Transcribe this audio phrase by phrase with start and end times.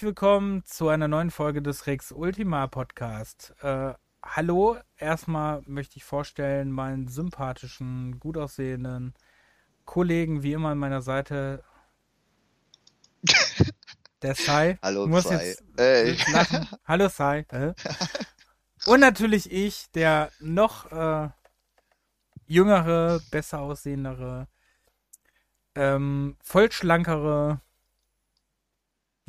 [0.00, 3.52] Herzlich willkommen zu einer neuen Folge des Rex Ultima Podcast.
[3.60, 3.92] Äh,
[4.24, 9.12] hallo, erstmal möchte ich vorstellen meinen sympathischen, gut aussehenden
[9.84, 11.62] Kollegen wie immer an meiner Seite.
[14.22, 14.78] Der Sai.
[14.80, 15.54] Hallo muss Sai.
[16.86, 17.40] Hallo Sai.
[17.50, 17.74] Äh.
[18.86, 21.28] Und natürlich ich, der noch äh,
[22.46, 24.48] jüngere, besser aussehendere,
[25.74, 27.60] ähm, voll schlankere,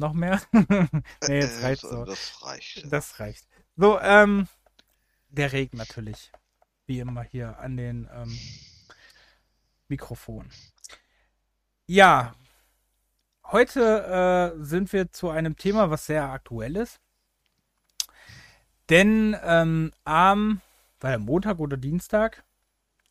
[0.02, 0.42] noch mehr?
[0.52, 2.04] nee, jetzt Äh, reicht's so.
[2.04, 2.92] Das reicht.
[2.92, 3.48] Das reicht.
[3.78, 4.48] So, ähm,
[5.30, 6.32] der Reg natürlich.
[6.86, 8.38] Wie immer hier an den ähm,
[9.88, 10.50] Mikrofon.
[11.86, 12.36] Ja,
[13.52, 17.00] heute äh, sind wir zu einem Thema, was sehr aktuell ist.
[18.90, 20.62] Denn ähm, am,
[21.00, 22.44] war der Montag oder Dienstag,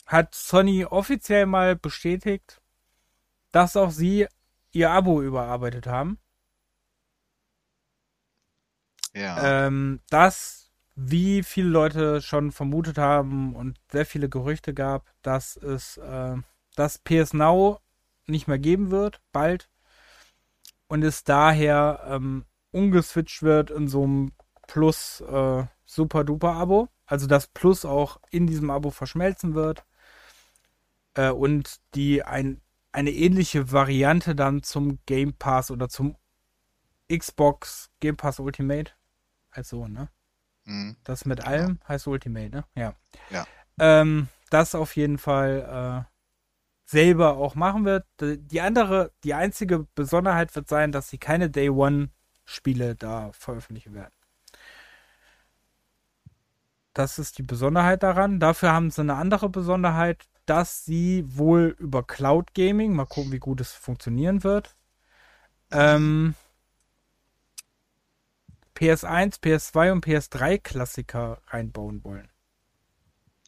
[0.06, 2.60] hat Sony offiziell mal bestätigt,
[3.52, 4.26] dass auch sie
[4.72, 6.18] ihr Abo überarbeitet haben.
[9.42, 15.96] Ähm, dass, wie viele Leute schon vermutet haben und sehr viele Gerüchte gab, dass es
[15.96, 16.36] äh,
[16.76, 17.80] das PS Now
[18.26, 19.68] nicht mehr geben wird, bald.
[20.88, 24.32] Und es daher ähm, umgeswitcht wird in so einem
[24.66, 26.88] Plus äh, Super Duper Abo.
[27.06, 29.84] Also das Plus auch in diesem Abo verschmelzen wird.
[31.14, 32.60] Äh, und die ein,
[32.92, 36.16] eine ähnliche Variante dann zum Game Pass oder zum
[37.08, 38.92] Xbox Game Pass Ultimate
[39.54, 40.08] heißt so, ne?
[40.64, 40.96] Mhm.
[41.04, 42.64] Das mit allem heißt Ultimate, ne?
[42.74, 42.94] Ja.
[43.30, 43.46] Ja.
[43.78, 46.10] Ähm, das auf jeden Fall äh,
[46.84, 48.04] selber auch machen wird.
[48.20, 52.10] Die andere, die einzige Besonderheit wird sein, dass sie keine Day One
[52.44, 54.12] Spiele da veröffentlichen werden.
[56.92, 58.40] Das ist die Besonderheit daran.
[58.40, 63.38] Dafür haben sie eine andere Besonderheit, dass sie wohl über Cloud Gaming, mal gucken, wie
[63.38, 64.74] gut es funktionieren wird,
[65.70, 66.34] ähm,
[68.80, 72.28] PS1, PS2 und PS3 Klassiker reinbauen wollen.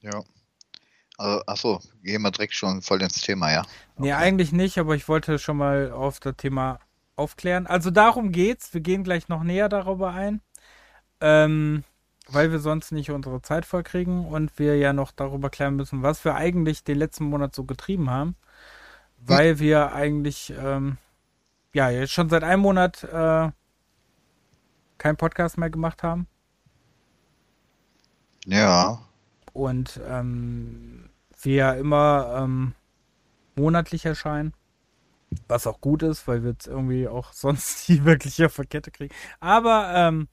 [0.03, 0.23] Ja.
[1.19, 3.63] Also, achso, gehen wir direkt schon voll ins Thema, ja.
[3.97, 4.23] Nee, Okay.
[4.25, 6.81] eigentlich nicht, aber ich wollte schon mal auf das Thema
[7.17, 7.67] aufklären.
[7.67, 8.75] Also darum geht's.
[8.75, 10.41] Wir gehen gleich noch näher darüber ein.
[11.21, 11.85] Ähm,
[12.29, 16.25] weil wir sonst nicht unsere Zeit vollkriegen und wir ja noch darüber klären müssen, was
[16.25, 18.37] wir eigentlich den letzten Monat so getrieben haben.
[19.19, 20.99] Weil wir eigentlich, ähm,
[21.75, 23.51] ja, jetzt schon seit einem Monat äh,
[25.03, 26.29] keinen Podcast mehr gemacht haben.
[28.47, 29.01] Ja.
[29.53, 31.11] und ähm,
[31.43, 32.75] wir ja immer ähm,
[33.57, 34.55] monatlich erscheinen.
[35.49, 38.91] Was auch gut ist, weil wir es irgendwie auch sonst nie wirklich auf der Kette
[38.93, 39.15] kriegen.
[39.41, 40.29] Aber ähm,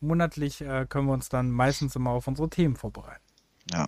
[0.00, 3.24] monatlich äh, können wir uns dann meistens immer auf unsere Themen vorbereiten.
[3.72, 3.86] Ja.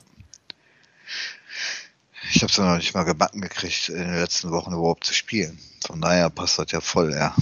[2.32, 5.14] Ich habe es ja noch nicht mal gebacken gekriegt, in den letzten Wochen überhaupt zu
[5.14, 5.58] spielen.
[5.86, 7.34] Von daher passt das ja voll, ja.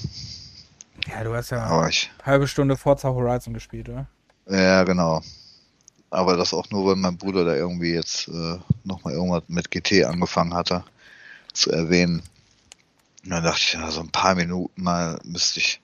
[1.14, 4.06] Ja, du hast ja Aber ich, eine halbe Stunde Forza Horizon gespielt, oder?
[4.48, 5.22] ja, genau.
[6.10, 10.04] Aber das auch nur, weil mein Bruder da irgendwie jetzt äh, nochmal irgendwas mit GT
[10.04, 10.84] angefangen hatte
[11.54, 12.22] zu erwähnen.
[13.24, 15.80] Und dann dachte ich, ja, so ein paar Minuten mal müsste ich.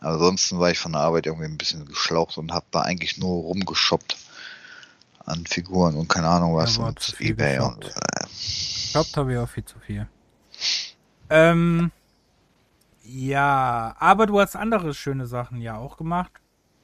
[0.00, 3.42] Ansonsten war ich von der Arbeit irgendwie ein bisschen geschlaucht und habe da eigentlich nur
[3.44, 4.16] rumgeshoppt
[5.24, 7.96] an Figuren und keine Ahnung was Ja, und Ebay und geshoppt.
[7.96, 10.08] äh, Ich glaube, da wäre auch viel zu viel.
[11.30, 11.90] Ähm,
[13.08, 16.32] ja, aber du hast andere schöne Sachen ja auch gemacht.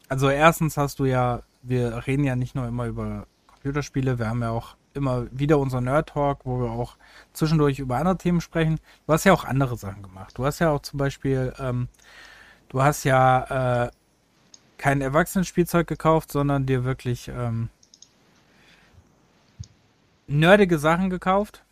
[0.09, 4.43] Also erstens hast du ja, wir reden ja nicht nur immer über Computerspiele, wir haben
[4.43, 6.97] ja auch immer wieder unser Nerd Talk, wo wir auch
[7.33, 8.81] zwischendurch über andere Themen sprechen.
[9.07, 10.33] Du hast ja auch andere Sachen gemacht.
[10.39, 11.89] Du hast ja auch zum Beispiel, ähm,
[12.69, 13.91] du hast ja äh,
[14.78, 17.69] kein Erwachsenenspielzeug gekauft, sondern dir wirklich ähm,
[20.27, 21.65] nerdige Sachen gekauft.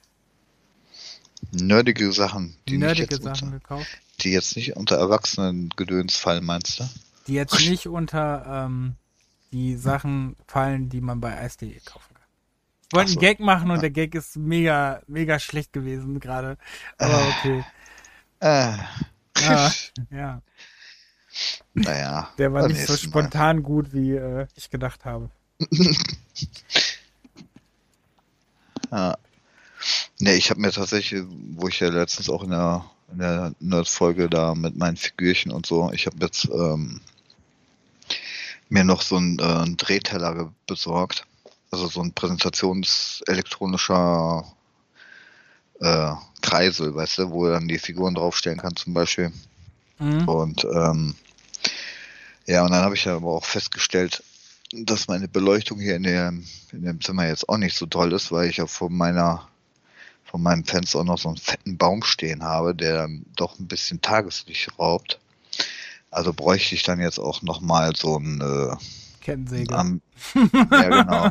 [1.53, 3.89] nerdige Sachen, die, nerdige Sachen gekauft,
[4.25, 6.85] die jetzt nicht unter Erwachsenengedöns fallen, meinst du?
[7.29, 8.97] die jetzt nicht unter ähm,
[9.53, 12.23] die Sachen fallen, die man bei Eis.de kaufen kann.
[12.89, 13.21] Ich wollte so.
[13.21, 13.83] einen Gag machen und Ja.
[13.83, 16.59] der Gag ist mega, mega schlecht gewesen gerade.
[16.99, 17.65] Aber okay.
[18.41, 18.77] Äh,
[19.41, 19.73] Ja,
[20.11, 20.43] ja.
[21.75, 22.29] naja.
[22.39, 23.23] Der war nicht so nächsten Mal.
[23.23, 25.31] spontan gut, wie äh, ich gedacht habe.
[28.91, 29.17] Ja.
[30.19, 31.23] Nee, ich habe mir tatsächlich,
[31.55, 35.67] wo ich ja letztens auch in der, in der Nerd-Folge da mit meinen Figürchen und
[35.67, 37.01] so, ich habe jetzt ähm,
[38.69, 41.25] mir noch so einen, äh, einen Drehteller besorgt.
[41.71, 44.45] Also so ein präsentationselektronischer
[45.81, 46.13] äh,
[46.43, 49.33] Kreisel, weißt du, wo du dann die Figuren draufstellen kannst zum Beispiel.
[49.99, 50.29] Mhm.
[50.29, 51.15] Und ähm,
[52.47, 54.23] ja, und dann habe ich ja aber auch festgestellt,
[54.73, 58.33] dass meine Beleuchtung hier in dem, in dem Zimmer jetzt auch nicht so toll ist,
[58.33, 59.49] weil ich ja vor meiner
[60.33, 63.69] von meinem Fenster auch noch so einen fetten Baum stehen habe, der dann doch ein
[63.69, 65.21] bisschen Tageslicht raubt.
[66.11, 68.75] Also bräuchte ich dann jetzt auch nochmal so ein äh,
[69.21, 69.75] Kettensäge.
[69.75, 70.01] am,
[70.55, 71.31] ja genau.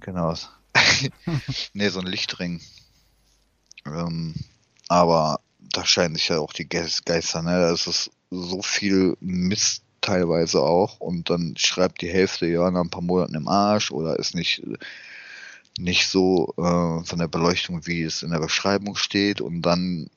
[0.00, 0.34] genau.
[1.74, 2.62] nee, so ein Lichtring.
[3.84, 4.34] Ähm,
[4.88, 7.60] aber da scheinen sich ja auch die Geis- Geister, ne?
[7.60, 12.90] Das ist so viel Mist teilweise auch und dann schreibt die Hälfte ja nach ein
[12.90, 14.62] paar Monaten im Arsch oder ist nicht
[15.78, 20.08] nicht so äh, von der Beleuchtung, wie es in der Beschreibung steht und dann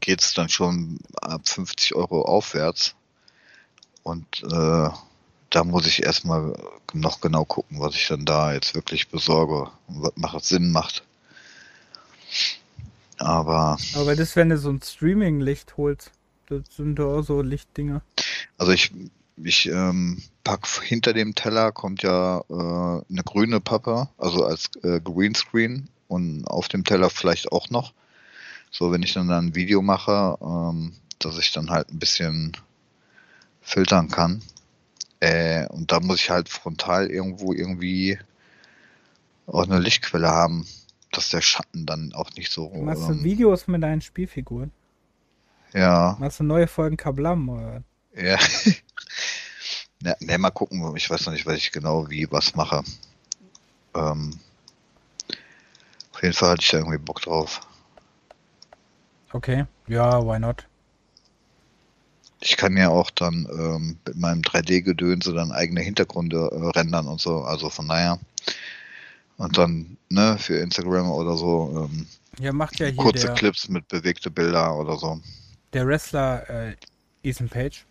[0.00, 2.94] geht es dann schon ab 50 Euro aufwärts
[4.02, 4.88] und äh,
[5.50, 6.54] da muss ich erstmal
[6.92, 11.02] noch genau gucken, was ich dann da jetzt wirklich besorge und was macht Sinn macht.
[13.18, 16.10] Aber Aber das, wenn du so ein Streaming-Licht holst,
[16.48, 18.02] das sind doch auch so Lichtdinger.
[18.58, 18.92] Also ich,
[19.36, 22.52] ich ähm, pack hinter dem Teller kommt ja äh,
[23.10, 27.92] eine grüne Pappe, also als äh, Greenscreen und auf dem Teller vielleicht auch noch.
[28.70, 32.56] So, wenn ich dann, dann ein Video mache, ähm, dass ich dann halt ein bisschen
[33.60, 34.42] filtern kann.
[35.20, 38.18] Äh, und da muss ich halt frontal irgendwo irgendwie
[39.46, 40.66] auch eine Lichtquelle haben,
[41.12, 42.68] dass der Schatten dann auch nicht so.
[42.70, 44.72] Machst du Ähm, Videos mit deinen Spielfiguren?
[45.72, 47.48] ja, Machst du neue Folgen Kablam?
[47.48, 47.82] Oder?
[48.14, 48.38] Ja.
[50.06, 50.96] ja, ne, mal gucken.
[50.96, 52.82] Ich weiß noch nicht, was ich genau wie was mache.
[53.94, 54.38] Ähm,
[56.12, 57.60] auf jeden Fall hatte ich da irgendwie Bock drauf.
[59.32, 59.66] Okay.
[59.86, 60.66] Ja, why not?
[62.40, 67.20] Ich kann ja auch dann ähm, mit meinem 3D-Gedönse dann eigene Hintergründe äh, rendern und
[67.20, 67.42] so.
[67.42, 68.18] Also von daher.
[69.38, 72.06] Und dann, ne, für Instagram oder so, ähm,
[72.38, 75.20] Ja, macht ja hier kurze der, Clips mit bewegte Bilder oder so.
[75.72, 76.76] der Wrestler äh,
[77.22, 77.86] Ethan Page,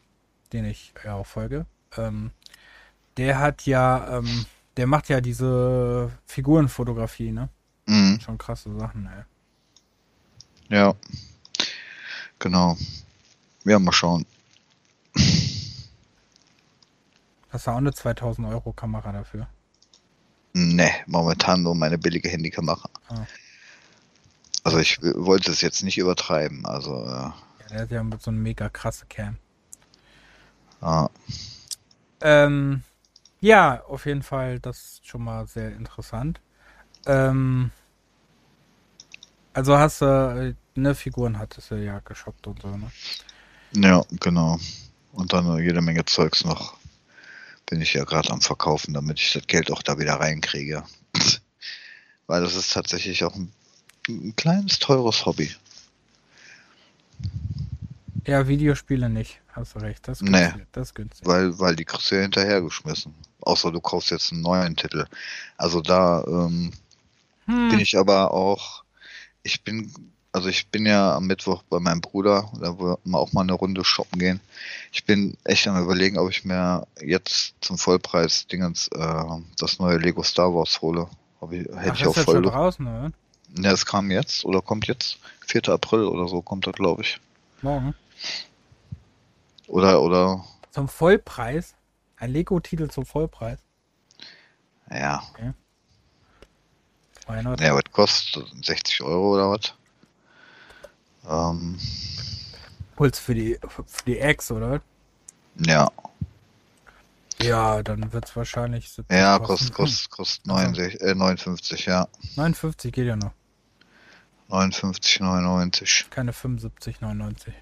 [0.54, 1.66] den ich ja auch folge.
[1.98, 2.32] Ähm,
[3.18, 4.46] der hat ja, ähm,
[4.78, 7.50] der macht ja diese Figurenfotografie, ne?
[7.86, 8.20] Mhm.
[8.20, 9.24] Schon krasse Sachen, ey.
[10.76, 10.94] Ja.
[12.40, 12.78] Genau.
[13.64, 14.26] Ja, mal schauen.
[17.50, 19.48] Hast du auch eine 2000 Euro Kamera dafür?
[20.54, 22.90] Ne, momentan nur meine billige Handykamera.
[23.10, 23.26] Ah.
[24.64, 26.66] Also ich wollte es jetzt nicht übertreiben.
[26.66, 27.34] Also äh, Ja,
[27.70, 29.38] der hat ja mit so eine mega krasse Cam.
[30.82, 31.10] ah,
[32.28, 32.82] Ähm,
[33.40, 36.42] ja, auf jeden Fall, das ist schon mal sehr interessant.
[37.06, 37.70] Ähm,
[39.54, 42.92] also hast du, äh, ne, Figuren hattest du ja geshoppt und so, ne?
[43.74, 44.60] ja, genau.
[45.12, 46.76] Und dann jede Menge Zeugs noch.
[47.68, 50.84] Bin ich ja gerade am Verkaufen, damit ich das Geld auch da wieder reinkriege.
[52.28, 53.52] Weil das ist tatsächlich auch ein,
[54.10, 55.52] ein kleines, teures Hobby.
[58.26, 60.08] Ja, Videospiele nicht, hast du recht.
[60.08, 60.42] Das ist Nee.
[60.42, 60.68] günstig.
[60.72, 61.28] Das ist günstig.
[61.28, 63.14] Weil, weil die kriegst du ja hinterhergeschmissen.
[63.42, 65.06] Außer du kaufst jetzt einen neuen Titel.
[65.58, 66.72] Also da ähm,
[67.46, 68.84] Hm, bin ich aber auch,
[69.44, 69.94] ich bin,
[70.32, 73.54] also ich bin ja am Mittwoch bei meinem Bruder, da wollen wir auch mal eine
[73.54, 74.40] Runde shoppen gehen.
[74.92, 79.24] Ich bin echt am überlegen, ob ich mir jetzt zum Vollpreis Dingens äh,
[79.60, 81.08] das neue Lego Star Wars hole.
[81.40, 83.12] Hab ich, hätte Ach, ich auch voll schon draußen, oder?
[83.60, 85.20] Ja, es kam jetzt oder kommt jetzt.
[85.48, 85.70] 4.
[85.70, 87.20] April oder so kommt das, glaube ich.
[87.62, 87.94] Morgen.
[89.68, 91.76] Oder, oder, Zum Vollpreis?
[92.18, 93.60] Ein Lego-Titel zum Vollpreis?
[94.92, 95.54] ja.
[97.42, 97.60] Not?
[97.60, 98.48] Ja, was kostet?
[98.64, 99.74] 60 Euro oder was?
[101.28, 101.80] Ähm,
[103.00, 104.82] Holst für die, für die Eggs, oder?
[105.58, 105.92] ja.
[107.42, 110.72] Ja, dann wird's wahrscheinlich 70 Ja, kostet, kostet, kostet Also.
[110.72, 112.08] 69, äh, 59, ja.
[112.38, 113.34] 59 geht ja noch.
[114.50, 116.10] 59,99.
[116.10, 117.54] Keine 75, 99.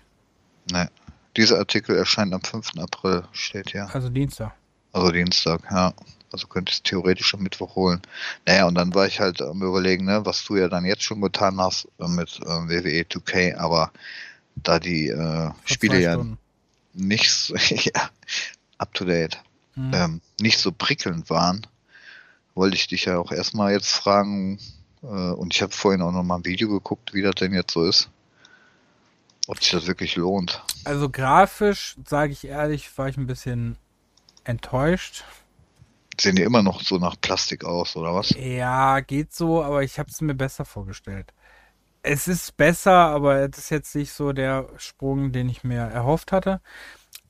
[0.72, 0.89] Ne.
[1.36, 2.77] Dieser Artikel erscheint am 5.
[2.77, 3.89] April, steht hier.
[3.93, 4.53] Also Dienstag.
[4.91, 5.93] Also Dienstag, ja.
[6.32, 8.01] Also könnte ich es theoretisch am Mittwoch holen.
[8.48, 11.22] Naja, und dann war ich halt am überlegen, ne, was du ja dann jetzt schon
[11.22, 13.91] getan hast äh, mit äh, WWE 2K, aber
[14.55, 16.38] da die äh, Spiele ja Stunden.
[16.93, 18.10] nicht so, ja,
[18.77, 19.39] up to date,
[19.75, 19.91] Hm.
[19.93, 21.65] ähm, nicht so prickelnd waren,
[22.53, 24.60] wollte ich dich ja auch erstmal jetzt fragen,
[25.01, 27.74] äh, und ich habe vorhin auch noch mal ein Video geguckt, wie das denn jetzt
[27.74, 28.10] so ist.
[29.47, 30.63] Ob sich das wirklich lohnt.
[30.85, 33.77] Also grafisch, sage ich ehrlich, war ich ein bisschen
[34.45, 35.23] enttäuscht.
[36.19, 38.29] Sehen die immer noch so nach Plastik aus, oder was?
[38.31, 41.33] Ja, geht so, aber ich habe es mir besser vorgestellt.
[42.03, 46.31] Es ist besser, aber es ist jetzt nicht so der Sprung, den ich mir erhofft
[46.31, 46.62] hatte.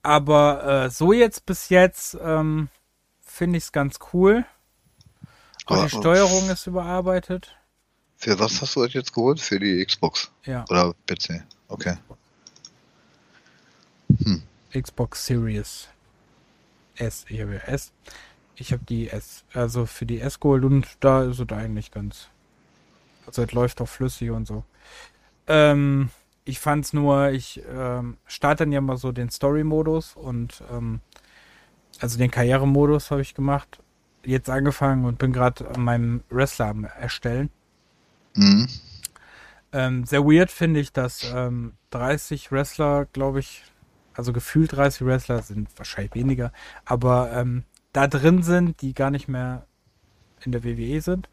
[0.01, 2.69] Aber äh, so jetzt bis jetzt ähm,
[3.21, 4.45] finde ich es ganz cool.
[5.65, 7.55] Auch Aber- die Steuerung ist überarbeitet.
[8.17, 9.39] Für was hast du das jetzt geholt?
[9.41, 11.43] Für die Xbox Ja, oder PC?
[11.73, 11.97] Okay.
[14.71, 15.89] Xbox Series
[16.95, 17.25] S.
[17.29, 17.91] Ich habe ja S.
[18.55, 19.43] Ich habe die S.
[19.53, 22.27] Also für die S geholt und da ist es eigentlich ganz.
[23.25, 24.63] Also es läuft auch flüssig und so.
[25.47, 26.09] Ähm,
[26.45, 30.99] ich fand's nur, ich ähm, starte dann ja mal so den Story-Modus und ähm,
[31.99, 33.79] also den Karrieremodus habe ich gemacht,
[34.23, 37.49] jetzt angefangen und bin gerade an meinem Wrestler am erstellen.
[38.35, 38.67] Mhm.
[39.73, 43.63] Ähm, sehr weird finde ich, dass ähm, 30 Wrestler, glaube ich,
[44.13, 46.53] also gefühlt 30 Wrestler sind wahrscheinlich weniger,
[46.85, 49.65] aber ähm, da drin sind, die gar nicht mehr
[50.43, 51.27] in der WWE sind.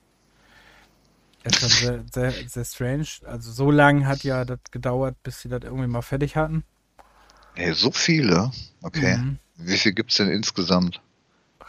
[1.43, 3.07] Das ist schon sehr, sehr, sehr strange.
[3.25, 6.65] Also so lange hat ja das gedauert, bis sie das irgendwie mal fertig hatten.
[7.55, 8.51] Hey, so viele?
[8.83, 9.17] Okay.
[9.17, 9.39] Mhm.
[9.57, 11.01] Wie viel gibt's denn insgesamt?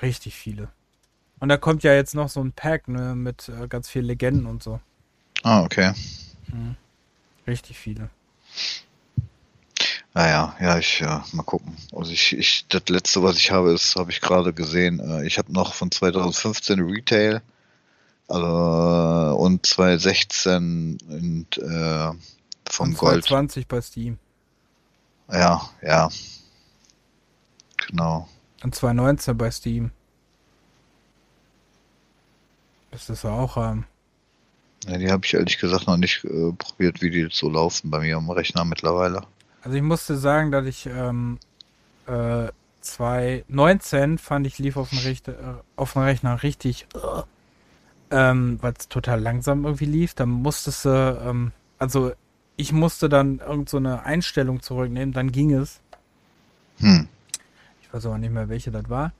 [0.01, 0.69] Richtig viele.
[1.39, 4.45] Und da kommt ja jetzt noch so ein Pack ne, mit äh, ganz vielen Legenden
[4.45, 4.79] und so.
[5.43, 5.93] Ah, okay.
[7.47, 8.09] Richtig viele.
[10.13, 11.75] Naja, ja, ich, ja, mal gucken.
[11.95, 14.99] Also ich, ich, das letzte, was ich habe, ist, habe ich gerade gesehen.
[14.99, 17.41] Äh, Ich habe noch von 2015 Retail,
[18.27, 22.11] also und 2016 und, äh,
[22.69, 23.25] vom Und Gold.
[23.25, 24.19] 20 bei Steam.
[25.31, 26.09] Ja, ja.
[27.87, 28.27] Genau.
[28.63, 29.91] Und 2019 bei Steam.
[32.91, 33.85] Das ist auch ähm,
[34.87, 37.99] Ja, die habe ich ehrlich gesagt noch nicht äh, probiert, wie die so laufen bei
[37.99, 39.21] mir am Rechner mittlerweile.
[39.61, 41.37] Also ich musste sagen, dass ich ähm,
[42.07, 42.47] äh,
[42.81, 45.35] 2019 fand ich lief auf dem, Richt äh,
[45.75, 47.21] auf dem Rechner richtig, äh,
[48.09, 50.15] ähm, weil es total langsam irgendwie lief.
[50.15, 52.13] Dann musstest du, ähm, also
[52.57, 55.79] ich musste dann irgend so eine Einstellung zurücknehmen, dann ging es.
[56.79, 57.07] Hm.
[57.81, 59.13] Ich weiß aber nicht mehr, welche das war.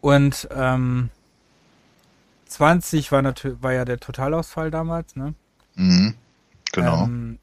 [0.00, 1.10] Und ähm,
[2.48, 5.34] 20 war natürlich war ja der Totalausfall damals, ne?
[5.74, 6.14] Mhm.
[6.72, 7.04] Genau.
[7.04, 7.38] Ähm,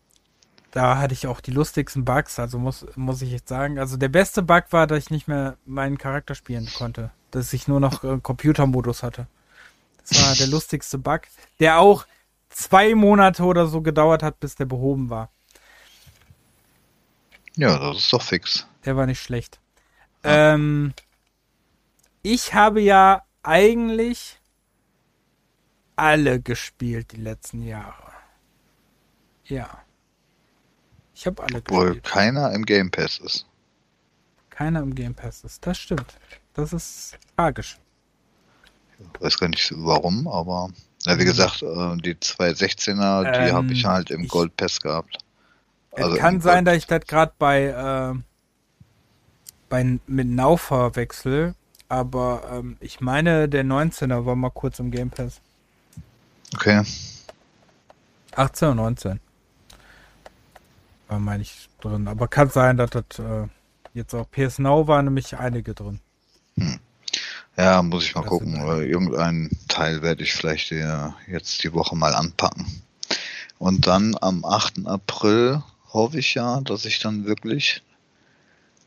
[0.71, 3.79] da hatte ich auch die lustigsten Bugs, also muss, muss ich jetzt sagen.
[3.79, 7.12] Also der beste Bug war, dass ich nicht mehr meinen Charakter spielen konnte.
[7.31, 9.27] Dass ich nur noch äh, Computermodus hatte.
[10.07, 11.21] Das war der lustigste Bug,
[11.59, 12.05] der auch
[12.50, 15.29] zwei Monate oder so gedauert hat, bis der behoben war.
[17.55, 18.67] ja, das ist doch fix.
[18.83, 19.59] Der war nicht schlecht.
[20.24, 20.93] Ähm,
[22.21, 24.39] ich habe ja eigentlich
[25.95, 28.11] alle gespielt die letzten Jahre.
[29.45, 29.69] Ja.
[31.13, 32.03] Ich habe alle Obwohl gespielt.
[32.05, 33.45] keiner im Game Pass ist.
[34.49, 35.65] Keiner im Game Pass ist.
[35.65, 36.17] Das stimmt.
[36.53, 37.77] Das ist tragisch.
[39.19, 40.69] Weiß gar nicht warum, aber
[41.05, 41.25] ja, wie Mhm.
[41.25, 45.17] gesagt, äh, die 216er, die Ähm, habe ich halt im ich- Gold Pass gehabt.
[45.91, 48.13] es kann sein, dass ich das gerade bei, äh,
[49.69, 51.55] bei mit Now verwechsel,
[51.89, 55.41] aber ähm, ich meine, der 19er war mal kurz im Game Pass.
[56.55, 56.83] Okay.
[58.35, 59.19] 18 und 19.
[61.09, 62.07] War meine ich drin.
[62.07, 63.47] Aber kann sein, dass das äh,
[63.93, 66.00] jetzt auch PS Now war nämlich einige drin.
[67.57, 68.62] Ja, muss ich mal Das gucken.
[68.63, 72.65] Oder irgendeinen Teil werde ich vielleicht äh, jetzt die Woche mal anpacken.
[73.57, 74.85] Und dann am 8.
[74.85, 77.83] April hoffe ich ja, dass ich dann wirklich,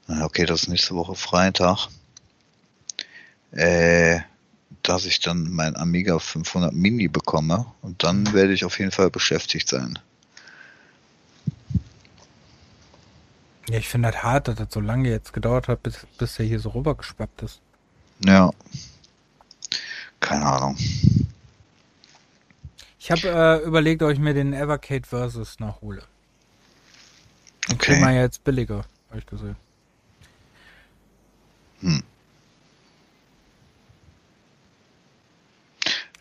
[0.08, 1.88] okay, das ist nächste Woche Freitag,
[3.52, 4.20] äh,
[4.82, 9.10] dass ich dann mein Amiga 500 Mini bekomme und dann werde ich auf jeden Fall
[9.10, 9.98] beschäftigt sein.
[13.68, 16.46] Ja, ich finde das hart, dass das so lange jetzt gedauert hat, bis, bis er
[16.46, 17.60] hier so rübergeschwappt ist.
[18.24, 18.50] Ja.
[20.20, 20.76] Keine Ahnung.
[22.98, 26.02] Ich habe äh, überlegt, ob ich mir den Evercade Versus nachhole.
[27.68, 28.00] Den Okay.
[28.00, 29.56] man ja jetzt billiger, habe ich gesehen.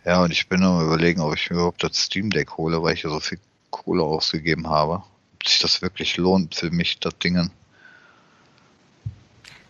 [0.08, 2.94] Ja, und ich bin am überlegen, ob ich mir überhaupt das Steam Deck hole, weil
[2.94, 3.40] ich ja so viel
[3.72, 5.04] Kohle ausgegeben habe.
[5.34, 7.52] Ob sich das wirklich lohnt für mich, das Dingen.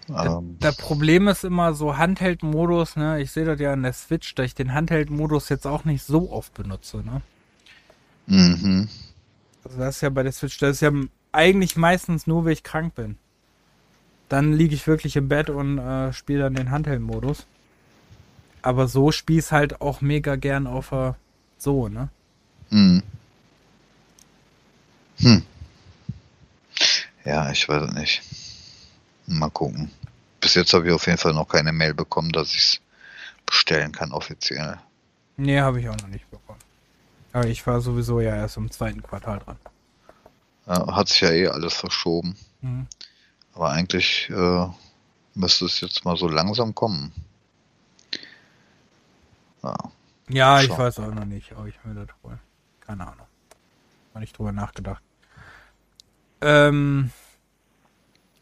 [0.10, 3.20] Ähm, Das Problem ist immer so Handheld-Modus, ne?
[3.20, 6.32] Ich sehe das ja an der Switch, dass ich den Handheld-Modus jetzt auch nicht so
[6.32, 7.24] oft benutze, ne?
[8.27, 8.89] mhm.
[9.63, 10.91] Also das ist ja bei der Switch, das ist ja
[11.32, 13.17] eigentlich meistens nur, wenn ich krank bin.
[14.29, 17.48] Dann liege ich wirklich im Bett und äh, spiele dann den Handheld-Modus.
[18.67, 21.13] Aber so ich halt auch mega gern auf äh,
[21.57, 22.09] so, ne?
[22.69, 23.01] Hm.
[25.19, 25.41] Hm.
[27.24, 28.21] Ja, ich weiß es nicht.
[29.25, 29.89] Mal gucken.
[30.41, 32.81] Bis jetzt habe ich auf jeden Fall noch keine Mail bekommen, dass ich es
[33.45, 34.77] bestellen kann offiziell.
[35.38, 36.59] Nee, habe ich auch noch nicht bekommen.
[37.31, 39.57] Aber ich war sowieso ja erst im zweiten Quartal dran.
[40.65, 42.36] Ja, hat sich ja eh alles verschoben.
[42.59, 42.86] Mhm.
[43.53, 44.67] Aber eigentlich äh,
[45.36, 47.13] müsste es jetzt mal so langsam kommen.
[49.64, 49.76] Ja.
[50.30, 52.40] Ja, ich weiß auch noch nicht, ob ich mir das hole.
[52.82, 53.28] Keine Ahnung.
[54.12, 55.02] Habe nicht drüber nachgedacht.
[56.42, 57.12] Ähm,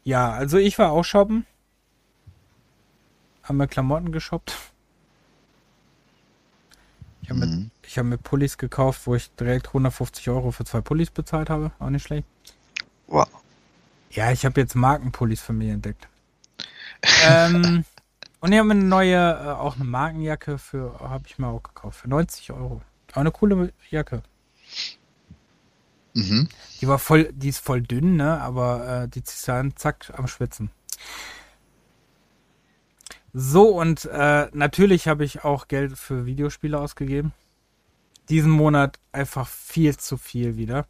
[0.04, 1.46] ja, also ich war auch shoppen.
[3.44, 4.56] Haben mir Klamotten geshoppt.
[7.22, 7.70] Ich habe mir, Mhm.
[7.82, 11.72] ich hab mir Pullis gekauft, wo ich direkt 150 Euro für zwei Pullis bezahlt habe.
[11.78, 12.26] Auch nicht schlecht.
[13.06, 13.28] Wow.
[14.10, 16.08] Ja, ich habe jetzt Markenpullis von mir entdeckt.
[17.22, 17.84] ähm,
[18.40, 22.00] und ich habe eine neue, äh, auch eine Markenjacke für, habe ich mir auch gekauft,
[22.00, 22.82] für 90 Euro.
[23.12, 24.22] Auch eine coole Jacke.
[26.14, 26.48] Mhm.
[26.80, 28.40] Die war voll, die ist voll dünn, ne?
[28.40, 30.70] Aber äh, die ziehst du an, zack, am Schwitzen.
[33.32, 37.32] So, und äh, natürlich habe ich auch Geld für Videospiele ausgegeben.
[38.30, 40.86] Diesen Monat einfach viel zu viel wieder.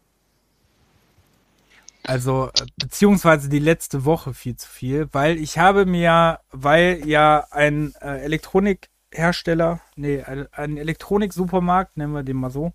[2.07, 7.95] Also, beziehungsweise die letzte Woche viel zu viel, weil ich habe mir, weil ja ein
[8.01, 12.73] äh, Elektronikhersteller, nee, ein, ein Elektroniksupermarkt, nennen wir den mal so,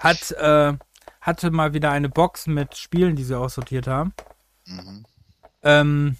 [0.00, 0.72] hat, äh,
[1.20, 4.12] hatte mal wieder eine Box mit Spielen, die sie aussortiert haben.
[4.66, 5.06] Mhm.
[5.62, 6.16] Ähm,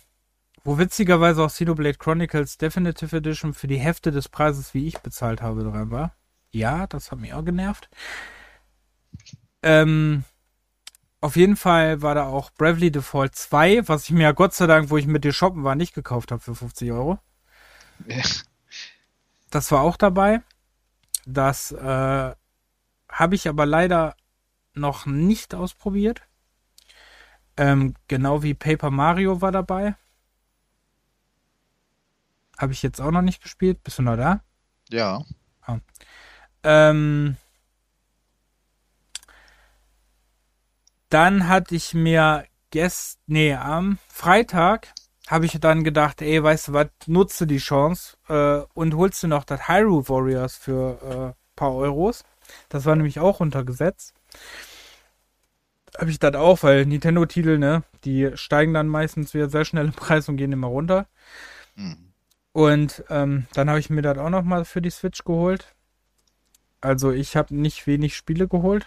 [0.62, 5.42] wo witzigerweise auch Xenoblade Chronicles Definitive Edition für die Hälfte des Preises, wie ich bezahlt
[5.42, 6.14] habe, dran war.
[6.52, 7.88] Ja, das hat mich auch genervt.
[9.62, 10.25] Ähm,
[11.20, 14.66] auf jeden Fall war da auch Bravely Default 2, was ich mir ja Gott sei
[14.66, 17.18] Dank, wo ich mit dir shoppen war, nicht gekauft habe für 50 Euro.
[18.06, 18.22] Ja.
[19.50, 20.42] Das war auch dabei.
[21.26, 22.34] Das äh,
[23.08, 24.16] habe ich aber leider
[24.74, 26.22] noch nicht ausprobiert.
[27.56, 29.96] Ähm, genau wie Paper Mario war dabei.
[32.56, 33.82] Habe ich jetzt auch noch nicht gespielt.
[33.82, 34.42] Bist du noch da?
[34.88, 35.24] Ja.
[36.62, 37.36] Ähm,
[41.11, 44.88] dann hatte ich mir gest nee, am Freitag
[45.29, 49.29] habe ich dann gedacht, ey, weißt du was, nutze die Chance äh, und holst du
[49.29, 52.25] noch das Hyrule Warriors für äh, paar Euros.
[52.68, 54.14] Das war nämlich auch runtergesetzt.
[55.96, 59.92] Habe ich das auch, weil Nintendo-Titel, ne, die steigen dann meistens wieder sehr schnell im
[59.92, 61.07] Preis und gehen immer runter.
[61.77, 62.12] Mhm.
[62.53, 65.75] Und ähm, dann habe ich mir das auch noch mal für die Switch geholt.
[66.81, 68.87] Also ich habe nicht wenig Spiele geholt.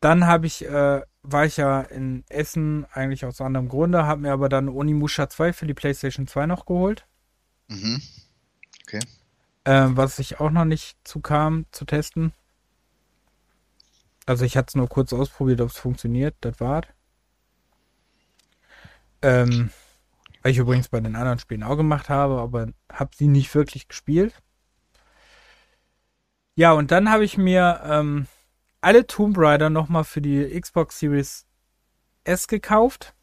[0.00, 4.32] Dann habe ich, äh, war ich ja in Essen eigentlich aus anderem Grunde, habe mir
[4.32, 7.06] aber dann Onimusha 2 für die PlayStation 2 noch geholt.
[7.68, 8.00] Mhm.
[8.84, 9.00] Okay.
[9.64, 12.32] Äh, was ich auch noch nicht zu kam zu testen.
[14.24, 16.36] Also ich hatte es nur kurz ausprobiert, ob es funktioniert.
[16.40, 16.86] Das war's.
[19.22, 19.70] Ähm,
[20.42, 23.88] weil ich übrigens bei den anderen Spielen auch gemacht habe, aber habe sie nicht wirklich
[23.88, 24.34] gespielt.
[26.54, 28.26] Ja, und dann habe ich mir ähm,
[28.80, 31.46] alle Tomb Raider nochmal für die Xbox Series
[32.24, 33.14] S gekauft.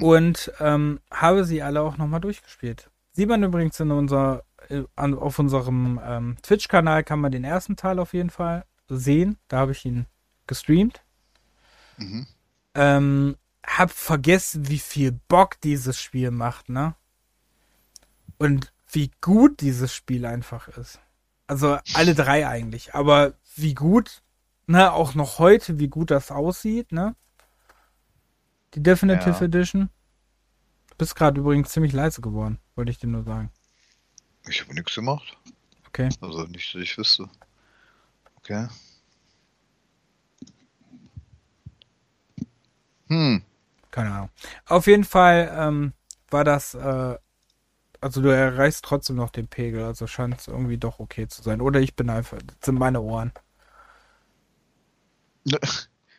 [0.00, 2.88] Und ähm, habe sie alle auch nochmal durchgespielt.
[3.12, 7.76] Sieht man übrigens in unser, äh, an, auf unserem ähm, Twitch-Kanal kann man den ersten
[7.76, 9.38] Teil auf jeden Fall sehen.
[9.48, 10.06] Da habe ich ihn
[10.46, 11.02] gestreamt.
[11.98, 12.26] Mhm.
[12.74, 16.94] Ähm, hab vergessen, wie viel Bock dieses Spiel macht, ne?
[18.38, 21.00] Und wie gut dieses Spiel einfach ist.
[21.46, 22.94] Also alle drei eigentlich.
[22.94, 24.22] Aber wie gut,
[24.66, 27.14] ne, auch noch heute, wie gut das aussieht, ne?
[28.74, 29.42] Die Definitive Ja.
[29.42, 29.90] Edition.
[30.90, 33.50] Du bist gerade übrigens ziemlich leise geworden, wollte ich dir nur sagen.
[34.48, 35.36] Ich habe nichts gemacht.
[35.88, 36.08] Okay.
[36.20, 37.28] Also nicht, dass ich wüsste.
[38.36, 38.68] Okay.
[43.08, 43.42] Hm.
[43.90, 44.30] Keine Ahnung.
[44.66, 45.92] Auf jeden Fall ähm,
[46.30, 47.18] war das, äh,
[48.02, 51.60] also du erreichst trotzdem noch den Pegel, also scheint es irgendwie doch okay zu sein.
[51.60, 53.32] Oder ich bin einfach, das sind meine Ohren.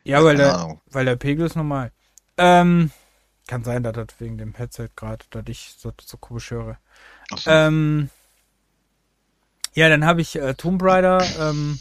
[0.05, 1.93] Ja, weil der, weil der Pegel ist normal.
[2.35, 2.91] Ähm,
[3.47, 6.77] kann sein, dass das wegen dem Headset gerade, dass ich so, so komisch höre.
[7.31, 7.49] Achso.
[7.49, 8.09] Ähm,
[9.75, 11.79] ja, dann habe ich äh, Tomb Raider ähm,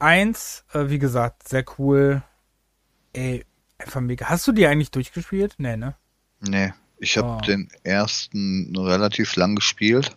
[0.00, 2.24] 1, äh, wie gesagt, sehr cool.
[3.12, 3.46] Ey,
[3.78, 4.28] einfach mega.
[4.28, 5.54] Hast du die eigentlich durchgespielt?
[5.58, 5.94] Nee, ne?
[6.40, 7.40] Nee, ich habe Oh.
[7.46, 10.16] den ersten relativ lang gespielt.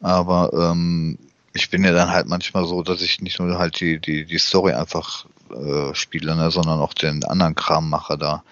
[0.00, 1.18] Aber ähm,
[1.52, 4.38] ich bin ja dann halt manchmal so, dass ich nicht nur halt die, die, die
[4.38, 8.42] Story einfach äh, spiele, ne, sondern auch den anderen Kram mache da.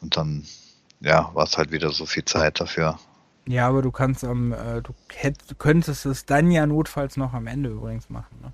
[0.00, 0.44] Und dann,
[1.00, 2.98] ja, war es halt wieder so viel Zeit dafür.
[3.46, 7.32] Ja, aber du kannst am, äh, du, hätt, du könntest es dann ja notfalls noch
[7.32, 8.52] am Ende übrigens machen, ne?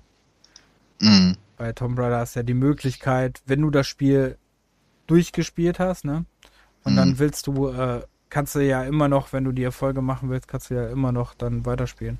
[1.01, 1.37] Mhm.
[1.57, 4.37] Bei Tomb Raider hast du ja die Möglichkeit, wenn du das Spiel
[5.07, 6.25] durchgespielt hast, ne?
[6.85, 6.95] Und Mhm.
[6.95, 10.47] dann willst du, äh, kannst du ja immer noch, wenn du die Erfolge machen willst,
[10.47, 12.19] kannst du ja immer noch dann weiterspielen.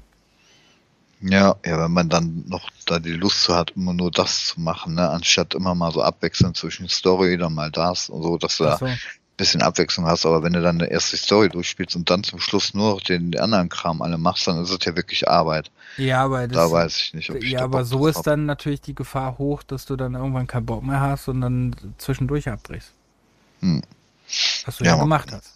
[1.22, 4.62] Ja, ja, wenn man dann noch da die Lust zu hat, immer nur das zu
[4.62, 8.58] machen, ne, anstatt immer mal so abwechseln zwischen Story, dann mal das und so, dass
[8.58, 8.86] du da so.
[8.86, 12.40] ein bisschen Abwechslung hast, aber wenn du dann erst die Story durchspielst und dann zum
[12.40, 15.72] Schluss nur noch den anderen Kram alle machst, dann ist es ja wirklich Arbeit.
[15.98, 18.26] Ja, aber das, Da weiß ich nicht, ob ich ja, aber so ist hab.
[18.26, 21.76] dann natürlich die Gefahr hoch, dass du dann irgendwann keinen Bock mehr hast und dann
[21.98, 22.94] zwischendurch abbrichst.
[23.62, 23.82] Hm.
[24.66, 25.54] Was du Ja, gemacht hast.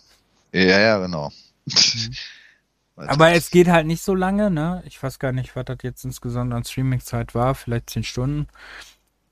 [0.53, 1.31] Ja, ja, genau.
[1.65, 2.15] Mhm.
[2.95, 4.83] Aber es geht halt nicht so lange, ne?
[4.85, 8.47] Ich weiß gar nicht, was das jetzt insgesamt an Streaming-Zeit war, vielleicht zehn Stunden.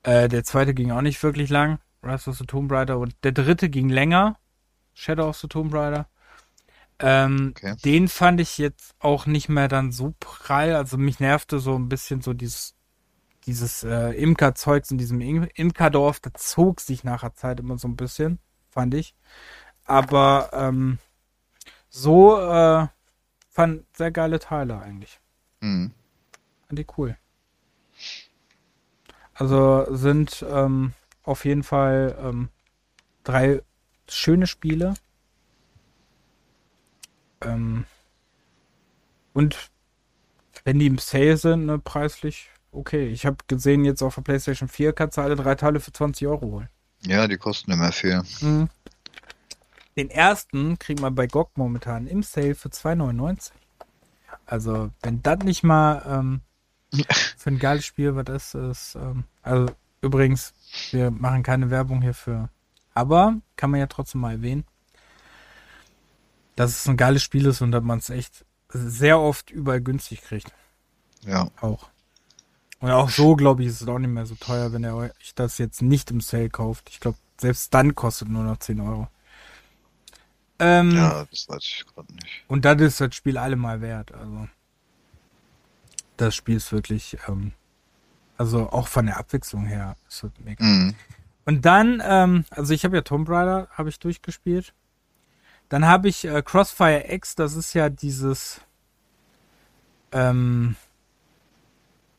[0.04, 2.98] Äh, der zweite ging auch nicht wirklich lang, Rise of the Tomb Raider.
[2.98, 4.38] Und der dritte ging länger,
[4.94, 6.08] Shadow of the Tomb Raider.
[6.98, 7.76] Ähm, okay.
[7.84, 10.74] Den fand ich jetzt auch nicht mehr dann so prall.
[10.74, 12.74] Also mich nervte so ein bisschen so dieses,
[13.46, 16.20] dieses äh, Imker-Zeugs in diesem Imkerdorf.
[16.20, 19.14] Das zog sich nachher Zeit immer so ein bisschen, fand ich.
[19.84, 20.98] Aber ähm,
[21.88, 22.86] so äh,
[23.48, 25.20] fand sehr geile Teile eigentlich.
[25.60, 25.92] Mhm.
[26.66, 27.16] Fand die cool.
[29.34, 32.48] Also sind ähm, auf jeden Fall ähm,
[33.24, 33.62] drei
[34.08, 34.94] schöne Spiele.
[37.40, 37.84] Ähm,
[39.32, 39.70] und
[40.64, 43.08] wenn die im Sale sind, ne, preislich okay.
[43.08, 46.26] Ich habe gesehen, jetzt auf der PlayStation 4 kannst du alle drei Teile für 20
[46.26, 46.68] Euro holen.
[47.06, 48.22] Ja, die kosten immer viel.
[48.40, 48.68] Mhm.
[49.96, 53.50] Den ersten kriegt man bei GOG momentan im Sale für 2,99.
[54.46, 56.40] Also, wenn das nicht mal ähm,
[57.36, 59.66] für ein geiles Spiel was ist, ist ähm, also
[60.00, 60.54] übrigens,
[60.90, 62.48] wir machen keine Werbung hierfür.
[62.94, 64.64] Aber kann man ja trotzdem mal erwähnen,
[66.56, 70.22] dass es ein geiles Spiel ist und dass man es echt sehr oft überall günstig
[70.22, 70.52] kriegt.
[71.22, 71.50] Ja.
[71.60, 71.88] Auch.
[72.80, 75.10] Und auch so, glaube ich, ist es auch nicht mehr so teuer, wenn ihr euch
[75.34, 76.88] das jetzt nicht im Sale kauft.
[76.90, 79.08] Ich glaube, selbst dann kostet nur noch 10 Euro.
[80.60, 82.44] Ähm, ja, das weiß ich gerade nicht.
[82.48, 84.12] Und das ist das Spiel allemal wert.
[84.12, 84.48] Also
[86.16, 87.52] das Spiel ist wirklich, ähm,
[88.36, 90.64] also auch von der Abwechslung her ist das mega.
[90.64, 90.94] Mhm.
[91.44, 94.74] Und dann, ähm, also ich habe ja Tomb Raider habe ich durchgespielt.
[95.68, 98.60] Dann habe ich äh, Crossfire X, das ist ja dieses,
[100.12, 100.76] ähm,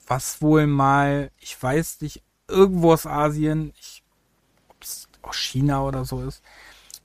[0.10, 4.04] was wohl mal, ich weiß nicht, irgendwo aus Asien, ich,
[4.68, 6.42] ob es aus China oder so ist,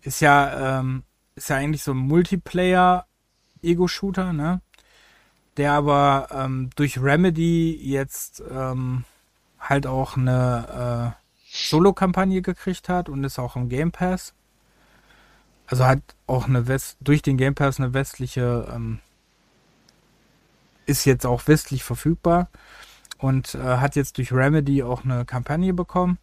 [0.00, 4.62] ist ja ähm, ist ja eigentlich so ein Multiplayer-Ego-Shooter, ne?
[5.56, 9.04] Der aber ähm, durch Remedy jetzt ähm,
[9.60, 11.20] halt auch eine äh,
[11.52, 14.34] Solo-Kampagne gekriegt hat und ist auch im Game Pass.
[15.66, 18.98] Also hat auch eine West durch den Game Pass eine westliche, ähm,
[20.86, 22.48] ist jetzt auch westlich verfügbar
[23.18, 26.18] und äh, hat jetzt durch Remedy auch eine Kampagne bekommen.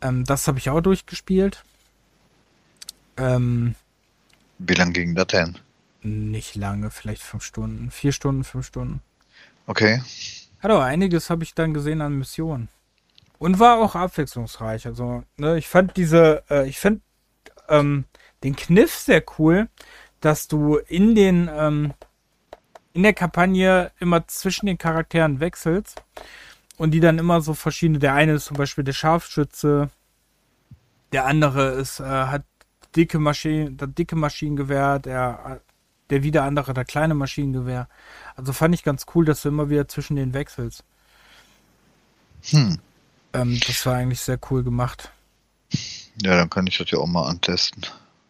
[0.00, 1.64] Ähm, das habe ich auch durchgespielt.
[3.16, 3.74] Ähm,
[4.58, 5.58] wie lange ging das denn?
[6.02, 7.90] Nicht lange, vielleicht fünf Stunden.
[7.90, 9.00] Vier Stunden, fünf Stunden.
[9.66, 10.02] Okay.
[10.60, 12.68] Aber einiges habe ich dann gesehen an Missionen.
[13.38, 14.86] Und war auch abwechslungsreich.
[14.86, 17.02] Also, ne, ich fand diese, äh, ich fand
[17.68, 18.04] ähm,
[18.44, 19.68] den Kniff sehr cool,
[20.20, 21.94] dass du in den, ähm,
[22.94, 26.02] in der Kampagne immer zwischen den Charakteren wechselst
[26.76, 29.90] und die dann immer so verschiedene, der eine ist zum Beispiel der Scharfschütze,
[31.12, 32.44] der andere ist, äh, hat
[32.96, 35.60] dicke Maschine, das dicke Maschinengewehr, der,
[36.10, 37.88] der wieder andere, der kleine Maschinengewehr.
[38.36, 40.84] Also fand ich ganz cool, dass du immer wieder zwischen den wechselst.
[42.50, 42.78] Hm.
[43.32, 45.10] Ähm, das war eigentlich sehr cool gemacht.
[46.20, 47.82] Ja, dann kann ich das ja auch mal antesten.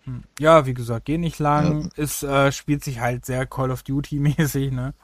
[0.05, 0.25] Hm.
[0.39, 1.83] Ja, wie gesagt, geht nicht lang.
[1.83, 2.03] Ja.
[2.03, 4.95] Es äh, spielt sich halt sehr Call of Duty mäßig, ne?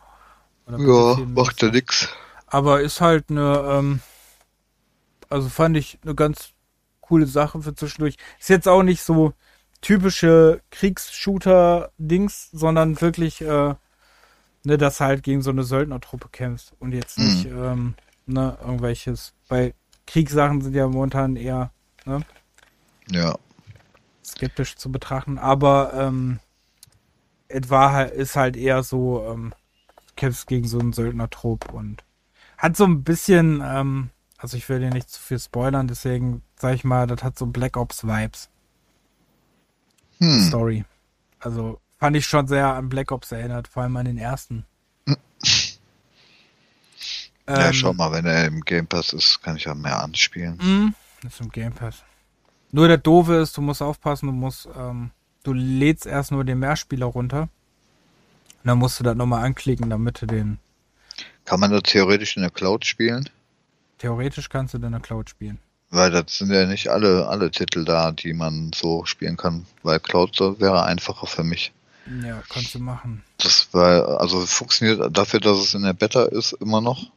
[0.66, 2.08] ja, macht ja nix.
[2.46, 4.00] Aber ist halt eine, ähm,
[5.30, 6.50] also fand ich eine ganz
[7.00, 8.16] coole Sache für zwischendurch.
[8.38, 9.32] Ist jetzt auch nicht so,
[9.80, 13.74] typische Kriegsshooter-Dings, sondern wirklich, äh,
[14.64, 17.64] ne, dass halt gegen so eine Söldnertruppe kämpfst und jetzt nicht, mhm.
[17.64, 17.94] ähm,
[18.26, 19.34] ne, irgendwelches.
[19.48, 19.74] Bei
[20.06, 21.70] Kriegssachen sind ja momentan eher,
[22.04, 22.22] ne?
[23.10, 23.38] Ja.
[24.28, 26.40] Skeptisch zu betrachten, aber, ähm,
[27.48, 29.54] etwa halt, ist halt eher so, ähm,
[30.16, 32.04] kämpfst gegen so einen Söldnertrupp und
[32.56, 36.74] hat so ein bisschen, ähm, also ich will dir nicht zu viel spoilern, deswegen sag
[36.74, 38.48] ich mal, das hat so Black Ops Vibes
[40.18, 40.40] hm.
[40.48, 40.84] Story.
[41.40, 44.66] Also fand ich schon sehr an Black Ops erinnert, vor allem an den ersten.
[47.48, 50.58] Ja, ähm, schau mal, wenn er im Game Pass ist, kann ich ja mehr anspielen.
[50.60, 50.92] Mh,
[51.26, 52.04] ist im Game Pass.
[52.70, 55.10] Nur der Doofe ist, du musst aufpassen, du musst, ähm,
[55.42, 57.42] du lädst erst nur den Mehrspieler runter.
[57.42, 60.58] Und dann musst du das nochmal anklicken, damit du den.
[61.44, 63.28] Kann man da theoretisch in der Cloud spielen?
[63.98, 65.58] Theoretisch kannst du in der Cloud spielen.
[65.90, 69.64] Weil das sind ja nicht alle, alle Titel da, die man so spielen kann.
[69.82, 71.72] Weil Cloud wäre einfacher für mich.
[72.22, 73.22] Ja, kannst du machen.
[73.38, 77.10] Das war, also funktioniert dafür, dass es in der Beta ist, immer noch.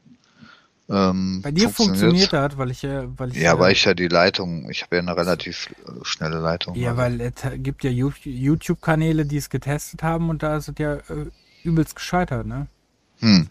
[0.91, 4.07] Ähm, Bei dir funktioniert das, weil ich ja, weil ich ja, weil ich ja die
[4.07, 6.75] Leitung, ich habe ja eine relativ äh, schnelle Leitung.
[6.75, 7.01] Ja, also.
[7.01, 11.27] weil es gibt ja YouTube-Kanäle, die es getestet haben und da ist es ja äh,
[11.63, 12.67] übelst gescheitert, ne?
[13.19, 13.47] Hm.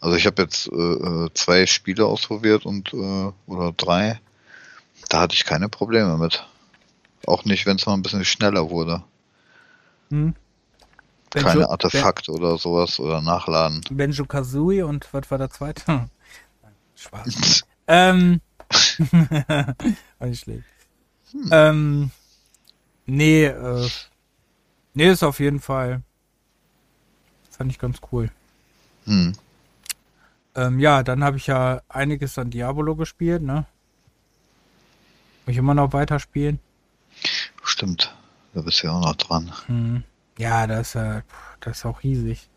[0.00, 4.18] Also ich habe jetzt äh, äh, zwei Spiele ausprobiert und äh, oder drei
[5.08, 6.44] da hatte ich keine Probleme mit.
[7.26, 9.02] Auch nicht, wenn es mal ein bisschen schneller wurde.
[10.10, 10.34] Hm.
[11.30, 13.80] Keine Artefakte oder sowas oder nachladen.
[13.90, 16.08] Benjo Kazooie und was war der zweite?
[16.96, 17.64] Spaß.
[17.88, 18.40] ähm.
[20.18, 20.64] war nicht schlecht.
[21.50, 22.10] Ähm.
[23.06, 23.88] Nee, äh.
[24.94, 26.02] Nee, ist auf jeden Fall.
[27.50, 28.30] Fand ich ganz cool.
[29.04, 29.32] Hm.
[30.54, 33.66] Ähm, ja, dann habe ich ja einiges an Diabolo gespielt, ne?
[35.44, 36.60] Muss ich immer noch weiterspielen?
[37.62, 38.14] Stimmt.
[38.54, 39.52] Da bist du ja auch noch dran.
[39.66, 40.04] Hm.
[40.38, 41.22] Ja, das pff,
[41.60, 42.48] das ist auch riesig.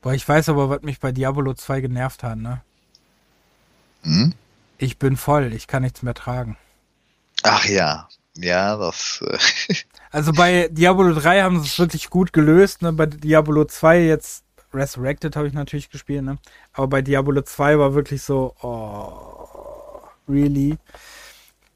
[0.00, 2.62] Boah, ich weiß aber, was mich bei Diabolo 2 genervt hat, ne?
[4.02, 4.34] Hm?
[4.78, 6.56] Ich bin voll, ich kann nichts mehr tragen.
[7.42, 8.08] Ach ja.
[8.36, 9.22] Ja, das.
[9.26, 9.74] Äh,
[10.12, 12.92] Also bei Diablo 3 haben sie es wirklich gut gelöst, ne?
[12.92, 16.38] Bei Diablo 2 jetzt Resurrected habe ich natürlich gespielt, ne?
[16.72, 20.78] Aber bei Diablo 2 war wirklich so, oh, really?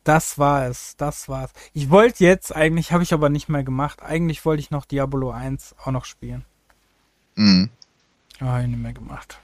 [0.03, 1.51] Das war es, das war es.
[1.73, 4.03] Ich wollte jetzt, eigentlich habe ich aber nicht mehr gemacht.
[4.03, 6.45] Eigentlich wollte ich noch Diablo 1 auch noch spielen.
[7.37, 7.71] hm.
[8.41, 9.39] Aber habe ich nicht mehr gemacht.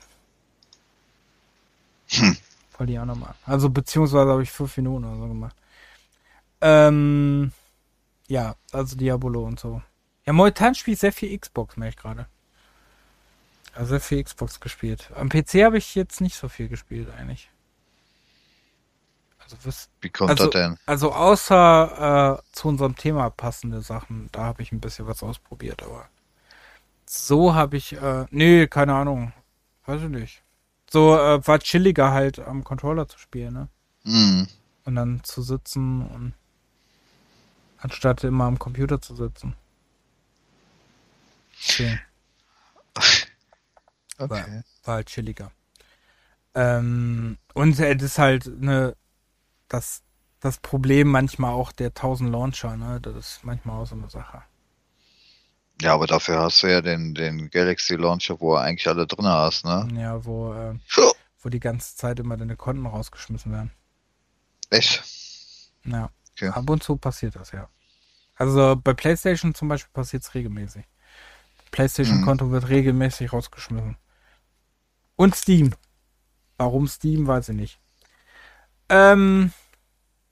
[2.10, 2.36] Hm.
[2.80, 3.34] Wollte ich auch noch mal.
[3.44, 5.54] Also beziehungsweise habe ich fünf Minuten oder so gemacht.
[6.62, 7.52] Ähm,
[8.26, 9.82] ja, also Diabolo und so.
[10.24, 12.26] Ja, momentan spiele ich sehr viel Xbox, merke ich gerade.
[13.74, 15.10] Also sehr viel Xbox gespielt.
[15.14, 17.50] Am PC habe ich jetzt nicht so viel gespielt eigentlich.
[19.40, 20.78] Also, was, Wie kommt Also- das denn?
[20.86, 25.82] also außer äh, zu unserem Thema passende Sachen, da habe ich ein bisschen was ausprobiert,
[25.82, 26.08] aber
[27.04, 29.34] so habe ich, äh, nee, keine Ahnung,
[29.84, 30.42] weiß ich nicht.
[30.92, 33.68] So äh, war chilliger halt am Controller zu spielen, ne?
[34.04, 34.48] Hm.
[34.84, 36.34] Und dann zu sitzen und
[37.78, 39.54] anstatt immer am Computer zu sitzen.
[41.62, 41.98] Okay,
[44.18, 44.62] Okay.
[44.84, 45.52] war halt chilliger.
[46.54, 48.96] Ähm, und äh, das ist halt ne,
[49.68, 50.02] das,
[50.40, 53.00] das Problem manchmal auch der 1000 Launcher, ne?
[53.00, 54.42] Das ist manchmal auch so eine Sache.
[55.80, 59.26] Ja, aber dafür hast du ja den, den Galaxy Launcher, wo du eigentlich alle drin
[59.26, 59.88] hast, ne?
[59.94, 61.12] Ja, wo, äh, So.
[61.40, 63.70] wo die ganze Zeit immer deine Konten rausgeschmissen werden.
[64.68, 65.02] Echt?
[65.84, 66.10] Ja.
[66.32, 66.48] Okay.
[66.48, 67.68] Ab und zu passiert das, ja.
[68.36, 70.84] Also bei PlayStation zum Beispiel passiert es regelmäßig.
[71.70, 73.96] PlayStation-Konto wird regelmäßig rausgeschmissen.
[75.16, 75.74] Und Steam.
[76.56, 77.80] Warum Steam, weiß ich nicht.
[78.88, 79.52] Ähm,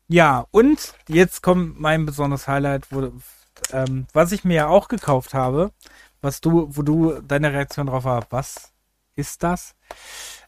[0.08, 3.12] ja, und jetzt kommt mein besonderes Highlight, wo,
[3.72, 5.72] ähm, was ich mir ja auch gekauft habe,
[6.20, 8.72] was du, wo du deine Reaktion drauf war, was
[9.14, 9.74] ist das?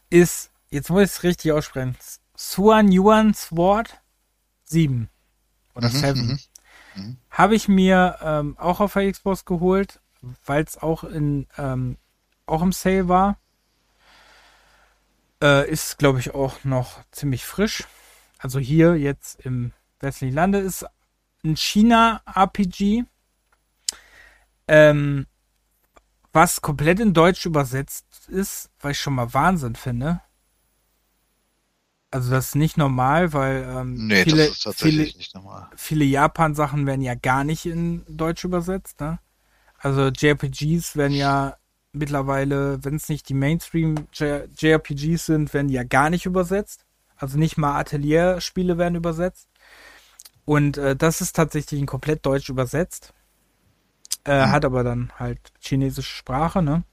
[0.09, 1.95] Ist, jetzt muss ich es richtig aussprechen,
[2.35, 4.01] Suan Yuan Sword
[4.65, 5.09] 7
[5.75, 6.39] oder Mhm, 7.
[6.95, 7.17] mhm.
[7.29, 9.99] Habe ich mir ähm, auch auf der Xbox geholt,
[10.45, 11.97] weil es auch in ähm,
[12.45, 13.37] auch im Sale war.
[15.41, 17.85] Äh, ist, glaube ich, auch noch ziemlich frisch.
[18.37, 20.85] Also hier jetzt im westlichen Lande ist
[21.43, 23.03] ein China-RPG,
[24.67, 25.27] ähm,
[26.33, 30.21] was komplett in Deutsch übersetzt ist, weil ich schon mal Wahnsinn finde.
[32.09, 35.09] Also das ist nicht normal, weil ähm, Nee, viele, viele,
[35.75, 39.19] viele Japan-Sachen werden ja gar nicht in Deutsch übersetzt, ne?
[39.77, 41.57] Also JRPGs werden ja
[41.93, 46.85] mittlerweile, wenn es nicht die Mainstream-JRPGs sind, werden die ja gar nicht übersetzt.
[47.15, 49.47] Also nicht mal Atelier-Spiele werden übersetzt.
[50.45, 53.13] Und äh, das ist tatsächlich ein komplett deutsch übersetzt.
[54.25, 54.51] Äh, Mhm.
[54.51, 56.83] Hat aber dann halt chinesische Sprache, ne?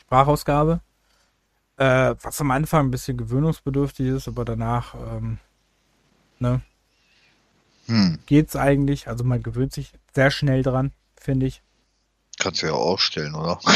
[0.00, 0.80] Sprachausgabe.
[1.76, 5.38] Äh, was am Anfang ein bisschen gewöhnungsbedürftig ist, aber danach, ähm,
[6.38, 6.62] ne?
[7.86, 8.18] Hm.
[8.26, 9.08] geht's eigentlich.
[9.08, 11.62] Also man gewöhnt sich sehr schnell dran, finde ich.
[12.38, 13.58] Kannst du ja auch ausstellen, oder?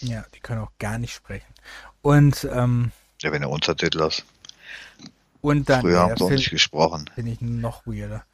[0.00, 1.46] Ja, die können auch gar nicht sprechen.
[2.02, 2.92] Und, ähm,
[3.22, 4.24] ja, wenn du Untertitel hast.
[5.44, 7.10] Und dann Früher haben sie auch nicht gesprochen.
[7.16, 8.24] bin ich noch weirder.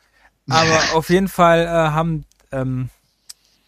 [0.49, 2.89] Aber auf jeden Fall äh, haben, ähm,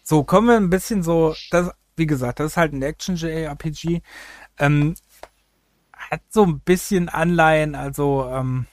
[0.01, 4.01] so kommen wir ein bisschen so, das, wie gesagt, das ist halt ein Action-JRPG.
[4.59, 4.95] Ähm,
[5.91, 8.65] hat so ein bisschen Anleihen, also, ähm,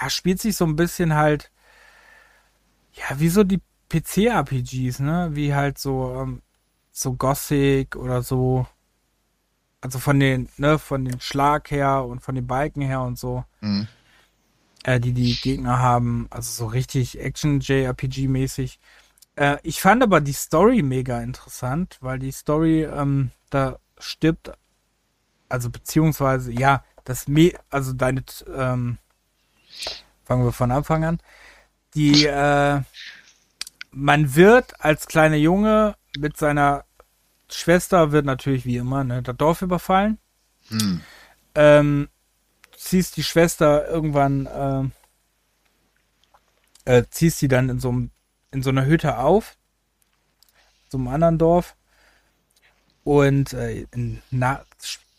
[0.00, 1.50] ja, spielt sich so ein bisschen halt,
[2.92, 5.30] ja, wie so die PC-RPGs, ne?
[5.32, 6.42] Wie halt so, ähm,
[6.92, 8.68] so Gothic oder so.
[9.80, 13.44] Also von den, ne, von den Schlag her und von den Balken her und so
[13.60, 13.88] Hm.
[14.84, 16.26] äh, die die Gegner haben.
[16.30, 18.78] Also so richtig Action-JRPG-mäßig.
[19.36, 24.52] Äh, ich fand aber die Story mega interessant, weil die Story, ähm, da stirbt,
[25.48, 28.22] also beziehungsweise, ja, das, Me also deine,
[28.54, 28.98] ähm,
[30.24, 31.20] fangen wir von Anfang an.
[31.94, 32.80] Die, äh,
[33.90, 36.84] man wird als kleiner Junge mit seiner
[37.50, 40.18] Schwester wird natürlich wie immer, ne, das Dorf überfallen
[40.68, 41.00] Hm.
[41.54, 42.08] ähm,
[42.76, 44.92] ziehst die Schwester irgendwann, ähm,
[46.84, 48.10] äh, ziehst sie dann in so, einem-
[48.52, 49.56] in so einer Hütte auf
[50.90, 51.76] so einem anderen Dorf.
[53.04, 53.86] Und äh,
[54.30, 54.64] na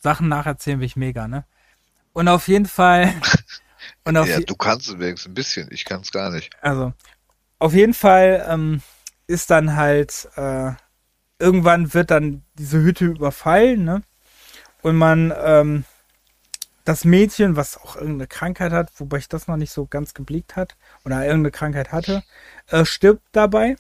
[0.02, 1.46] Sachen nacherzählen will ich mega, ne?
[2.14, 3.14] Und auf jeden Fall.
[4.04, 6.52] Und auf ja, du kannst es wenigstens ein bisschen, ich kann es gar nicht.
[6.62, 6.94] Also,
[7.58, 8.82] auf jeden Fall ähm,
[9.28, 10.74] ist dann halt, äh,
[11.42, 14.04] irgendwann wird dann diese Hütte überfallen, ne?
[14.82, 15.86] Und man, ähm,
[16.86, 20.56] das Mädchen, was auch irgendeine Krankheit hat, wobei ich das noch nicht so ganz geblickt
[20.56, 20.76] hat,
[21.06, 22.24] oder irgendeine Krankheit hatte,
[22.68, 23.76] äh, stirbt dabei.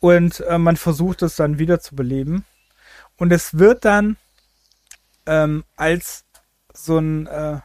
[0.00, 2.44] Und äh, man versucht es dann wieder zu beleben.
[3.16, 4.16] Und es wird dann
[5.26, 6.24] ähm, als
[6.72, 7.60] so ein, äh,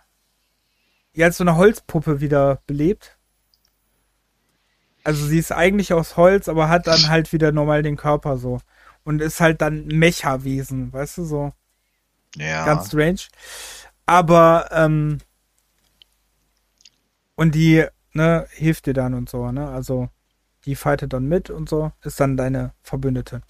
[1.14, 3.18] ja, als so eine Holzpuppe wieder belebt.
[5.04, 8.60] Also sie ist eigentlich aus Holz, aber hat dann halt wieder normal den Körper so.
[9.06, 11.54] Und ist halt dann Mecha-Wesen, weißt du, so.
[12.36, 12.66] Ja.
[12.66, 13.22] Ganz strange.
[14.06, 15.20] Aber, ähm,
[17.36, 19.70] und die, ne, hilft dir dann und so, ne?
[19.70, 20.10] Also,
[20.66, 23.42] die fightet dann mit und so, ist dann deine Verbündete.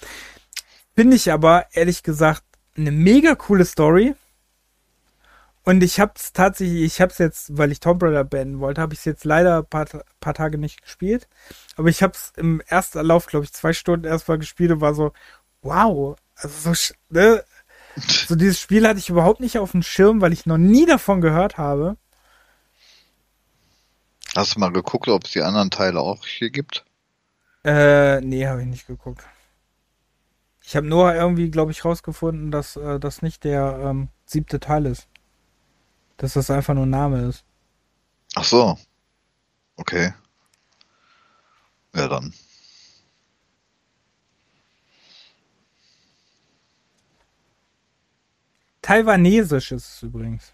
[0.94, 2.44] Finde ich aber, ehrlich gesagt,
[2.78, 4.16] eine mega coole Story.
[5.64, 9.00] Und ich hab's tatsächlich, ich hab's jetzt, weil ich Tomb Raider beenden wollte, habe ich
[9.00, 9.88] es jetzt leider ein paar,
[10.20, 11.28] paar Tage nicht gespielt.
[11.76, 15.12] Aber ich hab's im ersten Lauf, glaube ich, zwei Stunden erstmal gespielt und war so,
[15.66, 17.44] wow, also so, ne,
[17.98, 21.22] so dieses Spiel hatte ich überhaupt nicht auf dem Schirm, weil ich noch nie davon
[21.22, 21.98] gehört habe.
[24.36, 26.86] Hast du mal geguckt, ob es die anderen Teile auch hier gibt?
[27.64, 29.24] Äh, nee, habe ich nicht geguckt.
[30.62, 34.86] Ich habe nur irgendwie, glaube ich, rausgefunden, dass äh, das nicht der ähm, siebte Teil
[34.86, 35.08] ist.
[36.18, 37.46] Dass das einfach nur ein Name ist.
[38.36, 38.78] Ach so.
[39.78, 40.14] Okay.
[41.96, 42.34] Ja, dann.
[48.86, 50.54] Taiwanesisch ist es übrigens.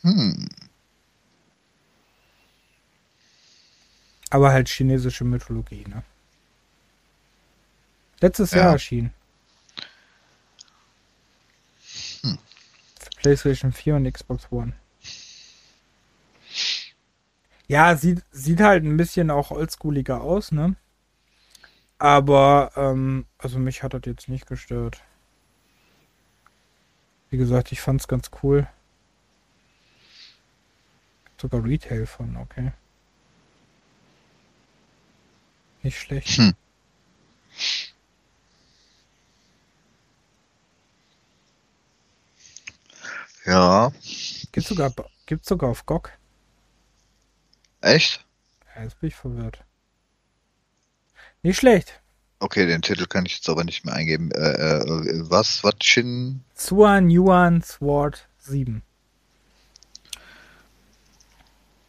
[0.00, 0.48] Hm.
[4.30, 6.02] Aber halt chinesische Mythologie, ne?
[8.18, 8.62] Letztes ja.
[8.62, 9.14] Jahr erschienen.
[12.22, 12.36] Hm.
[12.98, 14.72] Für PlayStation 4 und Xbox One.
[17.68, 20.74] Ja, sieht, sieht halt ein bisschen auch oldschooliger aus, ne?
[21.98, 25.04] Aber, ähm, also mich hat das jetzt nicht gestört.
[27.34, 28.68] Wie gesagt, ich fand's ganz cool.
[31.36, 32.70] Sogar Retail von, okay.
[35.82, 36.38] Nicht schlecht.
[36.38, 36.54] Hm.
[43.46, 43.90] Ja.
[44.52, 44.94] Gibt's sogar,
[45.26, 46.12] gibt's sogar auf GOG.
[47.80, 48.24] Echt?
[48.76, 49.64] Ja, jetzt bin ich verwirrt.
[51.42, 52.00] Nicht schlecht.
[52.40, 54.30] Okay, den Titel kann ich jetzt aber nicht mehr eingeben.
[54.32, 55.64] Äh, äh, was?
[55.64, 55.74] Was?
[55.82, 56.44] Shin?
[56.54, 58.82] Zuan Yuan Sword 7.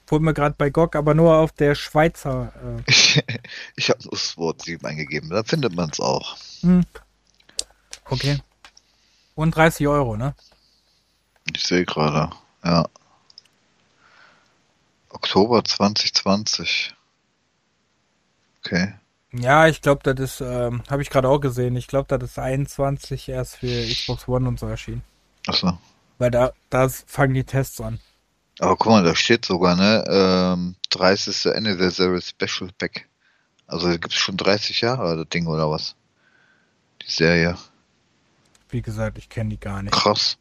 [0.07, 2.53] Wurde mir gerade bei GOG, aber nur auf der Schweizer.
[2.87, 2.91] Äh.
[3.75, 6.37] ich habe nur Sword 7 eingegeben, da findet man es auch.
[6.61, 6.85] Hm.
[8.05, 8.39] Okay.
[9.33, 10.35] Und 30 Euro, ne?
[11.53, 12.87] Ich sehe gerade, ja.
[15.09, 16.93] Oktober 2020.
[18.59, 18.93] Okay.
[19.39, 21.75] Ja, ich glaube, das ist, ähm, habe ich gerade auch gesehen.
[21.75, 25.03] Ich glaube, das ist 21 erst für Xbox One und so erschienen.
[25.47, 25.77] Achso.
[26.17, 27.99] Weil da, da fangen die Tests an.
[28.59, 31.53] Aber guck mal, da steht sogar, ne, ähm, 30.
[31.53, 33.07] Anniversary Special Pack.
[33.67, 35.95] Also gibt es schon 30 Jahre, das Ding, oder was?
[37.01, 37.57] Die Serie.
[38.69, 39.93] Wie gesagt, ich kenne die gar nicht.
[39.93, 40.37] Krass.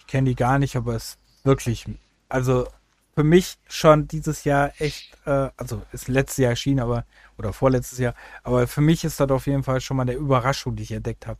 [0.00, 1.86] Ich kenne die gar nicht, aber es ist wirklich,
[2.28, 2.68] also
[3.16, 7.06] für mich schon dieses Jahr echt, äh, also ist letztes Jahr erschienen, aber,
[7.38, 10.76] oder vorletztes Jahr, aber für mich ist das auf jeden Fall schon mal der Überraschung,
[10.76, 11.38] die ich entdeckt habe.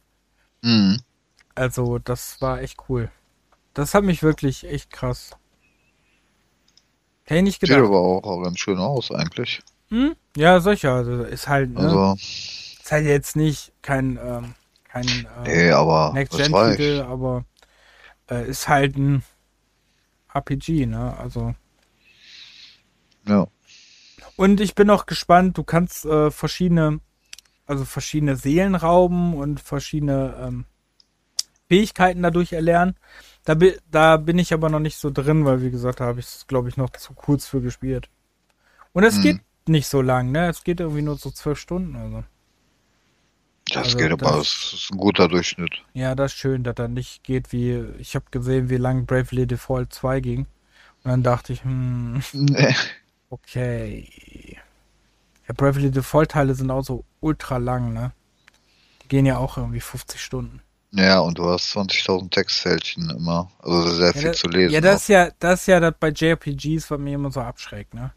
[0.63, 0.99] Mhm.
[1.55, 3.11] Also, das war echt cool.
[3.75, 5.33] Das hat mich wirklich echt krass.
[7.25, 7.77] Hätte ich nicht gedacht.
[7.77, 9.61] Sieht aber auch ganz schön aus, eigentlich.
[9.91, 10.17] Hm?
[10.35, 10.95] Ja, solcher.
[10.95, 11.81] Also ist halt, ne?
[11.81, 12.15] Also.
[12.15, 15.07] Ist halt jetzt nicht kein, ähm, kein
[15.45, 17.45] äh, nee, aber Next-Gen-Titel, aber
[18.31, 19.23] äh, ist halt ein
[20.33, 21.15] RPG, ne?
[21.19, 21.55] Also.
[23.27, 23.47] Ja.
[24.37, 27.01] Und ich bin auch gespannt, du kannst äh, verschiedene,
[27.67, 30.65] also verschiedene Seelen rauben und verschiedene ähm,
[31.69, 32.97] Fähigkeiten dadurch erlernen.
[33.45, 36.21] Da, bi da bin ich aber noch nicht so drin, weil wie gesagt, da habe
[36.21, 38.09] ich es, glaube ich, noch zu kurz für gespielt.
[38.93, 39.23] Und es hm.
[39.23, 40.49] geht nicht so lang, ne?
[40.49, 42.25] Es geht irgendwie nur so zwölf Stunden, also.
[43.69, 45.73] Das also geht aber, das ist ein guter Durchschnitt.
[45.93, 49.47] Ja, das ist schön, dass er nicht geht wie, ich habe gesehen, wie lang Bravely
[49.47, 50.47] Default 2 ging.
[51.03, 52.23] Und dann dachte ich, hm.
[52.33, 52.75] Nee.
[53.31, 54.59] Okay.
[55.47, 58.13] Ja, Bravely Default Teile sind auch so ultra lang, ne?
[59.03, 60.61] Die gehen ja auch irgendwie 50 Stunden.
[60.93, 63.51] Ja, und du hast 20.000 Textfeldchen immer.
[63.59, 64.73] Also sehr ja, viel das, zu lesen.
[64.73, 67.95] Ja, das ist ja, das ist ja das bei JRPGs, was mir immer so abschreckt,
[67.95, 68.13] ne?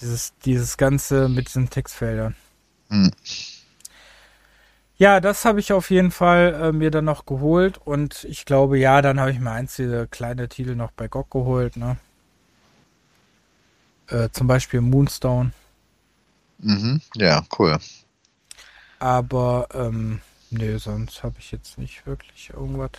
[0.00, 2.36] Dieses, dieses Ganze mit diesen Textfeldern.
[2.90, 3.10] Hm.
[4.98, 8.78] Ja, das habe ich auf jeden Fall äh, mir dann noch geholt und ich glaube,
[8.78, 11.96] ja, dann habe ich mir einzelne kleine Titel noch bei GOG geholt, ne?
[14.08, 15.52] Äh, zum Beispiel Moonstone.
[16.58, 17.00] Mhm.
[17.16, 17.78] Ja, cool.
[18.98, 22.92] Aber, ähm, nö, sonst habe ich jetzt nicht wirklich irgendwas.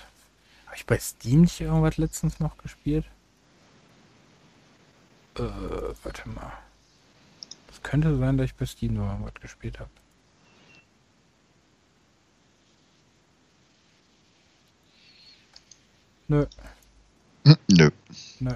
[0.66, 3.06] Habe ich bei Steam nicht irgendwas letztens noch gespielt?
[5.36, 5.44] Äh,
[6.04, 6.54] warte mal.
[7.72, 9.90] Es könnte sein, dass ich bei Steam noch irgendwas gespielt habe.
[16.28, 16.46] Nö.
[17.68, 17.90] Nö.
[18.40, 18.52] Nö.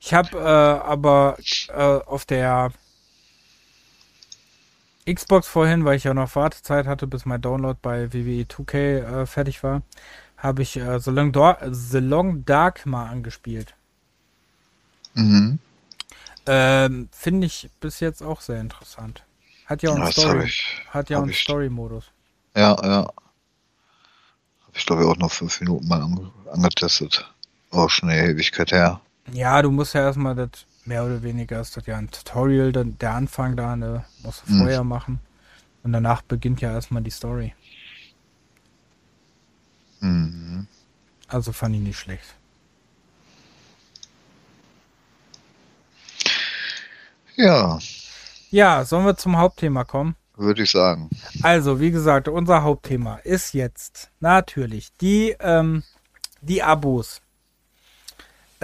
[0.00, 0.40] Ich habe äh,
[0.86, 1.36] aber
[1.68, 1.72] äh,
[2.06, 2.72] auf der
[5.12, 8.76] Xbox vorhin, weil ich ja noch Wartezeit hatte, bis mein Download bei WWE 2K
[9.22, 9.82] äh, fertig war,
[10.38, 13.74] habe ich äh, The, Long Dar The Long Dark mal angespielt.
[15.14, 15.58] Mhm.
[16.46, 19.24] Ähm, Finde ich bis jetzt auch sehr interessant.
[19.66, 20.50] Hat ja auch einen Story,
[20.90, 22.04] hat ja einen ich- Story-Modus.
[22.56, 23.06] ja, ja.
[24.66, 27.30] Hab ich glaube ich auch noch fünf Minuten mal ange angetestet.
[27.74, 29.00] Auch schon eine Ewigkeit her.
[29.32, 30.50] Ja, du musst ja erstmal das,
[30.84, 34.52] mehr oder weniger ist das ja ein Tutorial, dann der Anfang da, ne, musst du
[34.52, 34.58] Mhm.
[34.58, 35.18] vorher machen.
[35.82, 37.52] Und danach beginnt ja erstmal die Story.
[40.00, 40.66] Mhm.
[41.28, 42.34] Also fand ich nicht schlecht.
[47.36, 47.78] Ja,
[48.50, 50.14] Ja, sollen wir zum Hauptthema kommen?
[50.36, 51.10] würde ich sagen.
[51.42, 55.82] Also, wie gesagt, unser Hauptthema ist jetzt natürlich die, ähm,
[56.40, 57.20] die Abos.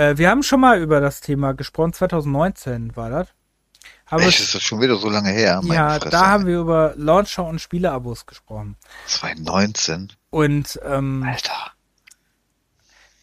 [0.01, 3.29] Äh, wir haben schon mal über das Thema gesprochen, 2019 war das.
[4.07, 5.61] Haben Echt, ist das schon wieder so lange her?
[5.65, 6.09] Ja, Fresse.
[6.09, 8.77] da haben wir über Launcher und Spieleabos gesprochen.
[9.07, 10.11] 2019?
[10.31, 11.73] Und ähm, Alter.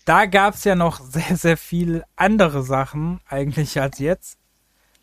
[0.06, 4.38] da gab es ja noch sehr, sehr viel andere Sachen eigentlich als jetzt.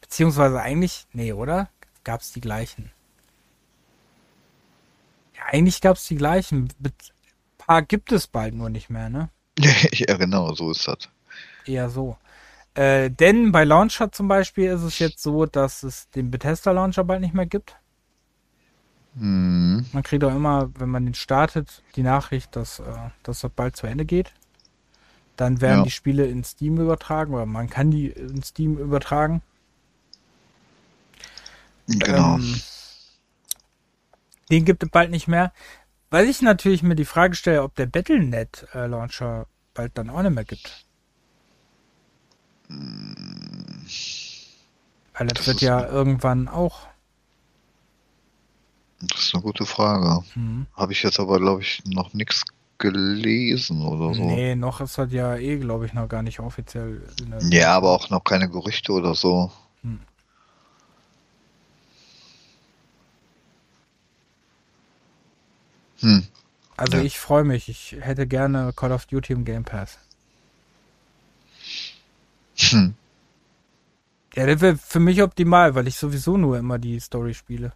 [0.01, 1.71] Beziehungsweise eigentlich, nee, oder?
[2.05, 2.93] Gab es die gleichen?
[5.37, 6.73] Ja, eigentlich gab es die gleichen.
[6.85, 6.93] Ein
[7.59, 9.29] paar gibt es bald nur nicht mehr, ne?
[9.59, 11.09] ja, genau, so ist das.
[11.67, 12.17] Eher so.
[12.75, 17.05] Äh, denn bei Launcher zum Beispiel ist es jetzt so, dass es den Bethesda Launcher
[17.05, 17.77] bald nicht mehr gibt.
[19.15, 19.87] Mhm.
[19.93, 22.85] Man kriegt auch immer, wenn man den startet, die Nachricht, dass, äh,
[23.23, 24.33] dass das bald zu Ende geht.
[25.37, 25.85] Dann werden Ja.
[25.85, 29.43] die Spiele in Steam übertragen oder man kann die in Steam übertragen.
[31.87, 32.37] Genau.
[32.37, 32.61] Ähm,
[34.51, 35.53] den gibt es bald nicht mehr.
[36.11, 40.23] Weil ich natürlich mir die Frage stelle, ob der Battlenet äh, Launcher bald dann auch
[40.23, 40.84] nicht mehr gibt.
[42.69, 42.77] Weil
[45.29, 46.87] das, Das wird ja eine- irgendwann auch.
[49.01, 50.25] das ist eine gute Frage.
[50.35, 50.67] Hm.
[50.75, 52.43] Habe ich jetzt aber, glaube ich, noch nichts
[52.79, 54.25] gelesen oder so.
[54.25, 57.03] Nee, noch ist das ja eh, glaube ich, noch gar nicht offiziell.
[57.21, 59.53] der- Ja, aber auch noch keine Gerüchte oder so.
[59.83, 60.01] Hm.
[66.01, 66.27] Hm.
[66.77, 67.03] Also Ja.
[67.05, 67.69] ich freue mich.
[67.69, 69.99] Ich hätte gerne Call of Duty im Game Pass.
[72.57, 72.95] Hm.
[74.35, 77.73] Ja, das wäre für mich optimal, weil ich sowieso nur immer die Story spiele.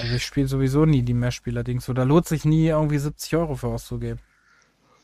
[0.00, 1.84] Also ich spiele sowieso nie die Mehrspieler-Dings.
[1.84, 4.20] So, da lohnt sich nie irgendwie 70 Euro für auszugeben.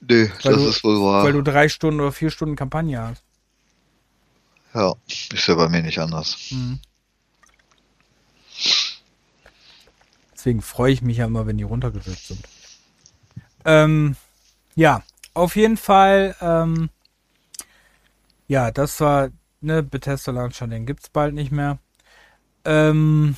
[0.00, 1.24] Nee, Weil das du- ist wohl wahr.
[1.24, 3.22] Weil du drei Stunden oder vier Stunden Kampagne hast.
[4.74, 6.36] ja, ist ja bei mir nicht anders.
[6.50, 6.80] Mhm.
[10.34, 12.40] Deswegen freue ich mich ja immer, wenn die runtergesetzt sind.
[13.64, 14.16] Ähm,
[14.74, 15.02] ja,
[15.32, 16.90] auf jeden Fall, ähm,
[18.54, 19.30] ja, das war,
[19.60, 21.78] ne, Bethesda Launcher, den gibt's bald nicht mehr.
[22.64, 23.36] Ähm,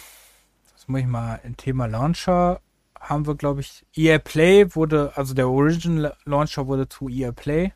[0.74, 2.60] das muss ich mal, im Thema Launcher
[3.00, 7.72] haben wir, glaube ich, EA Play wurde, also der Original Launcher wurde zu EA Play.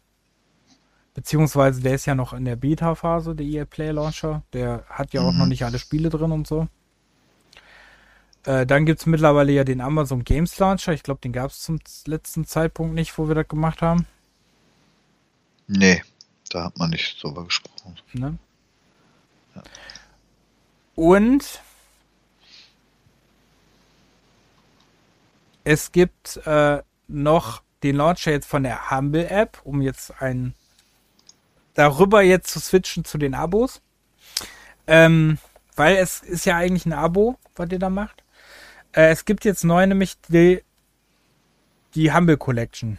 [1.14, 4.42] Beziehungsweise der ist ja noch in der Beta-Phase, der EA Play Launcher.
[4.52, 5.38] Der hat ja auch Mhm.
[5.38, 6.68] noch nicht alle Spiele drin und so.
[8.44, 10.92] Äh, dann gibt's mittlerweile ja den Amazon Games Launcher.
[10.92, 14.06] Ich glaube, den gab's zum z- letzten Zeitpunkt nicht, wo wir das gemacht haben.
[15.68, 16.02] Nee,
[16.50, 17.96] da hat man nicht drüber gesprochen.
[18.12, 18.38] Ne?
[20.94, 21.62] Und
[25.64, 30.54] es gibt äh, noch den Launcher jetzt von der Humble App, um jetzt ein
[31.74, 33.80] darüber jetzt zu switchen zu den Abos.
[34.86, 35.38] Ähm,
[35.76, 38.22] weil es ist ja eigentlich ein Abo, was ihr da macht.
[38.92, 40.62] Äh, es gibt jetzt neu nämlich die,
[41.94, 42.98] die Humble Collection.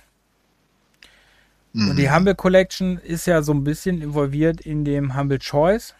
[1.74, 2.16] Und die Mhm.
[2.16, 5.94] Humble Collection ist ja so ein bisschen involviert in dem Humble Choice.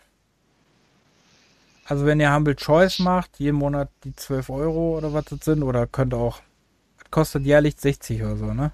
[1.86, 5.64] Also wenn ihr Humble Choice macht, jeden Monat die 12 Euro oder was das sind,
[5.64, 6.42] oder könnt auch,
[7.10, 8.72] kostet jährlich 60 oder so, ne?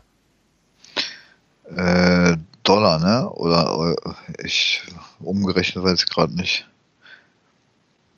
[1.65, 3.29] Äh, Dollar, ne?
[3.31, 3.95] Oder
[4.43, 4.83] ich
[5.19, 6.67] umgerechnet weiß ich gerade nicht.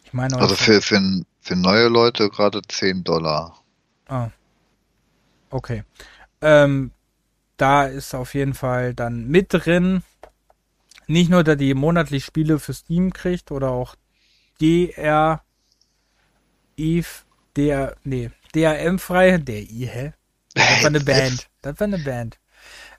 [0.03, 0.99] Ich meine, Also für, für,
[1.41, 3.55] Für neue Leute gerade 10 Dollar.
[4.07, 4.29] Ah.
[5.49, 5.83] Okay.
[6.41, 6.91] Ähm,
[7.59, 10.03] da ist auf jeden Fall dann mit drin,
[11.07, 13.95] nicht nur, dass die monatlich Spiele für Steam kriegt oder auch
[14.61, 15.41] DR,
[16.77, 17.07] Eve,
[17.55, 20.13] der, nee, DRM-frei, der I, hä?
[20.53, 21.49] Das war eine Band.
[21.61, 22.39] Das war eine Band.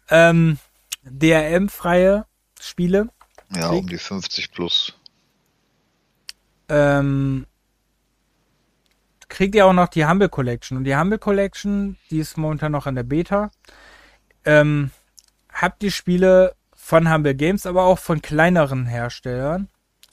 [0.08, 0.58] Ähm,
[1.04, 2.26] DRM-freie
[2.60, 3.08] Spiele.
[3.54, 4.94] Ja, um die 50 plus.
[6.68, 7.46] Ähm,
[9.28, 10.76] kriegt ihr auch noch die Humble Collection.
[10.78, 13.50] Und die Humble Collection, die ist momentan noch an der Beta.
[14.50, 14.90] Ähm,
[15.52, 19.68] habt ihr Spiele von Humble Games, aber auch von kleineren Herstellern.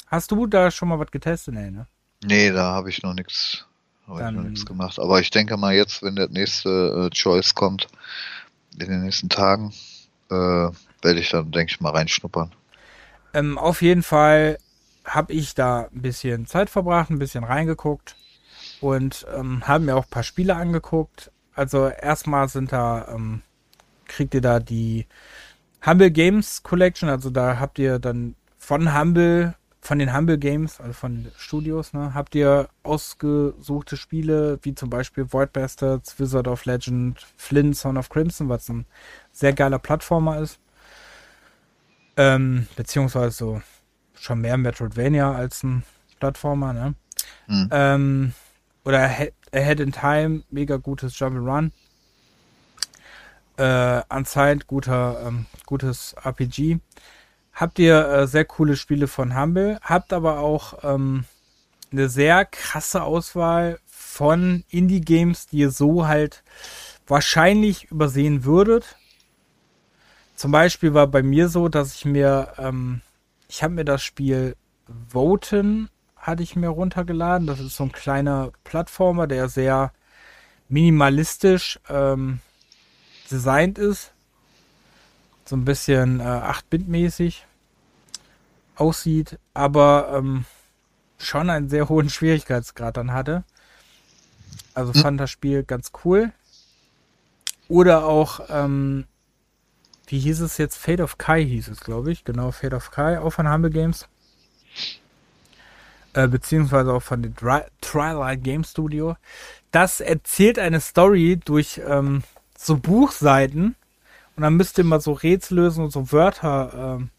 [0.06, 1.56] Hast du da schon mal was getestet?
[1.56, 1.88] Nee, ne?
[2.24, 3.66] Nee, da habe ich noch nichts
[4.08, 5.00] habe ich noch nichts gemacht.
[5.00, 7.88] Aber ich denke mal jetzt, wenn der nächste äh, Choice kommt,
[8.80, 9.74] in den nächsten Tagen,
[10.30, 12.52] äh, werde ich dann, denke ich mal, reinschnuppern.
[13.34, 14.60] Ähm, auf jeden Fall
[15.04, 18.16] habe ich da ein bisschen Zeit verbracht, ein bisschen reingeguckt
[18.82, 21.32] und ähm, haben mir auch ein paar Spiele angeguckt.
[21.54, 23.42] Also erstmal sind da, ähm,
[24.08, 25.06] kriegt ihr da die
[25.86, 29.56] Humble Games Collection, also da habt ihr dann von Humble
[29.88, 35.32] von den Humble Games, also von Studios, ne, habt ihr ausgesuchte Spiele, wie zum Beispiel
[35.32, 38.86] Void Bastards, Wizard of Legend, Flynn, Son of Crimson, was ein
[39.32, 40.60] sehr geiler Plattformer ist.
[42.18, 43.62] Ähm, beziehungsweise so
[44.16, 45.84] schon mehr Metroidvania als ein
[46.20, 46.96] Plattformer, ne?
[47.48, 47.70] Mhm.
[47.72, 48.34] Ähm,
[48.84, 49.10] oder
[49.54, 51.72] Ahead in Time, mega gutes Jump'n'Run.
[53.58, 56.80] Äh, Unsigned, guter, ähm, gutes RPG
[57.58, 61.26] habt ihr äh, sehr coole Spiele von Humble, habt aber auch ähm,
[61.92, 66.44] eine sehr krasse Auswahl von Indie-Games, die ihr so halt
[67.08, 68.96] wahrscheinlich übersehen würdet.
[70.36, 73.02] Zum Beispiel war bei mir so, dass ich mir, ähm,
[73.48, 74.56] ich habe mir das Spiel
[75.10, 77.48] Voten hatte ich mir runtergeladen.
[77.48, 79.94] Das ist so ein kleiner Plattformer, der sehr
[80.70, 82.40] minimalistisch ähm,
[83.32, 84.12] designt ist.
[85.46, 87.46] So ein bisschen äh, 8-Bit-mäßig
[88.76, 90.46] aussieht, aber ähm,
[91.18, 93.44] schon einen sehr hohen Schwierigkeitsgrad dann hatte.
[94.74, 95.02] Also hm.
[95.02, 96.32] fand das Spiel ganz cool.
[97.68, 99.06] Oder auch, ähm,
[100.08, 100.78] wie hieß es jetzt?
[100.78, 102.24] Fate of Kai hieß es, glaube ich.
[102.24, 104.08] Genau, Fate of Kai, auch von Humble Games.
[106.14, 107.36] Äh, beziehungsweise auch von dem
[107.82, 109.18] Twilight Game Studio.
[109.72, 112.24] Das erzählt eine Story durch ähm,
[112.58, 113.76] so Buchseiten.
[114.36, 117.10] Und dann müsst ihr mal so Rätsel lösen und so Wörter ähm,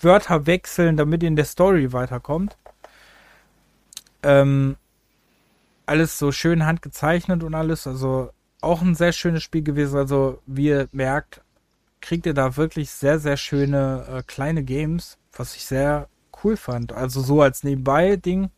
[0.00, 2.56] Wörter wechseln, damit ihr in der Story weiterkommt.
[4.22, 4.76] Ähm,
[5.86, 7.86] alles so schön handgezeichnet und alles.
[7.86, 8.30] Also
[8.60, 9.98] auch ein sehr schönes Spiel gewesen.
[9.98, 11.40] Also wie ihr merkt,
[12.00, 16.08] kriegt ihr da wirklich sehr, sehr schöne äh, kleine Games, was ich sehr
[16.44, 16.92] cool fand.
[16.92, 18.50] Also so als Nebenbei-Ding.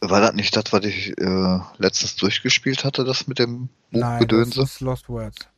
[0.00, 4.60] War das nicht das, was ich äh, letztens durchgespielt hatte, das mit dem Buchgedönse?
[4.60, 5.48] Nein, das ist Lost Words.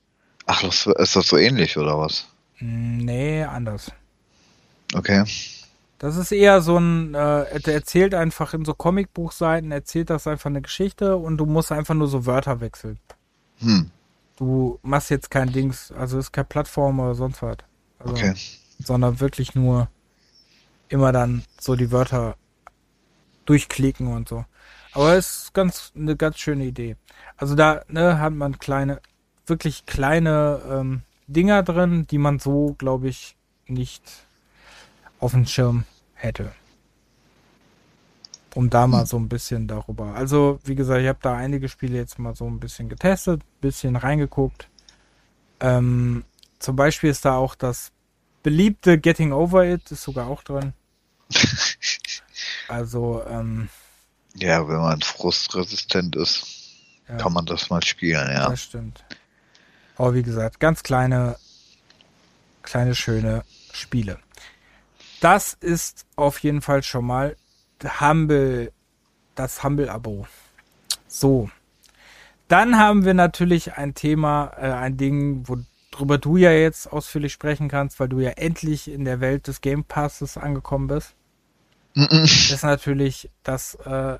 [0.46, 0.86] Ach, ist
[1.16, 2.26] das so ähnlich, oder was?
[2.56, 3.92] Hm, nee, anders.
[4.94, 5.24] Okay.
[5.98, 10.50] Das ist eher so ein, äh, er erzählt einfach in so Comicbuchseiten, erzählt das einfach
[10.50, 12.98] eine Geschichte und du musst einfach nur so Wörter wechseln.
[13.58, 13.90] Hm.
[14.36, 17.58] Du machst jetzt kein Dings, also ist kein Plattform oder sonst was.
[18.00, 18.34] Also, okay.
[18.80, 19.88] Sondern wirklich nur
[20.88, 22.34] immer dann so die Wörter
[23.46, 24.44] durchklicken und so.
[24.92, 26.96] Aber es ist ganz eine ganz schöne Idee.
[27.36, 29.00] Also da ne, hat man kleine,
[29.46, 33.36] wirklich kleine ähm, Dinger drin, die man so, glaube ich,
[33.66, 34.02] nicht
[35.18, 35.84] auf dem Schirm
[36.14, 36.52] hätte.
[38.54, 40.14] Um da mal so ein bisschen darüber.
[40.14, 43.96] Also, wie gesagt, ich habe da einige Spiele jetzt mal so ein bisschen getestet, bisschen
[43.96, 44.68] reingeguckt.
[45.60, 46.24] Ähm,
[46.58, 47.92] zum Beispiel ist da auch das
[48.42, 50.74] beliebte Getting Over It, ist sogar auch drin.
[52.68, 53.68] also, ähm,
[54.34, 56.46] Ja, wenn man frustresistent ist,
[57.08, 58.50] ja, kann man das mal spielen, ja.
[58.50, 59.04] Das stimmt.
[59.96, 61.36] Aber wie gesagt, ganz kleine,
[62.62, 64.18] kleine, schöne Spiele
[65.22, 67.36] das ist auf jeden Fall schon mal
[68.00, 68.72] Humble,
[69.36, 70.26] das Humble-Abo.
[71.06, 71.48] So.
[72.48, 77.68] Dann haben wir natürlich ein Thema, äh, ein Ding, worüber du ja jetzt ausführlich sprechen
[77.68, 81.14] kannst, weil du ja endlich in der Welt des Game Passes angekommen bist.
[81.94, 84.18] Das ist natürlich das äh,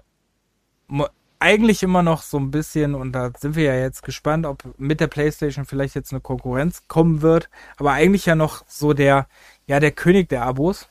[1.38, 5.00] eigentlich immer noch so ein bisschen, und da sind wir ja jetzt gespannt, ob mit
[5.00, 7.48] der PlayStation vielleicht jetzt eine Konkurrenz kommen wird,
[7.78, 9.26] aber eigentlich ja noch so der,
[9.66, 10.88] ja, der König der Abos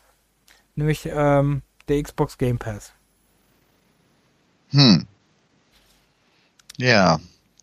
[0.75, 2.91] nämlich ähm, der Xbox Game Pass.
[4.71, 5.05] Hm.
[6.77, 7.19] Ja,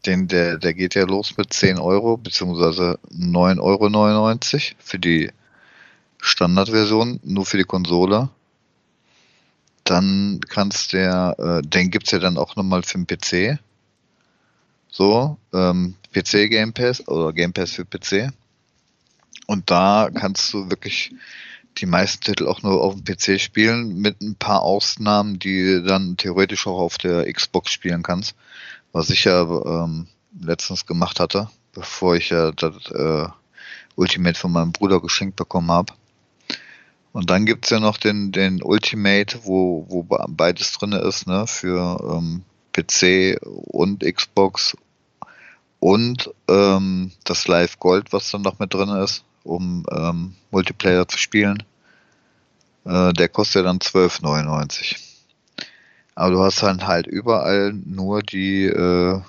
[0.07, 5.31] den, der, der geht ja los mit 10 Euro, beziehungsweise 9,99 Euro für die
[6.21, 8.29] Standardversion, nur für die Konsole.
[9.89, 13.59] Dann kannst ja, äh, den gibt's ja dann auch nochmal für den PC.
[14.91, 18.33] So, ähm, PC Game Pass oder Game Pass für PC.
[19.47, 21.15] Und da kannst du wirklich
[21.79, 26.17] die meisten Titel auch nur auf dem PC spielen, mit ein paar Ausnahmen, die dann
[26.17, 28.35] theoretisch auch auf der Xbox spielen kannst.
[28.93, 30.07] Was ich ja ähm,
[30.39, 33.29] letztens gemacht hatte, bevor ich ja das äh,
[33.97, 35.95] Ultimate von meinem Bruder geschenkt bekommen habe.
[37.13, 41.99] Und dann gibt's ja noch den, den Ultimate, wo, wo beides drin ist, ne, für
[42.17, 42.43] ähm,
[42.73, 44.77] PC und Xbox
[45.81, 51.19] und ähm, das Live Gold, was dann noch mit drin ist, um ähm, Multiplayer zu
[51.19, 51.63] spielen.
[52.85, 54.97] Äh, der kostet ja dann 12,99.
[56.15, 59.21] Aber du hast dann halt überall nur die äh,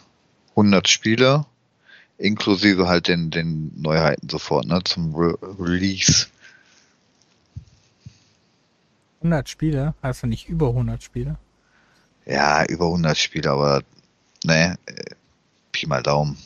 [0.52, 1.46] 100 Spiele,
[2.18, 6.28] inklusive halt den, den Neuheiten sofort, ne, zum Re Release.
[9.20, 9.94] 100 Spiele?
[10.02, 11.38] Heißt ja nicht über 100 Spiele?
[12.26, 13.84] Ja, über 100 Spiele, aber
[14.44, 14.78] ne,
[15.72, 16.38] Pi mal Daumen.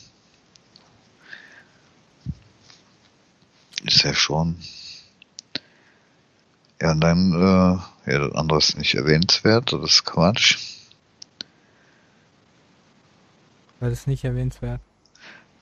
[3.84, 4.56] Ist ja schon.
[6.80, 10.58] Ja, und dann, äh, ja, das andere ist nicht erwähnenswert, das ist Quatsch.
[13.80, 14.80] Weil das ist nicht erwähnenswert.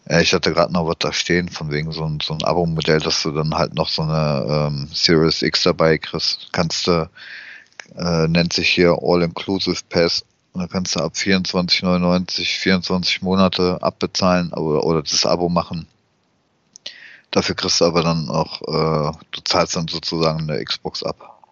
[0.08, 3.22] Ich hatte gerade noch was da stehen, von wegen so ein, so ein Abo-Modell, dass
[3.22, 6.48] du dann halt noch so eine ähm, Series X dabei kriegst.
[6.52, 7.08] Kannst du,
[7.96, 10.24] äh, nennt sich hier All-Inclusive Pass.
[10.52, 15.86] Und dann kannst du ab 24,99 24 Monate abbezahlen oder, oder das Abo machen.
[17.30, 21.42] Dafür kriegst du aber dann auch, äh, du zahlst dann sozusagen eine Xbox ab.